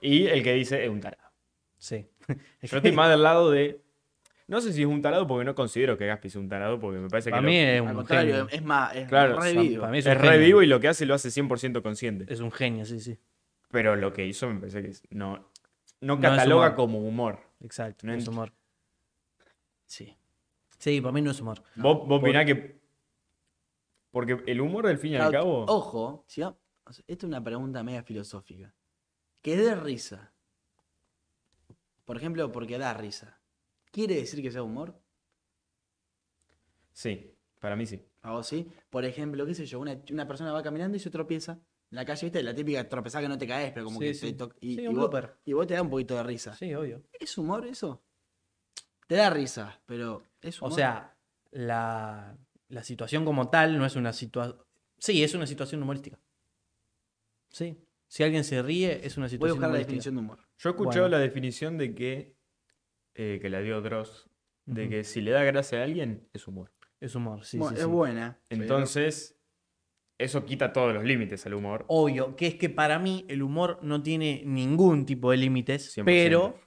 Y 0.02 0.26
el 0.28 0.42
que 0.44 0.54
dice 0.54 0.84
es 0.84 0.90
un 0.90 1.00
tarado. 1.02 1.30
Sí. 1.78 2.08
Yo 2.64 2.78
estoy 2.78 2.92
más 2.92 3.10
del 3.10 3.22
lado 3.24 3.52
de. 3.52 3.82
No 4.48 4.62
sé 4.62 4.74
si 4.74 4.82
es 4.82 4.88
un 4.88 5.02
tarado 5.04 5.28
porque 5.28 5.46
no 5.46 5.54
considero 5.54 5.96
que 5.96 6.08
Gaspi 6.08 6.30
sea 6.32 6.42
un 6.42 6.50
tarado, 6.50 6.80
porque 6.80 6.98
me 6.98 7.08
parece 7.08 7.30
Para 7.30 7.44
que 7.44 7.48
mí 7.48 7.62
lo- 7.62 7.68
es 7.70 7.82
Al 7.82 7.88
un 7.88 7.94
contrario, 7.94 8.34
genio. 8.34 8.48
es 8.50 8.64
más, 8.64 8.96
es 8.96 9.08
Claro, 9.08 9.40
re 9.40 9.54
son- 9.54 9.62
vivo. 9.68 9.82
para 9.82 9.92
mí 9.92 9.98
es 10.00 10.06
es 10.08 10.16
un 10.16 10.22
re 10.24 10.28
genio. 10.30 10.46
vivo 10.48 10.64
y 10.64 10.66
lo 10.66 10.80
que 10.80 10.88
hace 10.88 11.06
lo 11.06 11.14
hace 11.14 11.30
100% 11.30 11.84
consciente. 11.84 12.26
Es 12.34 12.40
un 12.40 12.52
genio, 12.52 12.84
sí, 12.86 13.00
sí. 13.00 13.20
Pero 13.70 13.96
lo 13.96 14.12
que 14.12 14.26
hizo 14.26 14.50
me 14.50 14.60
parece 14.60 14.82
que 14.82 14.88
es- 14.90 15.04
no, 15.12 15.52
no 16.02 16.20
cataloga 16.20 16.68
humor. 16.68 16.76
como 16.76 17.00
humor. 17.00 17.40
Exacto, 17.62 18.06
No 18.08 18.14
no 18.14 18.20
es 18.20 18.28
humor. 18.28 18.54
Sí. 19.86 20.16
Sí, 20.78 21.02
para 21.02 21.12
mí 21.12 21.22
no 21.22 21.32
es 21.32 21.42
humor. 21.42 21.62
¿Vos, 21.76 22.08
vos 22.08 22.22
opinás 22.22 22.46
que.? 22.46 22.80
Porque 24.12 24.42
el 24.48 24.62
humor, 24.62 24.88
al 24.88 24.98
fin 24.98 25.14
y 25.14 25.16
al 25.18 25.32
cabo. 25.32 25.66
Ojo, 25.68 26.24
si 26.28 26.42
va- 26.42 26.58
esta 26.88 27.04
es 27.08 27.24
una 27.24 27.44
pregunta 27.44 27.84
media 27.84 28.02
filosófica. 28.04 28.74
Que 29.42 29.56
dé 29.56 29.76
risa. 29.76 30.34
Por 32.06 32.18
ejemplo, 32.18 32.52
porque 32.52 32.78
da 32.80 32.94
risa. 32.94 33.40
¿Quiere 33.92 34.16
decir 34.16 34.42
que 34.42 34.52
sea 34.52 34.64
humor? 34.64 35.00
Sí, 36.94 37.36
para 37.60 37.76
mí 37.76 37.86
sí. 37.86 38.04
¿A 38.22 38.32
vos 38.32 38.48
sí? 38.48 38.68
Por 38.90 39.06
ejemplo, 39.06 39.46
qué 39.46 39.54
sé 39.54 39.66
yo, 39.66 39.80
una, 39.80 40.02
una 40.12 40.28
persona 40.28 40.52
va 40.52 40.64
caminando 40.64 40.98
y 40.98 41.00
se 41.00 41.10
tropieza. 41.10 41.60
En 41.92 41.96
la 41.96 42.06
calle, 42.06 42.26
¿viste? 42.28 42.44
La 42.44 42.54
típica 42.54 42.88
tropezada 42.88 43.24
que 43.24 43.30
no 43.30 43.38
te 43.38 43.48
caes, 43.48 43.72
pero 43.72 43.86
como 43.86 44.00
Sí, 44.00 44.06
que 44.08 44.14
sí. 44.14 44.32
te 44.32 44.38
toca. 44.38 44.56
Y, 44.62 44.76
Sí, 44.76 44.82
y 44.84 44.88
un 44.88 44.96
vos, 44.96 45.10
y 45.46 45.54
vos 45.54 45.66
te 45.68 45.74
da 45.74 45.82
un 45.82 45.90
poquito 45.90 46.16
de 46.16 46.24
risa. 46.24 46.54
Sí, 46.56 46.74
obvio. 46.76 47.02
¿Es 47.14 47.38
humor 47.38 47.66
eso? 47.66 48.04
Te 49.08 49.16
da 49.16 49.30
risa, 49.32 49.82
pero 49.88 50.22
¿es 50.42 50.62
O 50.62 50.66
humor? 50.68 50.78
sea, 50.78 51.18
la, 51.52 52.38
la 52.68 52.84
situación 52.84 53.26
como 53.26 53.50
tal 53.50 53.78
no 53.78 53.86
es 53.86 53.96
una 53.96 54.14
situación... 54.14 54.62
Sí, 55.00 55.24
es 55.24 55.34
una 55.34 55.48
situación 55.48 55.82
humorística. 55.82 56.20
Sí. 57.50 57.78
Si 58.08 58.24
alguien 58.24 58.44
se 58.44 58.62
ríe, 58.62 59.06
es 59.06 59.18
una 59.18 59.26
voy 59.26 59.28
a 59.28 59.30
situación 59.30 59.58
buscar 59.58 59.72
la 59.72 59.78
definición 59.78 60.16
de 60.16 60.22
humor. 60.22 60.40
Yo 60.58 60.70
he 60.70 60.72
escuchado 60.74 61.06
Bueno. 61.06 61.18
la 61.18 61.20
definición 61.24 61.78
de 61.78 61.96
que. 61.96 62.36
eh, 63.16 63.40
que 63.42 63.50
la 63.50 63.62
dio 63.62 63.82
Dross. 63.82 64.30
De 64.66 64.88
que 64.90 65.04
si 65.04 65.22
le 65.22 65.32
da 65.32 65.44
gracia 65.44 65.80
a 65.80 65.84
alguien, 65.84 66.30
es 66.34 66.48
humor. 66.48 66.72
Es 67.00 67.16
humor, 67.16 67.44
sí, 67.46 67.58
Bueno, 67.58 67.76
sí, 67.76 67.82
es 67.82 67.86
sí. 67.86 67.92
buena. 67.92 68.40
pero- 68.48 68.62
Entonces, 68.62 69.39
eso 70.20 70.46
quita 70.46 70.74
todos 70.74 70.94
los 70.94 71.04
límites 71.04 71.46
al 71.46 71.54
humor. 71.56 71.86
Obvio, 71.88 72.36
que 72.36 72.48
es 72.48 72.56
que 72.56 72.70
para 72.70 73.00
mí 73.00 73.26
el 73.30 73.42
humor 73.42 73.80
no 73.82 74.04
tiene 74.04 74.44
ningún 74.46 75.06
tipo 75.06 75.32
de 75.32 75.38
límites, 75.38 75.98
100%. 75.98 76.04
pero 76.06 76.60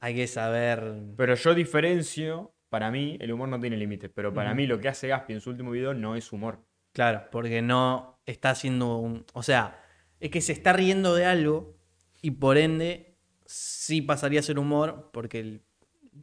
hay 0.00 0.14
que 0.16 0.26
saber... 0.26 1.02
Pero 1.16 1.36
yo 1.36 1.54
diferencio, 1.54 2.52
para 2.68 2.90
mí, 2.90 3.16
el 3.20 3.32
humor 3.32 3.48
no 3.48 3.60
tiene 3.60 3.76
límites. 3.76 4.10
Pero 4.12 4.34
para 4.34 4.54
mí, 4.54 4.66
lo 4.66 4.80
que 4.80 4.88
hace 4.88 5.06
Gaspi 5.08 5.34
en 5.34 5.40
su 5.40 5.50
último 5.50 5.70
video 5.70 5.94
no 5.94 6.16
es 6.16 6.32
humor. 6.32 6.64
Claro, 6.92 7.28
porque 7.30 7.62
no 7.62 8.20
está 8.26 8.50
haciendo 8.50 8.96
un... 8.96 9.24
O 9.34 9.44
sea, 9.44 9.80
es 10.18 10.30
que 10.30 10.40
se 10.40 10.52
está 10.52 10.72
riendo 10.72 11.14
de 11.14 11.26
algo 11.26 11.78
y 12.20 12.32
por 12.32 12.58
ende 12.58 13.16
sí 13.46 14.02
pasaría 14.02 14.40
a 14.40 14.42
ser 14.42 14.58
humor 14.58 15.10
porque 15.12 15.60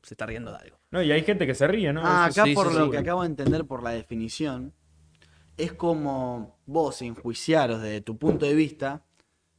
se 0.03 0.13
está 0.13 0.25
riendo 0.25 0.51
de 0.51 0.57
algo. 0.57 0.79
No, 0.91 1.01
y 1.01 1.11
hay 1.13 1.23
gente 1.23 1.47
que 1.47 1.55
se 1.55 1.65
ríe, 1.65 1.93
¿no? 1.93 2.01
Ah, 2.03 2.25
acá 2.25 2.43
sí, 2.43 2.53
por 2.53 2.69
sí, 2.69 2.77
lo 2.77 2.85
sí. 2.85 2.91
que 2.91 2.97
acabo 2.97 3.21
de 3.21 3.27
entender 3.27 3.65
por 3.65 3.83
la 3.83 3.91
definición, 3.91 4.73
es 5.57 5.73
como 5.73 6.57
vos 6.65 7.01
enjuiciaros 7.01 7.81
desde 7.81 8.01
tu 8.01 8.17
punto 8.17 8.45
de 8.45 8.53
vista, 8.55 9.03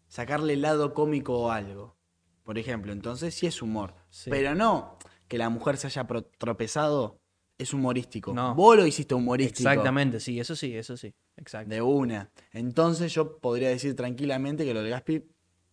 sacarle 0.09 0.55
el 0.55 0.63
lado 0.63 0.95
cómico 0.95 1.51
a 1.51 1.57
algo. 1.57 1.97
Por 2.45 2.59
ejemplo, 2.59 2.93
entonces 2.93 3.35
sí 3.35 3.47
es 3.47 3.61
humor. 3.63 3.95
Sí. 4.11 4.31
Pero 4.31 4.55
no 4.55 4.99
que 5.29 5.39
la 5.39 5.49
mujer 5.49 5.77
se 5.77 5.89
haya 5.89 6.07
tropezado, 6.39 7.19
es 7.59 7.73
humorístico. 7.75 8.33
No. 8.33 8.55
Vos 8.55 8.77
lo 8.77 8.87
hiciste 8.87 9.15
humorístico. 9.15 9.69
Exactamente, 9.69 10.21
sí, 10.21 10.39
eso 10.39 10.55
sí, 10.55 10.77
eso 10.77 10.97
sí. 10.97 11.13
Exacto. 11.37 11.71
De 11.75 11.83
una. 11.83 12.31
Entonces 12.53 13.13
yo 13.13 13.39
podría 13.39 13.69
decir 13.71 13.97
tranquilamente 13.97 14.65
que 14.65 14.73
lo 14.75 14.83
de 14.83 14.91
Gaspi 14.91 15.25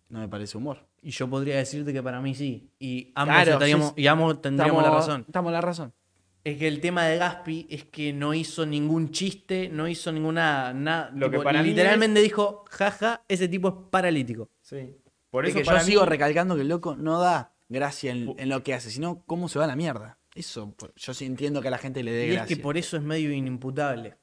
no 0.09 0.19
me 0.19 0.27
parece 0.27 0.57
humor. 0.57 0.87
Y 1.01 1.11
yo 1.11 1.29
podría 1.29 1.57
decirte 1.57 1.93
que 1.93 2.01
para 2.01 2.21
mí 2.21 2.33
sí. 2.33 2.71
Y 2.79 3.11
ambos, 3.15 3.35
Claro, 3.35 3.51
estaríamos- 3.53 3.87
sí, 3.89 3.93
sí. 3.97 4.01
y 4.01 4.07
ambos 4.07 4.41
tendríamos 4.41 4.81
la 4.83 4.89
razón. 4.89 5.23
Estamos 5.27 5.51
la 5.51 5.61
razón. 5.61 5.93
Es 6.43 6.57
que 6.57 6.67
el 6.67 6.81
tema 6.81 7.05
de 7.05 7.17
Gaspi 7.17 7.67
es 7.69 7.85
que 7.85 8.11
no 8.11 8.33
hizo 8.33 8.65
ningún 8.65 9.11
chiste, 9.11 9.69
no 9.69 9.87
hizo 9.87 10.11
ninguna. 10.11 10.73
na- 10.73 11.09
Lo 11.13 11.27
que 11.29 11.37
tipo, 11.37 11.43
para 11.43 11.63
mí 11.63 11.69
literalmente 11.69 12.19
dijo, 12.21 12.65
jaja, 12.69 13.23
ese 13.29 13.47
tipo 13.47 13.69
es 13.69 13.75
paralítico. 13.89 14.49
Sí. 14.61 14.97
Por 15.29 15.45
Es 15.45 15.51
eso 15.51 15.59
que 15.59 15.65
para 15.65 15.79
yo 15.79 15.85
mí, 15.85 15.91
sigo 15.91 16.05
recalcando 16.05 16.55
que 16.55 16.61
el 16.61 16.67
loco 16.67 16.95
no 16.97 17.19
da 17.19 17.53
gracia 17.69 18.11
en, 18.11 18.35
en 18.37 18.49
lo 18.49 18.61
que 18.61 18.73
hace, 18.73 18.89
sino 18.91 19.23
cómo 19.25 19.47
se 19.47 19.57
va 19.57 19.65
a 19.65 19.69
la 19.69 19.75
mierda. 19.77 20.19
Eso, 20.35 20.75
yo 20.95 21.13
sí 21.13 21.25
entiendo 21.25 21.61
que 21.61 21.69
a 21.69 21.71
la 21.71 21.77
gente 21.77 22.03
le 22.03 22.11
dé 22.11 22.25
Y 22.25 22.29
es 22.31 22.35
gracia. 22.35 22.55
que 22.57 22.61
por 22.61 22.77
eso 22.77 22.97
es 22.97 23.03
medio 23.03 23.31
inimputable. 23.31 24.17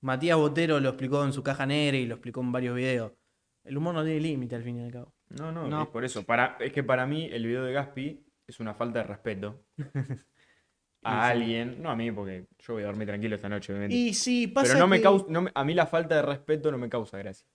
Matías 0.00 0.36
Botero 0.38 0.80
lo 0.80 0.88
explicó 0.90 1.24
en 1.24 1.32
su 1.32 1.42
caja 1.42 1.66
negra 1.66 1.96
y 1.98 2.06
lo 2.06 2.14
explicó 2.14 2.40
en 2.40 2.52
varios 2.52 2.74
videos. 2.76 3.12
El 3.64 3.76
humor 3.76 3.94
no 3.94 4.04
tiene 4.04 4.20
límite 4.20 4.54
al 4.54 4.62
fin 4.62 4.78
y 4.78 4.84
al 4.84 4.92
cabo. 4.92 5.12
No, 5.30 5.50
no, 5.52 5.66
No. 5.68 5.82
es 5.82 5.88
por 5.88 6.04
eso. 6.04 6.22
Para, 6.24 6.56
es 6.60 6.72
que 6.72 6.84
para 6.84 7.06
mí 7.06 7.28
el 7.32 7.44
video 7.46 7.64
de 7.64 7.72
Gaspi 7.72 8.24
es 8.46 8.60
una 8.60 8.74
falta 8.74 9.00
de 9.00 9.04
respeto 9.06 9.64
a 11.06 11.28
alguien. 11.28 11.82
No 11.82 11.90
a 11.90 11.96
mí, 11.96 12.10
porque 12.12 12.46
yo 12.58 12.74
voy 12.74 12.82
a 12.82 12.86
dormir 12.86 13.06
tranquilo 13.08 13.36
esta 13.36 13.48
noche, 13.48 13.72
obviamente. 13.72 13.94
Y 13.96 14.14
sí, 14.14 14.46
pasa 14.46 14.68
Pero 14.68 14.78
no 14.80 14.86
me 14.88 14.96
que- 14.98 15.02
causa, 15.02 15.26
no 15.28 15.42
me- 15.42 15.52
a 15.54 15.64
mí 15.64 15.74
la 15.74 15.86
falta 15.86 16.16
de 16.16 16.22
respeto 16.22 16.70
no 16.70 16.78
me 16.78 16.88
causa 16.88 17.18
gracia. 17.18 17.46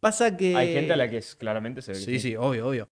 Pasa 0.00 0.36
que. 0.36 0.54
Hay 0.56 0.72
gente 0.72 0.92
a 0.92 0.96
la 0.96 1.08
que 1.08 1.18
es, 1.18 1.34
claramente 1.34 1.82
se 1.82 1.92
ve. 1.92 1.98
que 1.98 2.04
Sí, 2.04 2.18
sí, 2.20 2.36
obvio, 2.36 2.68
obvio. 2.68 2.88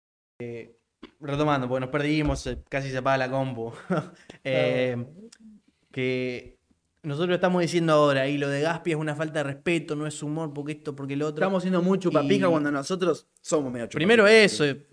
Eh, 0.40 0.76
retomando, 1.20 1.68
porque 1.68 1.80
nos 1.80 1.90
perdimos, 1.90 2.46
eh, 2.46 2.58
casi 2.68 2.90
se 2.90 2.98
apaga 2.98 3.18
la 3.18 3.30
compu. 3.30 3.72
Eh, 4.44 4.96
que 5.90 6.58
nosotros 7.02 7.34
estamos 7.36 7.62
diciendo 7.62 7.92
ahora, 7.92 8.26
y 8.28 8.36
lo 8.38 8.48
de 8.48 8.60
Gaspi 8.60 8.90
es 8.90 8.96
una 8.96 9.14
falta 9.14 9.38
de 9.38 9.44
respeto, 9.44 9.94
no 9.96 10.06
es 10.06 10.22
humor, 10.22 10.52
porque 10.52 10.72
esto, 10.72 10.94
porque 10.94 11.16
lo 11.16 11.26
otro. 11.28 11.42
Estamos 11.44 11.62
siendo 11.62 11.80
muy 11.82 11.98
chupapija 11.98 12.46
Y- 12.46 12.50
cuando 12.50 12.70
nosotros 12.70 13.26
somos 13.40 13.72
medio 13.72 13.86
chupapija. 13.86 13.98
Primero 13.98 14.26
eso, 14.26 14.64
eh, 14.64 14.86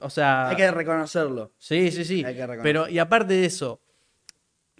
o 0.00 0.10
sea. 0.10 0.48
Hay 0.48 0.56
que 0.56 0.70
reconocerlo. 0.70 1.52
Sí, 1.58 1.90
sí, 1.90 2.04
sí. 2.04 2.24
Hay 2.24 2.34
que 2.34 2.40
reconocer. 2.46 2.62
Pero, 2.62 2.88
y 2.88 2.98
aparte 2.98 3.34
de 3.34 3.44
eso, 3.44 3.80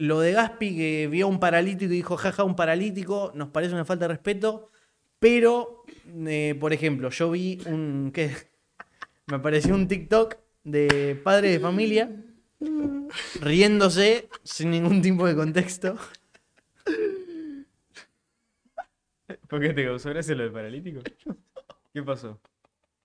lo 0.00 0.20
de 0.20 0.32
Gaspi 0.32 0.74
que 0.74 1.08
vio 1.08 1.26
a 1.26 1.28
un 1.28 1.38
paralítico 1.38 1.92
y 1.92 1.96
dijo, 1.96 2.16
jaja, 2.16 2.42
un 2.42 2.56
paralítico, 2.56 3.32
nos 3.34 3.50
parece 3.50 3.74
una 3.74 3.84
falta 3.84 4.06
de 4.06 4.14
respeto. 4.14 4.70
Pero, 5.18 5.84
eh, 6.26 6.56
por 6.58 6.72
ejemplo, 6.72 7.10
yo 7.10 7.30
vi 7.30 7.60
un. 7.66 8.10
¿qué? 8.12 8.34
Me 9.26 9.36
apareció 9.36 9.74
un 9.74 9.86
TikTok 9.86 10.36
de 10.64 11.20
padre 11.22 11.50
de 11.50 11.60
familia 11.60 12.10
riéndose 13.40 14.28
sin 14.42 14.70
ningún 14.70 15.02
tipo 15.02 15.26
de 15.26 15.36
contexto. 15.36 15.96
¿Por 19.48 19.60
qué 19.60 19.74
te 19.74 19.84
causó 19.84 20.08
gracia 20.08 20.34
lo 20.34 20.44
del 20.44 20.52
paralítico? 20.52 21.00
¿Qué 21.92 22.02
pasó? 22.02 22.40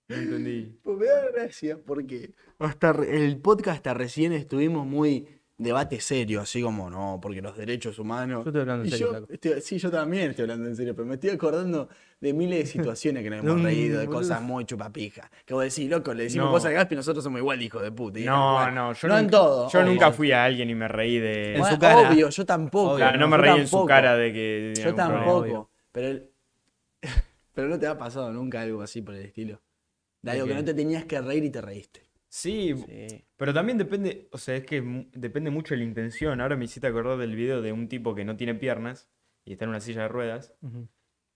No 0.08 0.16
entendí. 0.16 0.80
Pues 0.82 0.98
me 0.98 1.08
da 1.08 1.30
gracia 1.32 1.78
porque 1.78 2.34
hasta 2.58 2.92
el 3.06 3.38
podcast 3.42 3.78
hasta 3.78 3.94
recién 3.94 4.32
estuvimos 4.32 4.88
muy 4.88 5.35
debate 5.58 6.02
serio, 6.02 6.42
así 6.42 6.62
como 6.62 6.90
no, 6.90 7.20
porque 7.22 7.42
los 7.42 7.56
derechos 7.56 7.98
humanos. 8.00 8.44
Yo 8.44 8.50
estoy 8.50 8.62
hablando 8.62 8.84
en 8.84 8.90
serio, 8.92 9.06
yo 9.08 9.12
flaco. 9.14 9.28
estoy- 9.34 9.62
sí, 9.62 9.78
yo 9.78 9.90
también 9.90 10.30
estoy 10.32 10.44
hablando 10.44 10.68
en 10.68 10.76
serio, 10.76 10.94
pero 10.96 11.06
me 11.08 11.14
estoy 11.16 11.30
acordando 11.30 11.88
de 12.20 12.34
miles 12.34 12.60
de 12.60 12.66
situaciones 12.66 13.24
que 13.24 13.30
nos 13.30 13.40
hemos 13.46 13.62
reído, 13.64 14.00
de 14.00 14.08
cosas 14.08 14.42
muy 14.42 14.66
chupapijas. 14.66 15.30
Que 15.46 15.54
vos 15.54 15.64
decís, 15.64 15.90
loco, 15.90 16.14
le 16.14 16.24
decimos 16.24 16.48
No. 16.48 16.52
cosas 16.52 16.72
a 16.72 16.74
Gaspi 16.74 16.96
y 16.96 16.98
nosotros 16.98 17.24
somos 17.24 17.40
igual 17.40 17.62
hijos 17.62 17.82
de 17.82 17.92
puta. 17.92 18.20
Y 18.20 18.26
No, 18.26 18.56
bueno, 18.56 18.72
no, 18.72 18.94
yo 18.94 19.08
no 19.08 19.14
nunca, 19.14 19.20
en 19.26 19.30
todo. 19.32 19.70
Yo 19.70 19.80
obvio. 19.80 19.92
nunca 19.92 20.12
fui 20.12 20.32
a 20.34 20.44
alguien 20.44 20.70
y 20.70 20.76
me 20.76 20.88
reí 20.90 21.20
de. 21.20 21.54
En 21.54 21.60
Bueno, 21.62 21.76
su 21.76 21.80
cara. 21.80 22.10
Obvio, 22.12 22.30
yo 22.30 22.46
tampoco. 22.46 22.88
Obvio, 22.92 22.98
Claro, 22.98 23.18
no 23.20 23.28
me 23.30 23.38
reí 23.38 23.60
en 23.62 23.68
su 23.68 23.86
cara 23.86 24.18
de 24.18 24.34
que. 24.34 24.74
Yo 24.76 24.94
problema. 24.96 25.10
tampoco. 25.24 25.72
Pero, 25.94 26.08
el- 26.10 26.30
pero 27.54 27.68
no 27.70 27.80
te 27.80 27.88
ha 27.88 27.98
pasado 27.98 28.32
nunca 28.34 28.62
algo 28.62 28.82
así 28.82 29.02
por 29.02 29.16
el 29.16 29.22
estilo. 29.26 29.62
De 30.22 30.32
algo 30.32 30.46
¿De 30.46 30.50
que 30.52 30.56
no 30.56 30.66
te 30.66 30.74
tenías 30.74 31.06
que 31.06 31.22
reír 31.22 31.44
y 31.46 31.50
te 31.50 31.62
reíste. 31.62 32.02
Sí, 32.38 32.76
Sí. 32.76 33.24
pero 33.38 33.54
también 33.54 33.78
depende, 33.78 34.28
o 34.32 34.38
sea, 34.38 34.58
es 34.58 34.66
que 34.66 34.82
mu- 34.82 35.06
depende 35.14 35.52
mucho 35.52 35.74
de 35.74 35.78
la 35.78 35.86
intención. 35.86 36.42
Ahora 36.42 36.58
me 36.58 36.66
hiciste 36.66 36.86
acordar 36.86 37.18
del 37.18 37.34
video 37.34 37.62
de 37.62 37.72
un 37.72 37.88
tipo 37.88 38.14
que 38.14 38.26
no 38.26 38.36
tiene 38.36 38.54
piernas 38.56 39.10
y 39.46 39.54
está 39.54 39.64
en 39.64 39.70
una 39.70 39.80
silla 39.80 40.02
de 40.02 40.08
ruedas 40.10 40.54
Ujú. 40.62 40.90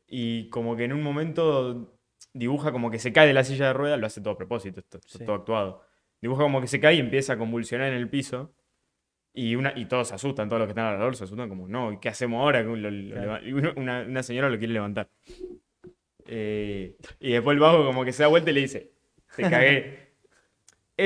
y 0.08 0.50
como 0.50 0.76
que 0.76 0.84
en 0.84 0.92
un 0.92 1.02
momento 1.02 1.98
dibuja 2.34 2.74
como 2.74 2.92
que 2.92 3.00
se 3.00 3.14
cae 3.14 3.28
de 3.28 3.34
la 3.34 3.46
silla 3.46 3.68
de 3.68 3.74
ruedas, 3.74 3.98
lo 3.98 4.08
hace 4.08 4.20
todo 4.20 4.34
a 4.34 4.38
propósito, 4.38 4.82
esto, 4.82 4.98
esto 4.98 5.20
Sí. 5.20 5.24
todo 5.26 5.38
actuado. 5.38 5.84
Dibuja 6.22 6.44
como 6.44 6.60
que 6.60 6.68
se 6.68 6.82
cae 6.82 6.96
y 6.96 7.00
empieza 7.00 7.32
a 7.34 7.38
convulsionar 7.38 7.88
en 7.88 7.94
el 7.94 8.10
piso 8.10 8.54
y, 9.34 9.56
una, 9.56 9.72
y 9.78 9.86
todos 9.86 10.10
se 10.10 10.16
asustan, 10.16 10.50
todos 10.50 10.60
los 10.60 10.68
que 10.68 10.72
están 10.72 10.88
alrededor 10.88 11.16
se 11.16 11.24
asustan 11.24 11.48
como, 11.48 11.70
no, 11.70 11.94
¿y 11.94 12.00
¿qué 12.00 12.10
hacemos 12.10 12.42
ahora? 12.42 12.62
Lo- 12.62 12.76
lo- 12.76 12.92
lo 12.92 13.14
Claro. 13.16 13.22
leva- 13.22 13.42
y 13.48 13.54
uno- 13.54 13.72
una, 13.78 14.02
una 14.02 14.22
señora 14.22 14.50
lo 14.50 14.58
quiere 14.58 14.74
levantar. 14.74 15.10
Eh, 16.26 16.98
y 17.22 17.32
después 17.32 17.56
el 17.56 17.62
vago 17.62 17.86
como 17.86 18.04
que 18.04 18.12
se 18.12 18.24
da 18.24 18.28
vuelta 18.28 18.52
y 18.52 18.54
le 18.56 18.60
dice, 18.62 18.92
te 19.38 19.44
cagué. 19.50 20.09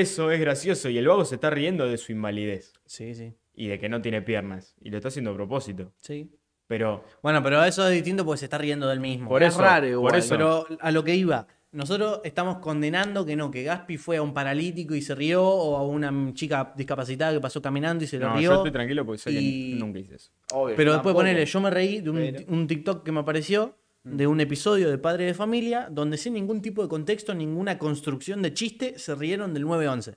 Eso 0.00 0.30
es 0.30 0.40
gracioso 0.40 0.88
y 0.88 0.98
el 0.98 1.06
vago 1.06 1.24
se 1.24 1.36
está 1.36 1.50
riendo 1.50 1.86
de 1.88 1.96
su 1.98 2.12
invalidez 2.12 2.72
Sí, 2.86 3.14
sí. 3.14 3.34
y 3.54 3.68
de 3.68 3.78
que 3.78 3.88
no 3.88 4.00
tiene 4.02 4.22
piernas 4.22 4.74
y 4.80 4.90
lo 4.90 4.96
está 4.96 5.08
haciendo 5.08 5.30
a 5.30 5.34
propósito. 5.34 5.92
Sí. 5.98 6.30
Pero 6.66 7.04
Bueno, 7.22 7.42
pero 7.42 7.62
eso 7.64 7.86
es 7.86 7.92
distinto 7.94 8.24
porque 8.24 8.38
se 8.38 8.46
está 8.46 8.58
riendo 8.58 8.88
del 8.88 8.98
mismo. 9.00 9.28
por 9.28 9.42
Es 9.42 9.52
eso, 9.54 9.62
raro 9.62 9.82
por 9.82 9.90
igual, 9.92 10.14
eso. 10.16 10.28
Pero 10.34 10.66
a 10.80 10.90
lo 10.90 11.04
que 11.04 11.14
iba, 11.14 11.46
nosotros 11.72 12.20
estamos 12.24 12.58
condenando 12.58 13.26
que 13.26 13.36
no, 13.36 13.50
que 13.50 13.62
Gaspi 13.64 13.98
fue 13.98 14.16
a 14.16 14.22
un 14.22 14.32
paralítico 14.32 14.94
y 14.94 15.02
se 15.02 15.14
rió, 15.14 15.44
o 15.46 15.76
a 15.76 15.82
una 15.86 16.32
chica 16.32 16.72
discapacitada 16.76 17.32
que 17.34 17.40
pasó 17.40 17.60
caminando 17.60 18.02
y 18.04 18.06
se 18.06 18.18
lo 18.18 18.28
no, 18.30 18.36
rió. 18.36 18.50
yo 18.50 18.56
estoy 18.58 18.70
tranquilo 18.72 19.04
porque 19.04 19.18
sé 19.18 19.30
y- 19.32 19.72
que 19.74 19.78
nunca 19.78 19.98
hice 19.98 20.14
eso. 20.14 20.30
Obvio, 20.52 20.74
Pero 20.76 20.90
yo 20.90 20.94
después 20.94 21.12
tampoco. 21.12 21.14
ponele, 21.18 21.44
yo 21.44 21.60
me 21.60 21.70
reí 21.70 22.00
de 22.00 22.10
un, 22.10 22.16
Pero- 22.16 22.44
un 22.48 22.66
TikTok 22.66 23.04
que 23.04 23.12
me 23.12 23.20
apareció 23.20 23.76
de 24.04 24.26
un 24.26 24.38
episodio 24.40 24.90
de 24.90 24.98
Padre 24.98 25.24
de 25.24 25.34
Familia 25.34 25.88
donde 25.90 26.18
sin 26.18 26.34
ningún 26.34 26.60
tipo 26.60 26.82
de 26.82 26.88
contexto, 26.88 27.34
ninguna 27.34 27.78
construcción 27.78 28.42
de 28.42 28.52
chiste, 28.52 28.98
se 28.98 29.14
rieron 29.14 29.54
del 29.54 29.64
9-11. 29.64 30.16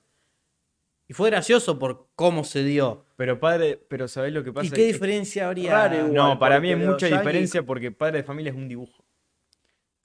Y 1.08 1.14
fue 1.14 1.30
gracioso 1.30 1.80
por 1.80 2.10
cómo 2.16 2.44
se 2.44 2.66
dio. 2.66 3.06
Pero 3.16 3.40
padre, 3.40 3.82
pero 3.88 4.10
¿sabés 4.10 4.34
lo 4.34 4.44
que 4.44 4.52
pasa? 4.52 4.68
¿Y 4.68 4.72
qué 4.72 4.88
Es- 4.90 4.94
diferencia 4.94 5.48
habría? 5.48 5.72
Raro 5.72 5.96
igual. 6.00 6.14
No, 6.14 6.38
para 6.38 6.60
mí 6.60 6.70
hay 6.70 6.76
mucha 6.76 7.08
diferencia 7.08 7.64
porque 7.64 7.92
padre 7.92 8.18
de 8.18 8.24
familia 8.24 8.52
es 8.52 8.58
un 8.58 8.68
dibujo. 8.68 9.06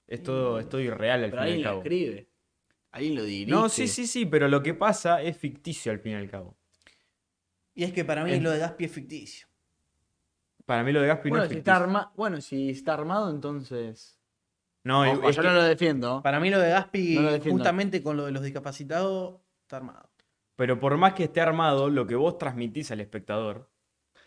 Es 0.07 0.23
todo, 0.23 0.61
es 0.61 0.69
todo 0.69 0.81
irreal 0.81 1.25
al 1.25 1.31
Pero 1.31 1.43
fin 1.43 1.49
y 1.49 1.53
alguien 1.55 1.67
al 1.67 1.73
lo 1.75 1.79
cabo. 1.81 1.83
escribe. 1.83 2.29
Alguien 2.93 3.15
lo 3.17 3.25
dirige. 3.25 3.51
No, 3.51 3.69
sí, 3.69 3.89
sí, 3.89 4.07
sí, 4.07 4.27
pero 4.27 4.47
lo 4.47 4.63
que 4.63 4.75
pasa 4.75 5.23
es 5.23 5.37
ficticio 5.37 5.91
al 5.91 5.99
fin 5.99 6.13
y 6.13 6.17
al 6.17 6.31
cabo. 6.31 6.57
Y 7.75 7.83
es 7.85 7.93
que 7.93 8.05
para 8.05 8.23
mí 8.23 8.31
Es- 8.33 8.43
lo 8.43 8.51
de 8.53 8.59
Gaspi 8.59 8.85
es 8.85 8.93
ficticio. 8.93 9.49
Para 10.67 10.83
mí 10.85 10.93
lo 10.93 11.01
de 11.01 11.09
Gaspi 11.09 11.29
Bueno, 11.31 11.45
no 11.45 11.45
es 11.45 11.51
si 11.53 11.59
está 11.59 11.73
ficticio. 11.75 11.85
arma... 11.99 12.13
bueno, 12.17 12.41
si 12.41 12.71
está 12.71 12.95
armado, 12.95 13.31
entonces. 13.31 14.19
No, 14.85 15.03
Ojo, 15.03 15.29
es 15.29 15.37
yo 15.37 15.43
que- 15.43 15.49
no 15.49 15.55
lo 15.55 15.63
defiendo. 15.63 16.23
Para 16.23 16.41
mí 16.41 16.51
lo 16.51 16.59
de 16.59 16.71
Gaspi, 16.71 17.15
No 17.17 17.23
lo 17.23 17.33
defiendo. 17.33 17.59
justamente 17.59 18.03
con 18.03 18.17
lo 18.17 18.27
de 18.27 18.33
los 18.33 18.43
discapacitados, 18.43 19.41
está 19.63 19.77
armado. 19.77 20.09
pero 20.57 20.79
por 20.81 20.97
más 20.97 21.15
que 21.15 21.25
esté 21.25 21.41
armado, 21.41 21.89
lo 21.91 22.07
que 22.07 22.15
vos 22.15 22.39
transmitís 22.39 22.91
al 22.91 23.01
espectador. 23.01 23.69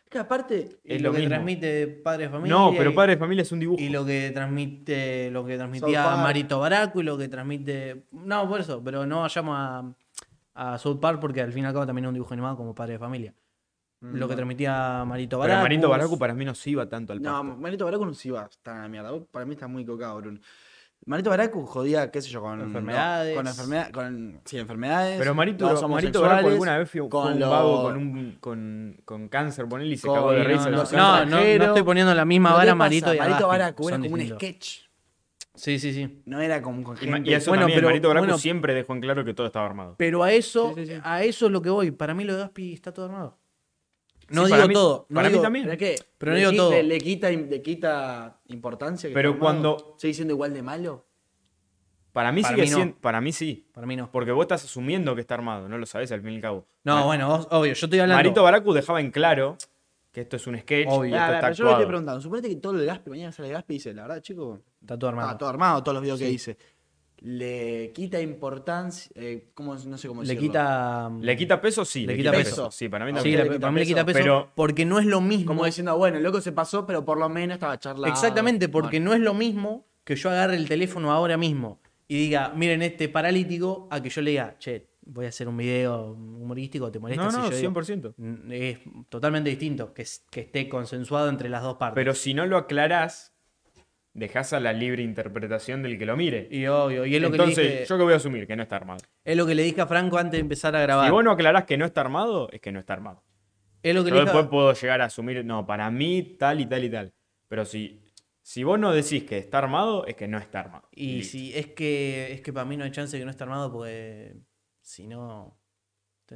Es 0.04 0.10
que 0.12 0.20
aparte. 0.20 0.80
Y 0.84 0.96
Es 0.96 1.02
lo, 1.02 1.10
lo 1.10 1.14
que 1.14 1.20
mismo. 1.22 1.30
transmite 1.34 1.88
Padre 1.88 2.24
de 2.26 2.30
Familia. 2.30 2.56
No, 2.56 2.72
pero 2.78 2.92
y- 2.92 2.94
padre 2.94 3.14
de 3.14 3.18
familia 3.20 3.42
es 3.42 3.52
un 3.52 3.60
dibujo. 3.60 3.82
Y 3.82 3.90
lo 3.90 4.06
que 4.06 4.32
transmite, 4.34 5.32
lo 5.32 5.44
que 5.46 5.54
South 5.54 5.58
transmitía 5.58 6.04
Park. 6.04 6.20
Marito 6.20 6.60
Baracu 6.60 7.00
y 7.02 7.04
lo 7.04 7.18
que 7.18 7.28
transmite. 7.28 8.06
No, 8.12 8.48
por 8.48 8.60
eso, 8.62 8.84
pero 8.84 9.06
no 9.06 9.22
vayamos 9.22 9.56
a, 9.58 9.94
a 10.54 10.78
South 10.78 11.00
Park 11.00 11.20
porque 11.20 11.42
al 11.42 11.52
fin 11.52 11.64
y 11.64 11.68
al 11.68 11.74
cabo 11.74 11.86
también 11.88 12.06
es 12.06 12.10
un 12.10 12.14
dibujo 12.16 12.34
animado 12.34 12.56
como 12.56 12.76
padre 12.76 12.94
de 12.94 13.00
familia. 13.00 13.34
Lo 14.14 14.28
que 14.28 14.36
transmitía 14.36 15.04
Marito 15.06 15.38
Pero 15.40 15.50
Baracu. 15.50 15.64
Marito 15.64 15.90
Baracu 15.90 16.18
para 16.20 16.34
mí 16.34 16.46
no 16.46 16.54
se 16.56 16.70
iba 16.72 16.88
tanto 16.88 17.14
al 17.14 17.22
No, 17.22 17.32
pasto. 17.44 17.58
Manito 17.62 17.86
Baracu 17.86 18.06
no 18.06 18.14
se 18.14 18.28
iba 18.30 18.50
tan 18.62 18.78
a 18.78 18.82
la 18.84 18.88
mierda. 18.88 19.12
Vos 19.12 19.24
Para 19.32 19.46
mí 19.46 19.54
está 19.54 19.68
muy 19.68 19.86
cocado, 19.86 20.18
Bruno. 20.18 20.40
Manito 21.08 21.30
Baracu 21.30 21.66
jodía, 21.66 22.10
qué 22.10 22.20
sé 22.22 22.30
yo, 22.30 22.42
con. 22.42 22.60
Enfermedades. 22.62 23.36
Con 23.36 23.46
enfermedades. 23.48 23.92
Con, 23.94 24.42
sí, 24.46 24.58
enfermedades. 24.58 25.20
Pero 25.20 25.36
Marito, 25.36 25.88
Marito 25.88 26.22
Baracu 26.22 26.48
alguna 26.48 26.78
vez 26.80 26.90
fue, 26.90 27.08
con 27.10 27.34
un 27.34 27.40
vago 27.40 27.84
con, 27.84 27.98
un, 27.98 28.38
con, 28.40 28.98
con 29.06 29.28
cáncer, 29.30 29.68
ponele, 29.68 29.94
y 29.94 29.98
se 29.98 30.08
Con- 30.08 30.16
cagó 30.16 30.32
de 30.32 30.40
no, 30.40 30.44
risa. 30.46 30.70
no, 30.72 30.78
¿no? 30.84 30.92
No, 30.92 31.26
no, 31.26 31.38
no 31.38 31.64
estoy 31.66 31.84
poniendo 31.84 32.14
la 32.16 32.26
misma 32.26 32.50
Pero 32.50 32.54
¿qué 32.62 32.66
vara 32.66 32.72
pasa? 32.72 32.76
Marito 32.78 33.14
y 33.14 33.18
a 33.20 33.24
Marito 33.28 33.48
Baracu 33.48 33.90
era 33.90 33.98
como 34.00 34.14
un 34.16 34.28
sketch. 34.30 34.80
Sí, 35.54 35.80
sí, 35.80 35.94
sí. 35.94 36.22
No 36.26 36.42
era 36.42 36.62
como 36.62 36.84
con 36.84 36.98
gente. 36.98 37.30
y 37.30 37.34
eso 37.34 37.52
Bueno, 37.52 37.62
también, 37.64 37.78
pero- 37.78 37.88
Marito 37.90 38.08
Baracu 38.08 38.26
bueno. 38.26 38.38
siempre 38.40 38.74
dejó 38.74 38.94
en 38.94 39.02
claro 39.02 39.24
que 39.24 39.34
todo 39.36 39.46
estaba 39.48 39.66
armado. 39.68 39.96
Pero 39.98 40.24
a 40.24 40.32
eso, 40.34 40.74
Sí, 40.76 40.86
sí, 40.88 40.94
sí. 40.96 41.02
a 41.04 41.24
eso 41.24 41.46
es 41.46 41.52
lo 41.52 41.62
que 41.62 41.70
voy. 41.70 41.92
Para 41.92 42.14
mí 42.16 42.24
lo 42.24 42.34
de 42.34 42.40
Gaspi 42.40 42.74
está 42.74 42.92
todo 42.94 43.06
armado. 43.06 43.38
No 44.30 44.42
Sí, 44.42 44.46
digo 44.48 44.56
para 44.58 44.68
mí- 44.68 44.74
todo. 44.74 45.06
no 45.10 45.16
para 45.16 45.28
mí 45.30 45.34
digo- 45.34 45.44
también. 45.44 45.66
Pero 45.66 45.74
es 45.74 45.80
que 45.80 46.06
Pero 46.18 46.32
no 46.32 46.36
le, 46.38 46.40
digo 46.40 46.52
todo. 46.54 46.72
le- 46.72 46.84
le 46.84 46.98
quita, 47.00 47.30
le 47.30 47.62
quita 47.62 48.40
importancia. 48.48 49.10
que 49.10 49.14
Pero 49.14 49.38
cuando- 49.40 49.96
¿Sigue 49.98 50.14
siendo 50.14 50.34
igual 50.34 50.54
de 50.54 50.62
malo? 50.64 51.06
Para 52.12 52.32
mí 52.32 52.42
Para 52.42 52.56
sigue 52.56 52.66
mí 52.66 52.72
no. 52.72 52.76
siendo, 52.78 52.96
para 53.02 53.20
mí 53.22 53.32
sí. 53.34 53.68
Para 53.74 53.86
mí 53.86 53.96
no. 53.98 54.10
Porque 54.10 54.32
vos 54.32 54.44
estás 54.46 54.64
asumiendo 54.64 55.14
que 55.16 55.22
está 55.22 55.34
armado, 55.34 55.68
no 55.68 55.78
lo 55.78 55.86
sabés 55.86 56.12
al 56.14 56.22
fin 56.22 56.32
y 56.32 56.36
al 56.38 56.42
cabo. 56.42 56.66
No, 56.86 57.06
bueno, 57.06 57.28
vos- 57.28 57.48
obvio, 57.52 57.74
yo 57.74 57.86
estoy 57.86 58.00
hablando. 58.00 58.16
Marito 58.18 58.42
Baracu 58.42 58.72
dejaba 58.74 59.02
en 59.02 59.12
claro 59.12 59.58
que 60.14 60.22
esto 60.22 60.38
es 60.38 60.48
un 60.48 60.58
sketch 60.58 60.88
Obvio. 60.90 61.14
esto 61.14 61.28
ver, 61.28 61.36
está 61.36 61.52
yo 61.52 61.66
le 61.66 61.72
estoy 61.72 61.86
preguntando. 61.88 62.22
Suponete 62.22 62.48
que 62.48 62.56
todo 62.56 62.72
lo 62.74 62.80
de 62.80 62.86
Gaspi, 62.86 63.10
mañana 63.10 63.34
sale 63.34 63.50
Gaspi 63.50 63.74
y 63.74 63.78
dice, 63.78 63.94
la 63.94 64.04
verdad, 64.04 64.22
chico, 64.22 64.62
Está 64.80 64.98
todo 64.98 65.10
armado. 65.10 65.28
está 65.28 65.38
todo 65.40 65.50
armado, 65.50 65.84
todos 65.84 65.94
los 65.96 66.02
videos 66.04 66.18
que 66.20 66.28
dice. 66.28 66.58
Le 67.22 67.92
quita 67.94 68.20
importancia, 68.22 69.10
eh, 69.16 69.50
¿cómo, 69.54 69.76
no 69.76 69.98
sé 69.98 70.08
cómo 70.08 70.22
le 70.22 70.28
decirlo. 70.28 70.48
quita. 70.50 71.12
¿Le 71.22 71.36
quita 71.38 71.62
peso? 71.62 71.86
Sí. 71.86 72.06
Le 72.06 72.18
quita 72.18 72.32
peso. 72.32 72.70
Sí, 72.72 72.90
para 72.90 73.06
mí 73.06 73.12
Sí, 73.14 73.18
Sí, 73.18 73.24
también. 73.24 73.38
le- 73.38 73.44
le 73.46 73.50
quita 73.56 73.60
para 73.62 73.72
mí 73.72 73.80
le 73.80 73.86
quita 73.86 74.06
peso. 74.06 74.20
pero- 74.20 74.52
porque 74.56 74.86
no 74.86 75.00
es 75.00 75.06
lo 75.06 75.22
mismo. 75.22 75.46
Como 75.48 75.66
diciendo, 75.66 75.98
bueno, 75.98 76.18
el 76.18 76.24
loco 76.24 76.42
se 76.42 76.52
pasó, 76.52 76.86
pero 76.86 77.04
por 77.06 77.18
lo 77.18 77.30
menos 77.30 77.56
estaba 77.56 77.80
charlando. 77.80 78.08
Exactamente, 78.14 78.70
porque 78.70 78.98
Bueno, 79.00 79.12
no 79.12 79.14
es 79.16 79.22
lo 79.22 79.34
mismo 79.34 79.86
que 80.04 80.16
yo 80.16 80.30
agarre 80.30 80.56
el 80.56 80.68
teléfono 80.68 81.12
ahora 81.12 81.38
mismo 81.38 81.80
y 82.08 82.16
diga, 82.18 82.50
miren 82.56 82.82
este 82.84 83.10
paralítico, 83.10 83.88
a 83.90 84.02
que 84.02 84.10
yo 84.10 84.22
le 84.22 84.32
diga, 84.32 84.56
che, 84.60 84.90
voy 85.08 85.26
a 85.26 85.30
hacer 85.30 85.48
un 85.48 85.58
video 85.58 86.12
humorístico, 86.14 86.92
¿te 86.92 87.00
molesta 87.00 87.24
No, 87.26 87.32
si 87.32 87.38
no, 87.38 87.44
yo 87.44 87.50
digo?". 87.50 87.60
100%. 87.60 88.14
Mm, 88.18 88.52
Es 88.52 88.80
totalmente 89.10 89.50
distinto, 89.50 89.94
que, 89.94 90.04
que 90.30 90.42
esté 90.42 90.68
consensuado 90.70 91.30
entre 91.30 91.48
las 91.50 91.62
dos 91.64 91.78
partes. 91.78 91.96
Pero 91.96 92.14
si 92.14 92.34
no 92.34 92.46
lo 92.46 92.58
aclarás, 92.58 93.35
dejás 94.16 94.54
a 94.54 94.60
la 94.60 94.74
libre 94.74 95.04
interpretación 95.04 95.84
del 95.84 96.00
que 96.00 96.06
lo 96.08 96.16
mire. 96.18 96.48
y 96.50 96.66
obvio, 96.66 97.06
y 97.06 97.16
es 97.16 97.22
lo, 97.22 97.28
Entonces, 97.28 97.56
que 97.56 97.64
le 97.64 97.70
dije, 97.72 97.86
yo 97.86 97.98
que 97.98 98.04
voy 98.04 98.14
a 98.14 98.16
asumir 98.16 98.48
que 98.48 98.56
no 98.56 98.64
está 98.64 98.78
armado. 98.78 99.00
es 99.24 99.38
lo 99.38 99.46
que 99.46 99.54
le 99.54 99.62
dije 99.64 99.82
a 99.82 99.86
Franco 99.88 100.18
antes 100.18 100.32
de 100.34 100.40
empezar 100.40 100.76
a 100.76 100.82
grabar. 100.82 101.06
Si 101.06 101.12
vos 101.12 101.24
no 101.24 101.32
aclarás 101.32 101.66
que 101.66 101.78
no 101.78 101.86
está 101.86 102.02
armado, 102.02 102.50
es 102.52 102.60
que 102.62 102.72
no 102.72 102.80
está 102.80 102.94
armado. 102.94 103.24
es 103.84 103.94
lo 103.94 104.04
que 104.04 104.10
Yo 104.10 104.16
le 104.16 104.22
dije 104.22 104.32
después 104.34 104.50
puedo 104.50 104.74
llegar 104.74 105.02
a 105.02 105.06
asumir, 105.06 105.46
no, 105.46 105.66
para 105.68 105.92
mí 105.92 106.36
tal 106.40 106.60
y 106.62 106.66
tal 106.66 106.84
y 106.86 106.90
tal. 106.90 107.14
Pero 107.50 107.66
si, 107.66 108.02
si 108.42 108.64
vos 108.64 108.80
no 108.80 108.92
decís 108.94 109.24
que 109.26 109.38
está 109.38 109.58
armado, 109.60 110.06
es 110.08 110.16
que 110.16 110.28
no 110.28 110.38
está 110.40 110.62
armado. 110.62 110.88
Y 110.92 111.18
listo. 111.18 111.32
si 111.34 111.54
es 111.56 111.68
que 111.68 112.32
es 112.34 112.42
que 112.42 112.52
para 112.54 112.66
mí 112.66 112.78
no 112.78 112.84
hay 112.86 112.92
chance 112.92 113.16
de 113.16 113.22
que 113.22 113.26
no 113.26 113.32
esté 113.32 113.44
armado 113.44 113.72
porque 113.72 114.36
si 114.82 115.08
no 115.08 115.60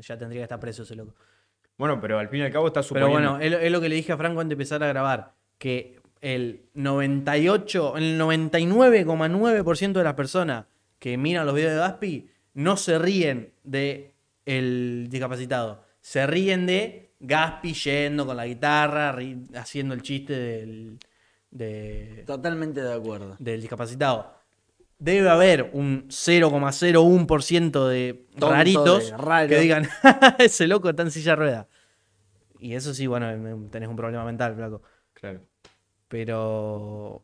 ya 0.01 0.17
tendría 0.17 0.41
que 0.41 0.43
estar 0.43 0.59
preso 0.59 0.83
ese 0.83 0.95
loco. 0.95 1.15
Bueno, 1.77 1.99
pero 2.01 2.19
al 2.19 2.27
fin 2.27 2.41
y 2.41 2.43
al 2.43 2.51
cabo 2.51 2.67
está 2.67 2.81
Pero 2.81 2.87
suponiendo. 3.07 3.13
bueno, 3.31 3.39
es, 3.39 3.51
lo- 3.51 3.59
es 3.59 3.71
lo 3.71 3.79
que 3.81 3.87
le 3.89 3.95
dije 3.95 4.11
a 4.11 4.17
Franco 4.17 4.41
antes 4.41 4.49
de 4.49 4.53
empezar 4.61 4.83
a 4.83 4.87
grabar, 4.87 5.33
que 5.57 5.98
el 6.21 6.65
98, 6.73 7.97
el 7.97 8.19
99,9% 8.19 9.93
de 9.93 10.03
las 10.03 10.13
personas 10.15 10.65
que 10.99 11.17
miran 11.17 11.45
los 11.45 11.55
videos 11.55 11.71
de 11.73 11.77
Gaspi 11.79 12.29
no 12.55 12.75
se 12.77 12.99
ríen 12.99 13.53
de 13.63 14.13
el 14.45 15.08
discapacitado, 15.10 15.84
se 16.01 16.25
ríen 16.27 16.65
de 16.65 17.12
Gaspi 17.19 17.73
yendo 17.73 18.25
con 18.25 18.36
la 18.38 18.45
guitarra, 18.47 19.15
ri- 19.15 19.47
haciendo 19.55 19.93
el 19.93 20.01
chiste 20.01 20.34
del, 20.34 20.97
de- 21.51 22.23
Totalmente 22.25 22.82
de 22.82 22.93
acuerdo. 22.93 23.36
del 23.39 23.62
discapacitado. 23.62 24.34
Debe 24.97 25.29
haber 25.29 25.69
un 25.73 26.08
0,01% 26.10 27.88
de 27.88 28.25
Tonto 28.32 28.49
raritos 28.51 29.12
de 29.12 29.17
raro. 29.17 29.47
que 29.47 29.60
digan, 29.60 29.88
ese 30.39 30.67
loco 30.67 30.89
está 30.89 31.03
en 31.03 31.12
silla 31.12 31.32
de 31.32 31.36
rueda. 31.38 31.67
Y 32.60 32.73
eso 32.73 32.93
sí, 32.93 33.08
bueno, 33.08 33.27
tenés 33.71 33.88
un 33.88 33.95
problema 33.95 34.25
mental, 34.25 34.55
flaco. 34.55 34.82
Claro. 35.13 35.41
Pero. 36.10 37.24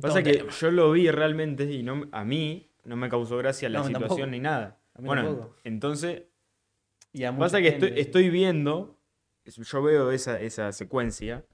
Pasa 0.00 0.20
No, 0.20 0.24
que 0.24 0.44
yo 0.60 0.70
lo 0.70 0.92
vi 0.92 1.10
realmente 1.10 1.64
y 1.70 1.82
no, 1.82 2.08
a 2.12 2.24
mí 2.24 2.70
no 2.84 2.96
me 2.96 3.08
causó 3.08 3.36
gracia 3.36 3.68
la 3.68 3.80
No, 3.80 3.86
situación 3.86 4.08
tampoco. 4.10 4.30
ni 4.30 4.40
nada. 4.40 4.78
Bueno, 4.98 5.22
tampoco. 5.22 5.56
entonces, 5.64 6.22
y 7.12 7.24
pasa 7.26 7.60
que 7.60 7.68
estoy, 7.68 7.92
estoy 7.96 8.30
viendo, 8.30 8.98
yo 9.44 9.82
veo 9.82 10.10
esa, 10.10 10.40
esa 10.40 10.72
secuencia 10.72 11.44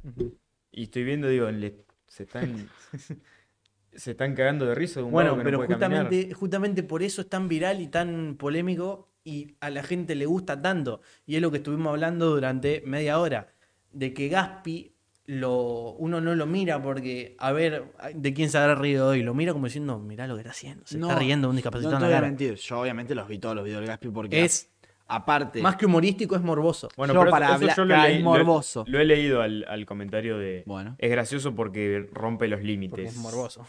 y 0.70 0.84
estoy 0.84 1.04
viendo, 1.04 1.28
digo, 1.28 1.50
le- 1.50 1.84
se 2.06 2.22
están 2.24 2.68
se 3.92 4.12
están 4.12 4.34
cagando 4.34 4.66
de 4.66 4.74
risa 4.74 5.00
de 5.00 5.04
un 5.04 5.12
Bueno, 5.12 5.36
que 5.36 5.44
pero 5.44 5.58
caminar. 5.58 6.06
justamente, 6.06 6.34
justamente 6.34 6.82
por 6.82 7.02
eso 7.02 7.22
es 7.22 7.28
tan 7.28 7.48
viral 7.48 7.80
y 7.80 7.88
tan 7.88 8.36
polémico 8.36 9.10
y 9.24 9.56
a 9.60 9.70
la 9.70 9.82
gente 9.82 10.14
le 10.14 10.26
gusta 10.26 10.60
tanto. 10.62 11.00
Y 11.26 11.36
es 11.36 11.42
lo 11.42 11.50
que 11.50 11.58
estuvimos 11.58 11.90
hablando 11.90 12.30
durante 12.30 12.82
media 12.86 13.18
hora. 13.18 13.52
De 13.92 14.14
que 14.14 14.28
Gaspi 14.28 14.94
lo, 15.30 15.92
uno 15.98 16.22
no 16.22 16.34
lo 16.34 16.46
mira 16.46 16.80
porque, 16.82 17.36
a 17.38 17.52
ver, 17.52 17.84
de 18.14 18.32
quién 18.32 18.48
se 18.48 18.56
habrá 18.56 18.74
reído 18.74 19.08
hoy. 19.08 19.22
Lo 19.22 19.34
mira 19.34 19.52
como 19.52 19.66
diciendo, 19.66 19.98
mirá 19.98 20.26
lo 20.26 20.34
que 20.34 20.40
está 20.40 20.52
haciendo. 20.52 20.86
Se 20.86 20.96
No, 20.96 21.08
está 21.08 21.18
riendo 21.18 21.48
un 21.48 21.52
No 21.54 21.56
discapacitado 21.58 21.98
te 21.98 22.04
en 22.04 22.10
voy 22.10 22.18
a 22.18 22.22
mentir, 22.22 22.54
yo 22.54 22.80
obviamente 22.80 23.14
los 23.14 23.28
vi 23.28 23.38
todos 23.38 23.54
los 23.54 23.62
videos 23.64 23.80
del 23.80 23.88
Gaspi 23.88 24.08
porque 24.08 24.42
Es 24.42 24.70
aparte 25.06 25.60
más 25.60 25.76
que 25.76 25.84
humorístico, 25.84 26.34
es 26.34 26.40
morboso. 26.40 26.88
Bueno, 26.96 27.12
Yo 27.12 27.20
pero 27.20 27.30
para 27.30 27.46
eso 27.46 27.54
hablar- 27.56 27.76
yo 27.76 27.84
lo, 27.84 27.94
claro, 27.94 28.08
leí- 28.08 28.16
es 28.16 28.22
morboso. 28.24 28.84
lo 28.88 29.00
he 29.00 29.04
leído 29.04 29.42
al, 29.42 29.66
al 29.68 29.84
comentario 29.84 30.38
de... 30.38 30.62
Bueno. 30.64 30.96
Es 30.98 31.10
gracioso 31.10 31.54
porque 31.54 32.08
rompe 32.10 32.48
los 32.48 32.58
Porque 32.60 32.66
límites. 32.66 33.10
es 33.12 33.16
morboso. 33.18 33.66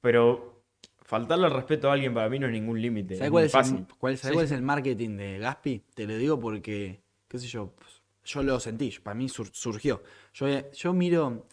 Pero 0.00 0.62
faltarle 1.00 1.46
al 1.46 1.52
respeto 1.52 1.88
a 1.90 1.94
alguien 1.94 2.12
para 2.14 2.28
mí 2.28 2.38
no 2.38 2.46
es 2.46 2.52
ningún 2.52 2.80
límite. 2.82 3.16
¿Sabes 3.16 3.26
es 3.28 3.30
cuál, 3.30 3.42
muy 3.42 3.46
es 3.46 3.52
fácil. 3.52 3.76
el, 3.78 3.86
cuál- 3.98 4.16
sabés 4.18 4.28
Sí. 4.30 4.34
cuál 4.34 4.44
es 4.46 4.52
el 4.52 4.62
marketing 4.62 5.16
de 5.16 5.38
Gaspi? 5.38 5.82
Te 5.94 6.06
lo 6.06 6.16
digo 6.16 6.38
porque, 6.40 7.00
qué 7.28 7.38
sé 7.38 7.46
yo, 7.46 7.72
pues, 7.78 8.01
yo 8.24 8.42
lo 8.42 8.60
sentí, 8.60 8.90
para 9.02 9.14
mí 9.14 9.28
sur- 9.28 9.50
surgió. 9.52 10.02
Yo, 10.34 10.46
yo 10.72 10.92
miro 10.92 11.46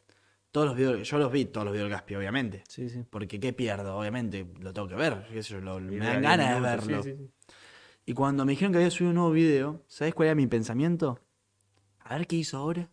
todos 0.51 0.67
los 0.67 0.75
videos, 0.75 1.07
yo 1.07 1.17
los 1.17 1.31
vi 1.31 1.45
todos 1.45 1.65
los 1.65 1.73
videos 1.73 1.85
del 1.89 1.93
Gaspi, 1.97 2.15
obviamente. 2.15 2.63
Sí, 2.67 2.89
sí. 2.89 3.03
Porque 3.09 3.39
qué 3.39 3.53
pierdo, 3.53 3.97
obviamente, 3.97 4.45
lo 4.59 4.73
tengo 4.73 4.87
que 4.87 4.95
ver, 4.95 5.25
qué 5.31 5.43
sé 5.43 5.53
yo, 5.53 5.61
lo- 5.61 5.77
Y 5.79 5.81
me 5.81 5.99
dan 6.05 6.21
ganas 6.21 6.37
de 6.37 6.59
10 6.61 6.61
minutos, 6.61 7.03
verlo. 7.03 7.03
sí. 7.03 7.31
Y 8.05 8.13
cuando 8.13 8.45
me 8.45 8.53
dijeron 8.53 8.71
que 8.71 8.79
había 8.79 8.89
subido 8.89 9.09
un 9.11 9.15
nuevo 9.15 9.31
video, 9.31 9.83
¿sabes 9.87 10.13
cuál 10.15 10.27
era 10.29 10.35
mi 10.35 10.47
pensamiento? 10.47 11.19
A 11.99 12.17
ver 12.17 12.25
qué 12.27 12.37
hizo 12.37 12.57
ahora. 12.57 12.89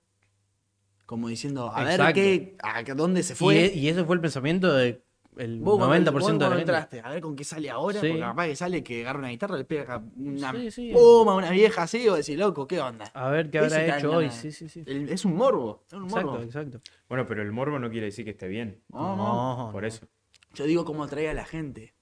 Como 1.07 1.29
diciendo, 1.29 1.71
a 1.73 1.85
ver 1.85 2.13
qué, 2.13 2.57
a 2.63 2.83
qué- 2.83 2.95
dónde 2.95 3.23
se 3.23 3.35
Y, 3.35 3.37
fue. 3.37 3.67
e- 3.67 3.75
y 3.75 3.89
ese 3.89 4.05
fue 4.05 4.17
el 4.17 4.21
pensamiento 4.21 4.75
de 4.75 5.06
el 5.37 5.61
Vos 5.61 5.77
cuando- 5.79 5.87
90% 6.11 6.13
vos 6.13 6.27
de 6.27 6.39
la 6.39 6.47
gente. 6.49 6.61
entraste, 6.63 7.01
a 7.05 7.11
ver 7.11 7.21
con 7.21 7.37
qué 7.37 7.45
sale 7.45 7.71
ahora, 7.71 8.01
Sí. 8.01 8.07
porque 8.09 8.21
capaz 8.21 8.47
que 8.47 8.57
sale 8.57 8.83
que 8.83 9.01
agarra 9.03 9.19
una 9.19 9.29
guitarra, 9.29 9.57
le 9.57 9.65
pega 9.65 10.03
una 10.17 10.53
Sí, 10.53 10.71
sí. 10.71 10.91
puma, 10.93 11.35
una 11.35 11.51
vieja 11.51 11.83
así, 11.83 12.09
vos 12.09 12.19
decís, 12.19 12.39
loco, 12.39 12.67
¿qué 12.67 12.81
onda? 12.81 13.05
A 13.15 13.29
ver 13.31 13.51
qué 13.51 13.59
habrá 13.59 13.97
hecho 13.99 14.13
hoy. 14.13 14.31
Sí, 14.31 14.51
sí, 14.53 14.69
sí. 14.69 14.83
El- 14.87 15.09
es 15.11 15.25
un 15.25 15.35
morbo, 15.37 15.83
es 15.87 15.93
un 15.93 16.05
Exacto, 16.05 16.27
morbo. 16.31 16.43
exacto. 16.45 16.81
Bueno, 17.09 17.27
pero 17.27 17.43
el 17.43 17.53
morbo 17.53 17.79
no 17.79 17.91
quiere 17.91 18.07
decir 18.07 18.25
que 18.25 18.31
esté 18.33 18.49
bien. 18.49 18.81
No, 18.89 19.17
no. 19.17 19.67
No, 19.67 19.73
Por 19.73 19.83
no. 19.83 19.89
eso. 19.89 20.07
Yo 20.55 20.65
digo 20.65 20.85
cómo 20.85 21.05
atrae 21.05 21.29
a 21.29 21.35
la 21.35 21.45
gente. 21.45 21.93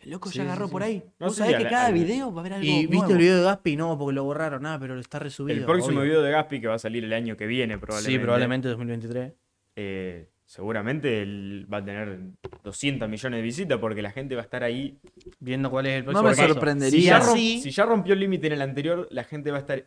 El 0.00 0.10
loco 0.12 0.30
Sí, 0.30 0.38
ya 0.38 0.44
agarró 0.44 0.66
sí, 0.66 0.72
por 0.72 0.82
ahí. 0.82 1.04
No 1.18 1.26
Vos 1.26 1.36
sé 1.36 1.42
sabés 1.42 1.58
que 1.58 1.64
cada 1.68 1.90
video 1.90 2.32
va 2.32 2.38
a 2.38 2.40
haber 2.40 2.54
algo 2.54 2.64
¿Y 2.66 2.86
viste 2.86 3.12
el 3.12 3.18
video 3.18 3.36
de 3.36 3.42
Gaspi? 3.44 3.76
No, 3.76 3.98
porque 3.98 4.14
lo 4.14 4.24
borraron. 4.24 4.62
Nada, 4.62 4.78
pero 4.78 4.98
está 4.98 5.18
resubido. 5.18 5.58
El 5.58 5.66
próximo 5.66 5.98
obvio. 6.00 6.04
video 6.10 6.22
de 6.22 6.30
Gaspi 6.30 6.58
que 6.60 6.68
va 6.68 6.74
a 6.76 6.78
salir 6.78 7.04
el 7.04 7.12
año 7.12 7.36
que 7.36 7.46
viene, 7.46 7.76
probablemente. 7.78 8.18
Sí, 8.18 8.18
probablemente 8.18 8.68
2023. 8.68 9.34
eh, 9.76 10.28
seguramente 10.50 11.22
él 11.22 11.64
va 11.72 11.76
a 11.76 11.84
tener 11.84 12.18
200 12.64 13.08
millones 13.08 13.38
de 13.38 13.42
visitas 13.42 13.78
porque 13.78 14.02
la 14.02 14.10
gente 14.10 14.34
va 14.34 14.40
a 14.40 14.44
estar 14.44 14.64
ahí. 14.64 14.98
Viendo 15.38 15.70
cuál 15.70 15.86
es 15.86 15.92
el 16.00 16.04
No 16.04 16.10
próximo 16.10 16.28
me 16.28 16.30
paso. 16.34 16.42
Si 16.48 16.52
sorprendería. 16.52 17.18
ya, 17.18 17.22
Sí, 17.22 17.60
si 17.62 17.70
ya 17.70 17.84
rompió 17.86 18.14
el 18.14 18.20
límite 18.20 18.48
en 18.48 18.54
el 18.54 18.62
anterior, 18.62 19.06
la 19.12 19.22
gente 19.22 19.52
va 19.52 19.58
a 19.58 19.60
estar. 19.60 19.86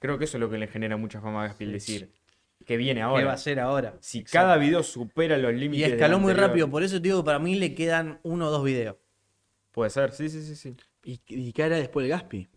Creo 0.00 0.18
que 0.18 0.24
eso 0.24 0.36
es 0.36 0.40
lo 0.40 0.50
que 0.50 0.58
le 0.58 0.66
genera 0.66 0.96
mucha 0.96 1.20
fama 1.20 1.44
a 1.44 1.46
Gaspi, 1.46 1.64
el 1.64 1.72
decir 1.72 2.10
que 2.66 2.76
viene 2.76 3.00
¿Qué 3.00 3.04
va 3.04 3.10
ahora. 3.10 3.30
a 3.30 3.34
hacer 3.34 3.60
ahora? 3.60 3.94
Si 4.00 4.24
cada 4.24 4.56
video 4.56 4.82
supera 4.82 5.38
los 5.38 5.52
Y 5.52 5.56
límites. 5.56 5.84
del 5.86 5.92
escaló 5.94 6.18
muy 6.18 6.30
anterior, 6.32 6.50
rápido. 6.50 6.70
Por 6.70 6.82
eso 6.82 6.96
te 6.96 7.02
digo 7.02 7.20
que 7.22 7.26
para 7.26 7.38
mí 7.38 7.54
le 7.54 7.74
quedan 7.76 8.18
uno 8.24 8.48
o 8.48 8.50
dos 8.50 8.64
videos. 8.64 8.96
Puede 9.70 9.90
ser, 9.90 10.10
sí, 10.10 10.28
sí, 10.28 10.42
sí. 10.42 10.56
sí. 10.56 10.76
¿Y, 11.04 11.20
y 11.28 11.52
qué 11.52 11.62
hará 11.62 11.76
después 11.76 12.02
el 12.04 12.10
Gaspi? 12.10 12.48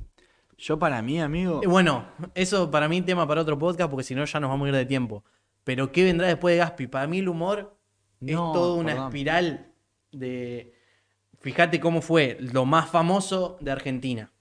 Yo 0.58 0.80
para 0.80 1.04
mí, 1.04 1.22
amigo, 1.22 1.62
Eh, 1.64 1.68
Bueno, 1.68 2.08
eso 2.34 2.72
para 2.72 2.88
mí 2.90 3.04
tema 3.04 3.28
para 3.28 3.42
otro 3.42 3.60
podcast 3.60 3.92
porque 3.92 4.04
si 4.04 4.16
no 4.16 4.26
ya 4.26 4.40
nos 4.40 4.50
vamos 4.50 4.66
a 4.66 4.70
ir 4.70 4.76
de 4.76 4.86
tiempo. 4.88 5.24
Pero 5.64 5.92
¿qué 5.92 6.04
vendrá 6.04 6.28
después 6.28 6.54
de 6.54 6.60
Gaspi? 6.60 6.88
Para 6.88 7.08
mí 7.08 7.20
el 7.20 7.30
humor 7.30 7.78
es 8.22 8.36
toda 8.36 8.76
una 8.76 8.92
perdón. 8.94 9.08
espiral 9.08 9.72
de... 10.12 10.74
Fíjate 11.40 11.80
cómo 11.80 12.02
fue 12.02 12.38
lo 12.40 12.66
más 12.66 12.90
famoso 12.90 13.58
de 13.60 13.72
Argentina. 13.72 14.32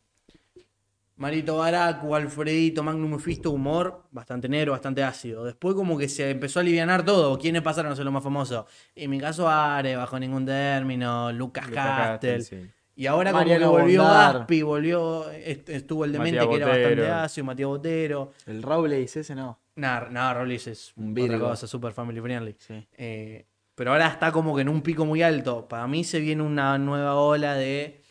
Marito 1.16 1.58
Baracu, 1.58 2.14
Alfredito, 2.14 2.82
Magnum 2.82 3.12
Mephisto, 3.12 3.50
humor 3.52 4.04
bastante 4.10 4.48
negro, 4.48 4.72
bastante 4.72 5.04
ácido. 5.04 5.44
Después 5.44 5.74
como 5.74 5.96
que 5.96 6.08
se 6.08 6.30
empezó 6.30 6.58
a 6.58 6.62
alivianar 6.62 7.04
todo. 7.04 7.38
¿Quiénes 7.38 7.62
pasaron 7.62 7.92
a 7.92 7.96
ser 7.96 8.04
los 8.04 8.14
más 8.14 8.24
famosos? 8.24 8.64
En 8.96 9.10
mi 9.10 9.20
caso 9.20 9.48
Are, 9.48 9.94
bajo 9.94 10.18
ningún 10.18 10.46
término, 10.46 11.30
Lucas, 11.32 11.68
Lucas 11.68 11.84
Castel. 11.84 12.38
Castel, 12.40 12.64
sí. 12.64 12.70
Y 12.96 13.06
ahora 13.06 13.32
Mariano 13.32 13.66
como 13.66 13.76
que 13.76 13.82
volvió 13.82 14.02
Bondar. 14.02 14.38
Gaspi, 14.38 14.62
volvió, 14.62 15.30
est- 15.30 15.68
estuvo 15.68 16.04
el 16.04 16.12
demente 16.12 16.38
Matías 16.40 16.50
que 16.50 16.56
era 16.62 16.66
bastante 16.66 17.10
ácido, 17.10 17.44
Matías 17.46 17.68
Botero. 17.68 18.32
el 18.46 18.62
Robles 18.62 19.16
ese 19.16 19.34
no. 19.34 19.58
Nah, 19.74 20.08
nah, 20.10 20.34
Robles 20.34 20.66
es 20.66 20.92
Un 20.96 21.18
otra 21.18 21.38
cosa, 21.38 21.66
super 21.66 21.92
family 21.92 22.20
friendly. 22.20 22.54
Sí. 22.58 22.86
Eh, 22.96 23.46
pero 23.74 23.92
ahora 23.92 24.08
está 24.08 24.30
como 24.32 24.54
que 24.54 24.62
en 24.62 24.68
un 24.68 24.82
pico 24.82 25.04
muy 25.06 25.22
alto. 25.22 25.66
Para 25.68 25.86
mí 25.86 26.04
se 26.04 26.20
viene 26.20 26.42
una 26.42 26.76
nueva 26.78 27.14
ola 27.16 27.54
de... 27.54 28.02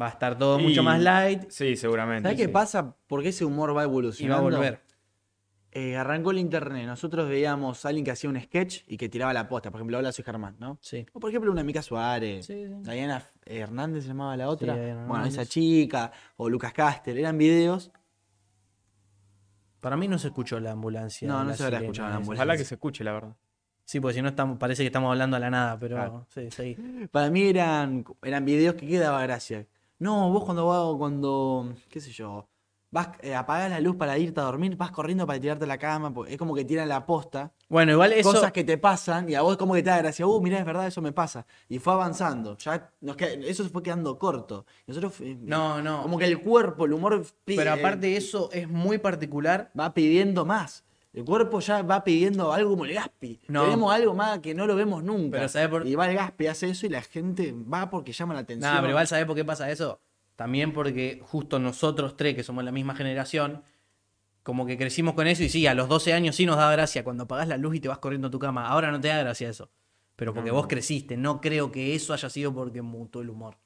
Va 0.00 0.06
a 0.06 0.10
estar 0.10 0.36
todo 0.38 0.58
Y- 0.58 0.62
mucho 0.64 0.82
más 0.82 1.00
light 1.00 1.50
Sí, 1.50 1.76
seguramente. 1.76 2.22
¿Sabes 2.22 2.38
qué 2.38 2.46
sí. 2.46 2.50
pasa? 2.52 2.96
Porque 3.06 3.28
ese 3.28 3.44
humor 3.44 3.70
va 3.70 3.72
y 3.72 3.76
va 3.76 3.82
evolucionando. 3.84 4.48
a 4.48 4.50
volver. 4.50 4.82
Eh, 5.70 5.96
arrancó 5.96 6.32
el 6.32 6.38
internet. 6.38 6.86
Nosotros 6.86 7.28
veíamos 7.28 7.84
a 7.84 7.88
alguien 7.88 8.04
que 8.04 8.10
hacía 8.10 8.28
un 8.28 8.38
sketch 8.40 8.82
y 8.88 8.96
que 8.96 9.08
tiraba 9.08 9.32
la 9.32 9.48
posta. 9.48 9.70
Por 9.70 9.78
ejemplo, 9.80 9.98
hola, 9.98 10.10
soy 10.12 10.24
Germán, 10.24 10.56
¿no? 10.58 10.78
Sí. 10.82 11.06
O 11.12 11.20
por 11.20 11.30
ejemplo, 11.30 11.50
una 11.52 11.62
Mica 11.62 11.80
Suárez. 11.82 12.44
Sí, 12.46 12.66
sí. 12.66 12.74
Diana 12.90 13.22
Hernández 13.46 14.02
se 14.02 14.08
llamaba 14.08 14.36
la 14.36 14.48
otra. 14.48 14.74
Diana 14.74 15.06
bueno, 15.06 15.24
esa 15.26 15.46
chica. 15.46 16.10
O 16.36 16.48
Lucas 16.50 16.72
Caster. 16.72 17.16
Eran 17.16 17.38
videos. 17.38 17.90
Para 19.82 19.96
mí 19.96 20.06
no 20.06 20.16
se 20.16 20.28
escuchó 20.28 20.60
la 20.60 20.70
ambulancia. 20.70 21.26
No, 21.26 21.42
no 21.42 21.50
la 21.50 21.56
se 21.56 21.64
habrá 21.64 21.80
escuchado 21.80 22.08
la 22.08 22.14
ambulancia. 22.16 22.40
Ojalá 22.44 22.56
que 22.56 22.64
se 22.64 22.74
escuche, 22.76 23.02
la 23.02 23.12
verdad. 23.14 23.36
Sí, 23.84 23.98
porque 23.98 24.14
si 24.14 24.22
no 24.22 24.28
estamos, 24.28 24.56
parece 24.56 24.84
que 24.84 24.86
estamos 24.86 25.10
hablando 25.10 25.36
a 25.36 25.40
la 25.40 25.50
nada, 25.50 25.76
pero 25.76 25.96
Claro. 25.96 26.26
sí, 26.30 26.48
sí. 26.52 26.76
Para 27.10 27.30
mí 27.30 27.42
eran, 27.48 28.04
eran 28.22 28.44
videos 28.44 28.76
que 28.76 28.86
quedaba 28.86 29.20
gracia. 29.22 29.66
No, 29.98 30.30
vos 30.30 30.44
cuando 30.44 30.66
vas, 30.66 30.96
cuando, 30.96 31.74
qué 31.88 32.00
sé 32.00 32.12
yo, 32.12 32.48
vas, 32.92 33.08
eh, 33.22 33.34
apagás 33.34 33.68
la 33.70 33.80
luz 33.80 33.96
para 33.96 34.16
irte 34.18 34.38
a 34.38 34.44
dormir, 34.44 34.76
vas 34.76 34.92
corriendo 34.92 35.26
para 35.26 35.40
tirarte 35.40 35.64
a 35.64 35.66
la 35.66 35.78
cama, 35.78 36.12
es 36.28 36.36
como 36.36 36.54
que 36.54 36.64
tiran 36.64 36.88
la 36.88 37.04
posta, 37.04 37.50
Bueno, 37.68 37.92
igual 37.92 38.12
eso... 38.12 38.30
cosas 38.32 38.52
que 38.52 38.62
te 38.62 38.78
pasan 38.78 39.28
y 39.28 39.34
a 39.34 39.40
vos 39.42 39.56
como 39.56 39.74
que 39.74 39.82
te 39.82 39.90
da 39.90 39.98
gracia, 39.98 40.26
uh, 40.26 40.40
mirá, 40.40 40.58
es 40.60 40.64
verdad, 40.64 40.86
eso 40.86 41.02
me 41.02 41.10
pasa. 41.10 41.44
Y 41.68 41.78
fue 41.80 41.94
avanzando, 41.94 42.56
ya 42.58 42.90
nos 43.00 43.16
queda- 43.16 43.32
eso 43.46 43.64
se 43.64 43.70
fue 43.70 43.82
quedando 43.82 44.16
corto. 44.18 44.66
Nosotros, 44.86 45.14
eh, 45.22 45.36
No, 45.40 45.82
no. 45.82 46.02
como 46.02 46.18
que 46.18 46.26
el 46.26 46.40
cuerpo, 46.40 46.84
el 46.84 46.92
humor 46.92 47.24
pi- 47.44 47.56
Pero 47.56 47.70
eh, 47.70 47.80
aparte 47.80 48.16
eso 48.16 48.50
es 48.52 48.68
muy 48.68 48.98
particular. 48.98 49.70
va 49.78 49.92
pidiendo 49.94 50.44
más. 50.44 50.84
El 51.14 51.24
cuerpo 51.26 51.60
ya 51.60 51.82
va 51.82 52.04
pidiendo 52.04 52.52
algo 52.54 52.70
como 52.70 52.86
el 52.86 52.94
Gaspi. 52.94 53.38
No. 53.48 53.64
Queremos 53.64 53.92
algo 53.92 54.14
más 54.14 54.38
que 54.38 54.54
no 54.54 54.66
lo 54.66 54.74
vemos 54.76 55.02
nunca. 55.04 55.36
Pero 55.38 55.48
¿sabés 55.50 55.68
por- 55.68 55.86
Y 55.86 55.94
va 55.94 56.08
el 56.08 56.16
Gaspi, 56.16 56.46
hace 56.46 56.70
eso 56.70 56.86
y 56.86 56.88
la 56.88 57.02
gente 57.02 57.54
va 57.70 57.90
porque 57.90 58.12
llama 58.12 58.32
la 58.32 58.40
atención. 58.40 58.68
Nada, 58.70 58.80
pero 58.80 58.90
igual 58.92 59.06
¿sabés 59.06 59.26
por 59.26 59.36
qué 59.36 59.44
pasa 59.44 59.70
eso? 59.70 60.00
También 60.42 60.72
porque 60.72 61.20
justo 61.22 61.60
nosotros 61.60 62.16
tres, 62.16 62.34
que 62.34 62.42
somos 62.42 62.64
la 62.64 62.72
misma 62.72 62.96
generación, 62.96 63.62
como 64.42 64.66
que 64.66 64.76
crecimos 64.76 65.14
con 65.14 65.28
eso 65.28 65.44
y 65.44 65.48
sí, 65.48 65.68
a 65.68 65.74
los 65.74 65.88
12 65.88 66.12
años 66.12 66.34
sí 66.34 66.46
nos 66.46 66.56
da 66.56 66.68
gracia 66.72 67.04
cuando 67.04 67.22
apagás 67.24 67.46
la 67.46 67.56
luz 67.56 67.76
y 67.76 67.80
te 67.80 67.86
vas 67.86 67.98
corriendo 67.98 68.26
a 68.26 68.30
tu 68.32 68.40
cama. 68.40 68.66
Ahora 68.66 68.90
no 68.90 69.00
te 69.00 69.06
da 69.06 69.18
gracia 69.20 69.48
eso. 69.48 69.70
Pero 70.16 70.34
porque 70.34 70.50
No. 70.50 70.56
vos 70.56 70.66
creciste. 70.66 71.16
No 71.16 71.40
creo 71.40 71.70
que 71.70 71.94
eso 71.94 72.12
haya 72.12 72.28
sido 72.28 72.52
porque 72.52 72.82
mutó 72.82 73.20
el 73.20 73.30
humor. 73.30 73.56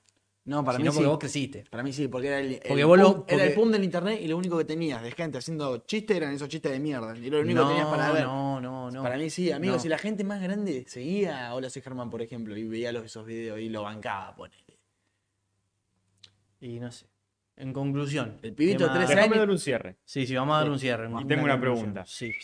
No, 0.45 0.63
para 0.65 0.77
sino 0.77 0.91
mí 0.91 0.95
porque 0.95 1.05
sí. 1.07 1.11
vos 1.11 1.19
creciste. 1.19 1.65
Para 1.71 1.83
mí 1.83 1.93
sí, 1.95 2.09
porque 2.09 2.29
era 2.29 2.41
el, 2.41 2.61
Porque 2.69 2.83
el 2.83 2.89
lo- 2.89 3.25
era 3.27 3.45
el 3.45 3.55
pum 3.55 3.71
del 3.73 3.83
internet 3.83 4.21
y 4.23 4.29
lo 4.29 4.37
único 4.37 4.59
que 4.59 4.65
tenías 4.67 5.03
de 5.03 5.11
gente 5.13 5.39
haciendo 5.39 5.79
chistes 5.79 6.15
eran 6.17 6.33
esos 6.35 6.49
chistes 6.49 6.71
de 6.71 6.79
mierda. 6.79 7.17
Y 7.17 7.31
lo 7.31 7.41
único 7.41 7.63
no, 7.63 7.69
que 7.69 7.75
tenías 7.75 7.89
para 7.89 8.13
ver. 8.13 8.25
no, 8.25 8.61
no, 8.61 8.91
no. 8.91 9.03
Para 9.03 9.17
mí 9.17 9.31
sí, 9.31 9.51
amigos, 9.51 9.79
No. 9.79 9.83
si 9.83 9.89
la 9.89 9.99
gente 9.99 10.23
más 10.25 10.41
grande 10.43 10.85
seguía 10.87 11.49
a 11.49 11.55
Hola 11.55 11.69
soy 11.71 11.81
Germán, 11.83 12.11
por 12.11 12.21
ejemplo, 12.23 12.55
y 12.57 12.63
veía 12.69 12.93
los, 12.93 13.05
esos 13.07 13.25
videos 13.27 13.59
y 13.61 13.71
lo 13.71 13.83
bancaba, 13.83 14.37
ponele. 14.37 14.63
Y 16.61 16.81
no 16.81 16.91
sé. 16.91 17.07
En 17.57 17.73
conclusión. 17.73 18.39
El 18.43 18.55
pibito 18.55 18.79
¿qué 18.79 18.85
de 18.85 18.89
más? 18.91 18.99
13 18.99 19.15
Déjame 19.15 19.25
años- 19.35 19.39
dar 19.39 19.51
un 19.51 19.59
cierre. 19.59 19.97
Sí, 20.05 20.27
sí, 20.27 20.35
vamos 20.35 20.57
a 20.57 20.59
dar 20.61 20.71
un 20.71 20.79
cierre. 20.79 21.09
Y 21.21 21.25
tengo 21.27 21.45
una 21.45 21.61
pregunta. 21.61 22.05
Sí. 22.07 22.35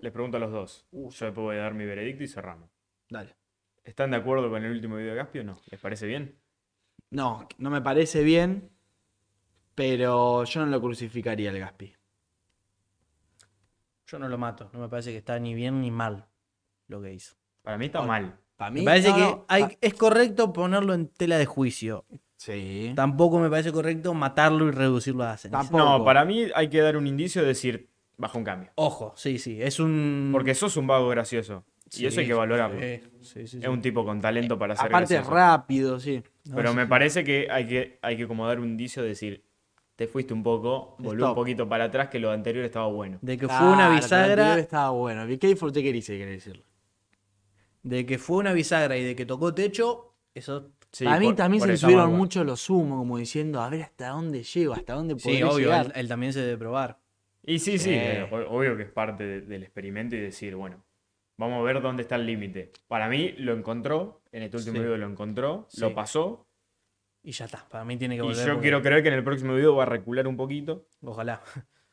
Les 0.00 0.12
pregunto 0.12 0.36
a 0.36 0.40
los 0.40 0.52
dos. 0.52 0.86
Yo 0.92 1.06
después 1.08 1.34
voy 1.34 1.56
a 1.56 1.60
dar 1.60 1.74
mi 1.74 1.84
veredicto 1.84 2.22
y 2.22 2.28
cerramos. 2.28 2.70
Dale. 3.08 3.36
¿Están 3.84 4.10
de 4.12 4.18
acuerdo 4.18 4.48
con 4.50 4.64
el 4.64 4.70
último 4.70 4.96
video 4.96 5.10
de 5.10 5.16
Gaspi 5.16 5.38
o 5.40 5.44
no? 5.44 5.60
¿Les 5.70 5.80
parece 5.80 6.06
bien? 6.06 6.38
No, 7.10 7.48
no 7.58 7.70
me 7.70 7.80
parece 7.80 8.22
bien, 8.22 8.70
pero 9.74 10.44
yo 10.44 10.60
no 10.60 10.66
lo 10.66 10.80
crucificaría 10.80 11.50
al 11.50 11.58
Gaspi. 11.58 11.94
Yo 14.06 14.18
no 14.18 14.28
lo 14.28 14.38
mato. 14.38 14.70
No 14.72 14.80
me 14.80 14.88
parece 14.88 15.10
que 15.10 15.18
está 15.18 15.38
ni 15.38 15.54
bien 15.54 15.80
ni 15.80 15.90
mal 15.90 16.26
lo 16.86 17.02
que 17.02 17.12
hizo. 17.12 17.34
Para 17.62 17.76
mí 17.78 17.86
está 17.86 18.02
mal. 18.02 18.38
Para 18.56 18.70
mí, 18.70 18.80
Me 18.80 18.86
parece 18.86 19.08
no, 19.10 19.14
que 19.16 19.20
no, 19.22 19.44
hay- 19.48 19.62
pa- 19.64 19.72
es 19.80 19.94
correcto 19.94 20.52
ponerlo 20.52 20.94
en 20.94 21.08
tela 21.08 21.38
de 21.38 21.46
juicio. 21.46 22.04
Sí. 22.38 22.92
Tampoco 22.94 23.40
me 23.40 23.50
parece 23.50 23.72
correcto 23.72 24.14
matarlo 24.14 24.68
y 24.68 24.70
reducirlo 24.70 25.24
a 25.24 25.36
ceniza. 25.36 25.58
Tampoco. 25.58 25.84
No, 25.84 26.04
para 26.04 26.24
mí 26.24 26.46
hay 26.54 26.68
que 26.68 26.80
dar 26.80 26.96
un 26.96 27.06
indicio 27.08 27.42
de 27.42 27.48
decir, 27.48 27.90
baja 28.16 28.38
un 28.38 28.44
cambio. 28.44 28.70
Ojo, 28.76 29.12
sí, 29.16 29.38
sí. 29.38 29.60
Es 29.60 29.80
un. 29.80 30.30
Porque 30.32 30.54
sos 30.54 30.76
un 30.76 30.86
vago 30.86 31.08
gracioso. 31.08 31.64
Y 31.96 32.06
eso 32.06 32.20
hay 32.20 32.26
que 32.26 32.34
valorarlo. 32.34 32.80
Sí, 32.80 33.00
sí, 33.00 33.18
sí, 33.22 33.46
sí. 33.46 33.58
Es 33.62 33.68
un 33.68 33.80
tipo 33.82 34.04
con 34.04 34.20
talento 34.20 34.58
para 34.58 34.76
ser 34.76 34.86
Aparte 34.86 35.14
es 35.14 35.20
gracioso. 35.20 35.34
rápido, 35.34 35.98
sí. 35.98 36.22
No, 36.44 36.56
Pero 36.56 36.70
sí, 36.70 36.76
me 36.76 36.82
sí. 36.82 36.88
parece 36.88 37.24
que 37.24 37.48
hay, 37.50 37.66
que 37.66 37.98
hay 38.02 38.16
que 38.16 38.28
como 38.28 38.46
dar 38.46 38.60
un 38.60 38.68
indicio 38.68 39.02
de 39.02 39.08
decir, 39.08 39.44
te 39.96 40.06
fuiste 40.06 40.32
un 40.32 40.42
poco, 40.44 40.94
volví 41.00 41.22
un 41.22 41.34
poquito 41.34 41.68
para 41.68 41.84
atrás, 41.84 42.08
que 42.08 42.18
lo 42.20 42.30
anterior 42.30 42.64
estaba 42.64 42.86
bueno. 42.86 43.18
De 43.20 43.36
que 43.36 43.48
fue 43.48 43.66
una 43.66 43.86
anterior 43.86 44.02
bisagra. 44.02 44.58
Estaba 44.58 44.90
bueno. 44.90 45.26
Be 45.26 45.38
careful, 45.38 45.72
decirlo. 45.72 46.62
De 47.82 48.06
que 48.06 48.18
fue 48.18 48.36
una 48.36 48.52
bisagra 48.52 48.96
y 48.96 49.02
de 49.02 49.16
que 49.16 49.26
tocó 49.26 49.54
techo. 49.54 50.14
Eso. 50.34 50.70
Sí, 50.92 51.04
Para 51.04 51.18
mí 51.20 51.26
por- 51.26 51.36
también 51.36 51.60
por 51.60 51.68
se 51.68 51.76
subieron 51.76 52.14
mucho 52.16 52.44
los 52.44 52.68
humos, 52.70 52.98
como 52.98 53.18
diciendo, 53.18 53.60
a 53.60 53.68
ver 53.68 53.82
hasta 53.82 54.08
dónde 54.08 54.42
llego, 54.42 54.72
hasta 54.72 54.94
dónde 54.94 55.14
Sí, 55.18 55.28
podré 55.28 55.44
obvio. 55.44 55.58
llegar. 55.58 55.86
Él, 55.86 55.92
él 55.96 56.08
también 56.08 56.32
se 56.32 56.40
debe 56.40 56.56
probar. 56.56 56.98
Y 57.44 57.58
sí, 57.58 57.72
sí, 57.78 57.84
Sí. 57.84 57.90
eh, 57.94 58.26
o- 58.30 58.56
obvio 58.56 58.76
que 58.76 58.84
es 58.84 58.90
parte 58.90 59.24
de- 59.24 59.40
del 59.42 59.62
experimento 59.62 60.16
y 60.16 60.20
decir, 60.20 60.54
bueno, 60.56 60.82
vamos 61.36 61.60
a 61.60 61.62
ver 61.62 61.80
dónde 61.82 62.02
está 62.02 62.16
el 62.16 62.26
límite. 62.26 62.72
Para 62.88 63.08
mí 63.08 63.32
lo 63.38 63.52
encontró, 63.54 64.22
en 64.32 64.42
este 64.44 64.56
último 64.56 64.76
Sí. 64.76 64.80
video 64.82 64.96
lo 64.96 65.06
encontró, 65.06 65.66
Sí. 65.70 65.80
lo 65.80 65.94
pasó, 65.94 66.44
Y 67.22 67.32
ya 67.32 67.44
está. 67.46 67.66
Para 67.68 67.84
mí 67.84 67.96
tiene 67.98 68.14
que 68.14 68.20
y 68.20 68.24
volver. 68.24 68.36
yo 68.46 68.52
porque- 68.54 68.62
quiero 68.62 68.80
creer 68.80 69.02
que 69.02 69.08
en 69.08 69.14
el 69.14 69.24
próximo 69.24 69.54
video 69.54 69.74
va 69.74 69.82
a 69.82 69.86
recular 69.86 70.26
un 70.28 70.36
poquito 70.36 70.86
Ojalá. 71.02 71.42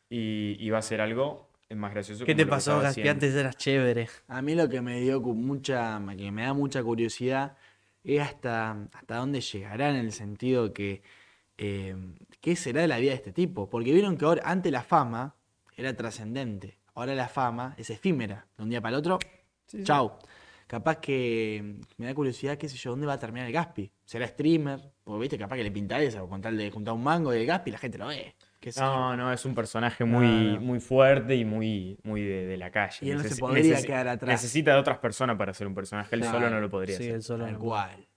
y, 0.09 0.55
y 0.59 0.69
va 0.69 0.77
a 0.77 0.81
ser 0.81 1.01
algo 1.01 1.49
más 1.75 1.91
gracioso. 1.93 2.23
¿Qué 2.25 2.35
te 2.35 2.45
pasó, 2.45 2.79
Gaspi? 2.79 3.07
Antes 3.07 3.33
eras 3.35 3.57
chévere. 3.57 4.07
A 4.27 4.41
mí 4.41 4.55
lo 4.55 4.69
que 4.69 4.81
me 4.81 5.01
dio 5.01 5.19
mucha, 5.19 5.99
que 6.15 6.31
me 6.31 6.43
da 6.43 6.53
mucha 6.53 6.81
curiosidad 6.83 7.57
es 8.05 8.21
hasta, 8.21 8.87
hasta 8.93 9.17
dónde 9.17 9.41
llegará 9.41 9.89
en 9.89 9.95
el 9.97 10.11
sentido 10.11 10.73
que 10.73 11.01
eh, 11.57 11.95
qué 12.41 12.55
será 12.55 12.81
de 12.81 12.87
la 12.87 12.97
vida 12.97 13.11
de 13.11 13.17
este 13.17 13.31
tipo. 13.31 13.69
Porque 13.69 13.91
vieron 13.91 14.17
que 14.17 14.25
ahora, 14.25 14.43
antes 14.45 14.71
la 14.71 14.83
fama 14.83 15.35
era 15.75 15.95
trascendente. 15.95 16.79
Ahora 16.93 17.15
la 17.15 17.27
fama 17.27 17.75
es 17.77 17.89
efímera. 17.89 18.47
De 18.57 18.63
un 18.63 18.69
día 18.69 18.81
para 18.81 18.95
el 18.95 18.99
otro, 18.99 19.19
chau. 19.83 20.17
Capaz 20.67 20.97
que 20.97 21.75
me 21.97 22.07
da 22.07 22.15
curiosidad, 22.15 22.57
qué 22.57 22.67
sé 22.67 22.75
yo, 22.77 22.91
dónde 22.91 23.05
va 23.05 23.13
a 23.13 23.19
terminar 23.19 23.47
el 23.47 23.53
Gaspi. 23.53 23.91
¿Será 24.03 24.27
streamer? 24.27 24.79
Porque 25.03 25.21
viste, 25.21 25.37
capaz 25.37 25.57
que 25.57 25.63
le 25.63 25.71
pinta 25.71 26.01
esa, 26.01 26.21
con 26.21 26.41
tal 26.41 26.57
de 26.57 26.71
juntar 26.71 26.95
un 26.95 27.03
mango 27.03 27.31
de 27.31 27.45
Gaspi, 27.45 27.69
la 27.69 27.77
gente 27.77 27.97
lo 27.99 28.07
ve. 28.07 28.35
Qué 28.59 28.71
sé 28.71 28.79
yo. 28.79 28.85
No, 28.85 29.17
no, 29.17 29.33
es 29.33 29.45
un 29.45 29.53
personaje 29.55 30.03
muy, 30.05 30.25
No, 30.27 30.53
no. 30.55 30.61
muy 30.61 30.79
fuerte 30.79 31.35
y 31.35 31.45
muy, 31.45 31.97
muy 32.03 32.21
de, 32.23 32.45
de 32.45 32.57
la 32.57 32.71
calle. 32.71 32.97
Y 33.05 33.11
él 33.11 33.17
no 33.17 33.23
se 33.23 33.35
podría 33.35 33.81
quedar 33.81 34.07
atrás. 34.07 34.29
Necesita 34.29 34.73
de 34.73 34.79
otras 34.79 34.97
personas 34.99 35.37
para 35.37 35.53
ser 35.53 35.67
un 35.67 35.75
personaje. 35.75 36.13
Él 36.15 36.21
Claro. 36.21 36.37
solo 36.39 36.49
no 36.49 36.59
lo 36.59 36.69
podría 36.69 36.97
Sí, 36.97 37.03
hacer. 37.03 37.15
él 37.15 37.23
solo 37.23 37.45
Tal 37.45 37.53
no. 37.53 37.59
cual. 37.59 38.07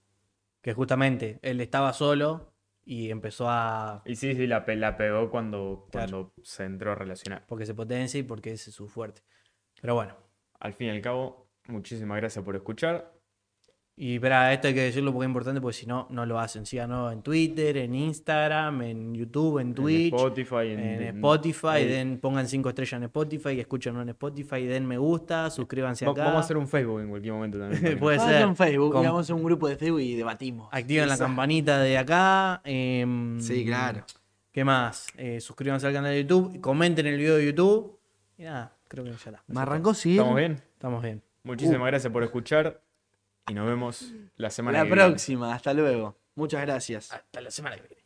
Que 0.62 0.72
justamente 0.72 1.38
él 1.42 1.60
estaba 1.60 1.92
solo 1.92 2.52
y 2.84 3.10
empezó 3.10 3.48
a. 3.48 4.02
Y 4.06 4.16
sí, 4.16 4.34
sí, 4.34 4.46
la, 4.46 4.64
la 4.66 4.96
pegó 4.96 5.30
cuando, 5.30 5.86
Claro. 5.90 6.08
cuando 6.10 6.32
se 6.42 6.64
entró 6.64 6.92
a 6.92 6.94
relacionar. 6.94 7.44
Porque 7.46 7.66
se 7.66 7.74
potencia 7.74 8.18
y 8.18 8.22
porque 8.22 8.52
ese 8.52 8.70
es 8.70 8.76
su 8.76 8.88
fuerte. 8.88 9.22
Pero 9.80 9.94
bueno. 9.94 10.16
Al 10.60 10.72
fin 10.74 10.88
y 10.88 10.90
al 10.90 11.00
cabo, 11.00 11.48
muchísimas 11.68 12.16
gracias 12.16 12.44
por 12.44 12.56
escuchar. 12.56 13.12
Y 14.00 14.14
espera, 14.14 14.52
esto 14.52 14.68
hay 14.68 14.74
que 14.74 14.82
decirlo 14.82 15.12
porque 15.12 15.24
es 15.24 15.28
importante, 15.28 15.60
porque 15.60 15.76
si 15.76 15.84
no, 15.84 16.06
no 16.10 16.24
lo 16.24 16.38
hacen. 16.38 16.64
Síganos 16.64 17.12
en 17.12 17.20
Twitter, 17.22 17.78
en 17.78 17.96
Instagram, 17.96 18.82
en 18.82 19.12
YouTube, 19.14 19.58
en 19.58 19.74
Twitch, 19.74 20.12
en 20.12 20.16
Spotify, 20.18 20.54
en, 20.68 20.78
en 20.78 21.02
en- 21.02 21.16
Spotify. 21.16 21.84
Den, 21.84 22.18
pongan 22.20 22.46
cinco 22.46 22.68
estrellas 22.68 22.92
en 22.98 23.02
Spotify, 23.04 23.58
escúchenlo 23.58 24.00
en 24.00 24.10
Spotify, 24.10 24.64
den 24.66 24.86
me 24.86 24.98
gusta, 24.98 25.50
suscríbanse 25.50 26.06
Va- 26.06 26.12
acá. 26.12 26.22
Vamos 26.26 26.36
a 26.36 26.40
hacer 26.44 26.56
un 26.56 26.68
Facebook 26.68 27.00
en 27.00 27.08
cualquier 27.08 27.34
momento 27.34 27.58
también. 27.58 27.98
Puede 27.98 28.20
ser. 28.20 28.42
en 28.42 28.54
Facebook, 28.54 28.94
y 29.02 29.04
a 29.06 29.12
un 29.34 29.42
grupo 29.42 29.66
de 29.68 29.74
Facebook 29.76 30.00
y 30.00 30.14
debatimos. 30.14 30.68
Activen 30.70 31.08
la 31.08 31.18
campanita 31.18 31.80
de 31.80 31.98
acá. 31.98 32.60
em, 32.64 33.40
Sí, 33.40 33.64
claro. 33.64 34.04
¿Qué 34.52 34.64
más? 34.64 35.08
Eh, 35.16 35.40
suscríbanse 35.40 35.88
al 35.88 35.92
canal 35.92 36.12
de 36.12 36.22
YouTube, 36.22 36.60
comenten 36.60 37.04
el 37.06 37.16
video 37.18 37.36
de 37.36 37.46
YouTube. 37.46 37.98
Y 38.36 38.44
nada, 38.44 38.76
creo 38.86 39.02
que 39.02 39.10
ya 39.10 39.16
está. 39.16 39.42
Me 39.48 39.60
arrancó 39.60 39.92
sí. 39.92 40.12
¿Estamos 40.12 40.36
bien? 40.36 40.52
Estamos 40.74 41.02
bien. 41.02 41.20
Muchísimas 41.42 41.86
gracias 41.88 42.12
por 42.12 42.22
escuchar 42.22 42.80
y 43.48 43.54
nos 43.54 43.66
vemos 43.66 44.12
la 44.36 44.50
semana 44.50 44.78
La 44.78 44.84
que 44.84 44.90
viene. 44.94 45.08
próxima, 45.08 45.54
hasta 45.54 45.74
luego. 45.74 46.18
Muchas 46.34 46.60
gracias. 46.62 47.12
Hasta 47.12 47.40
la 47.40 47.50
semana 47.50 47.76
que 47.76 47.82
viene. 47.88 47.97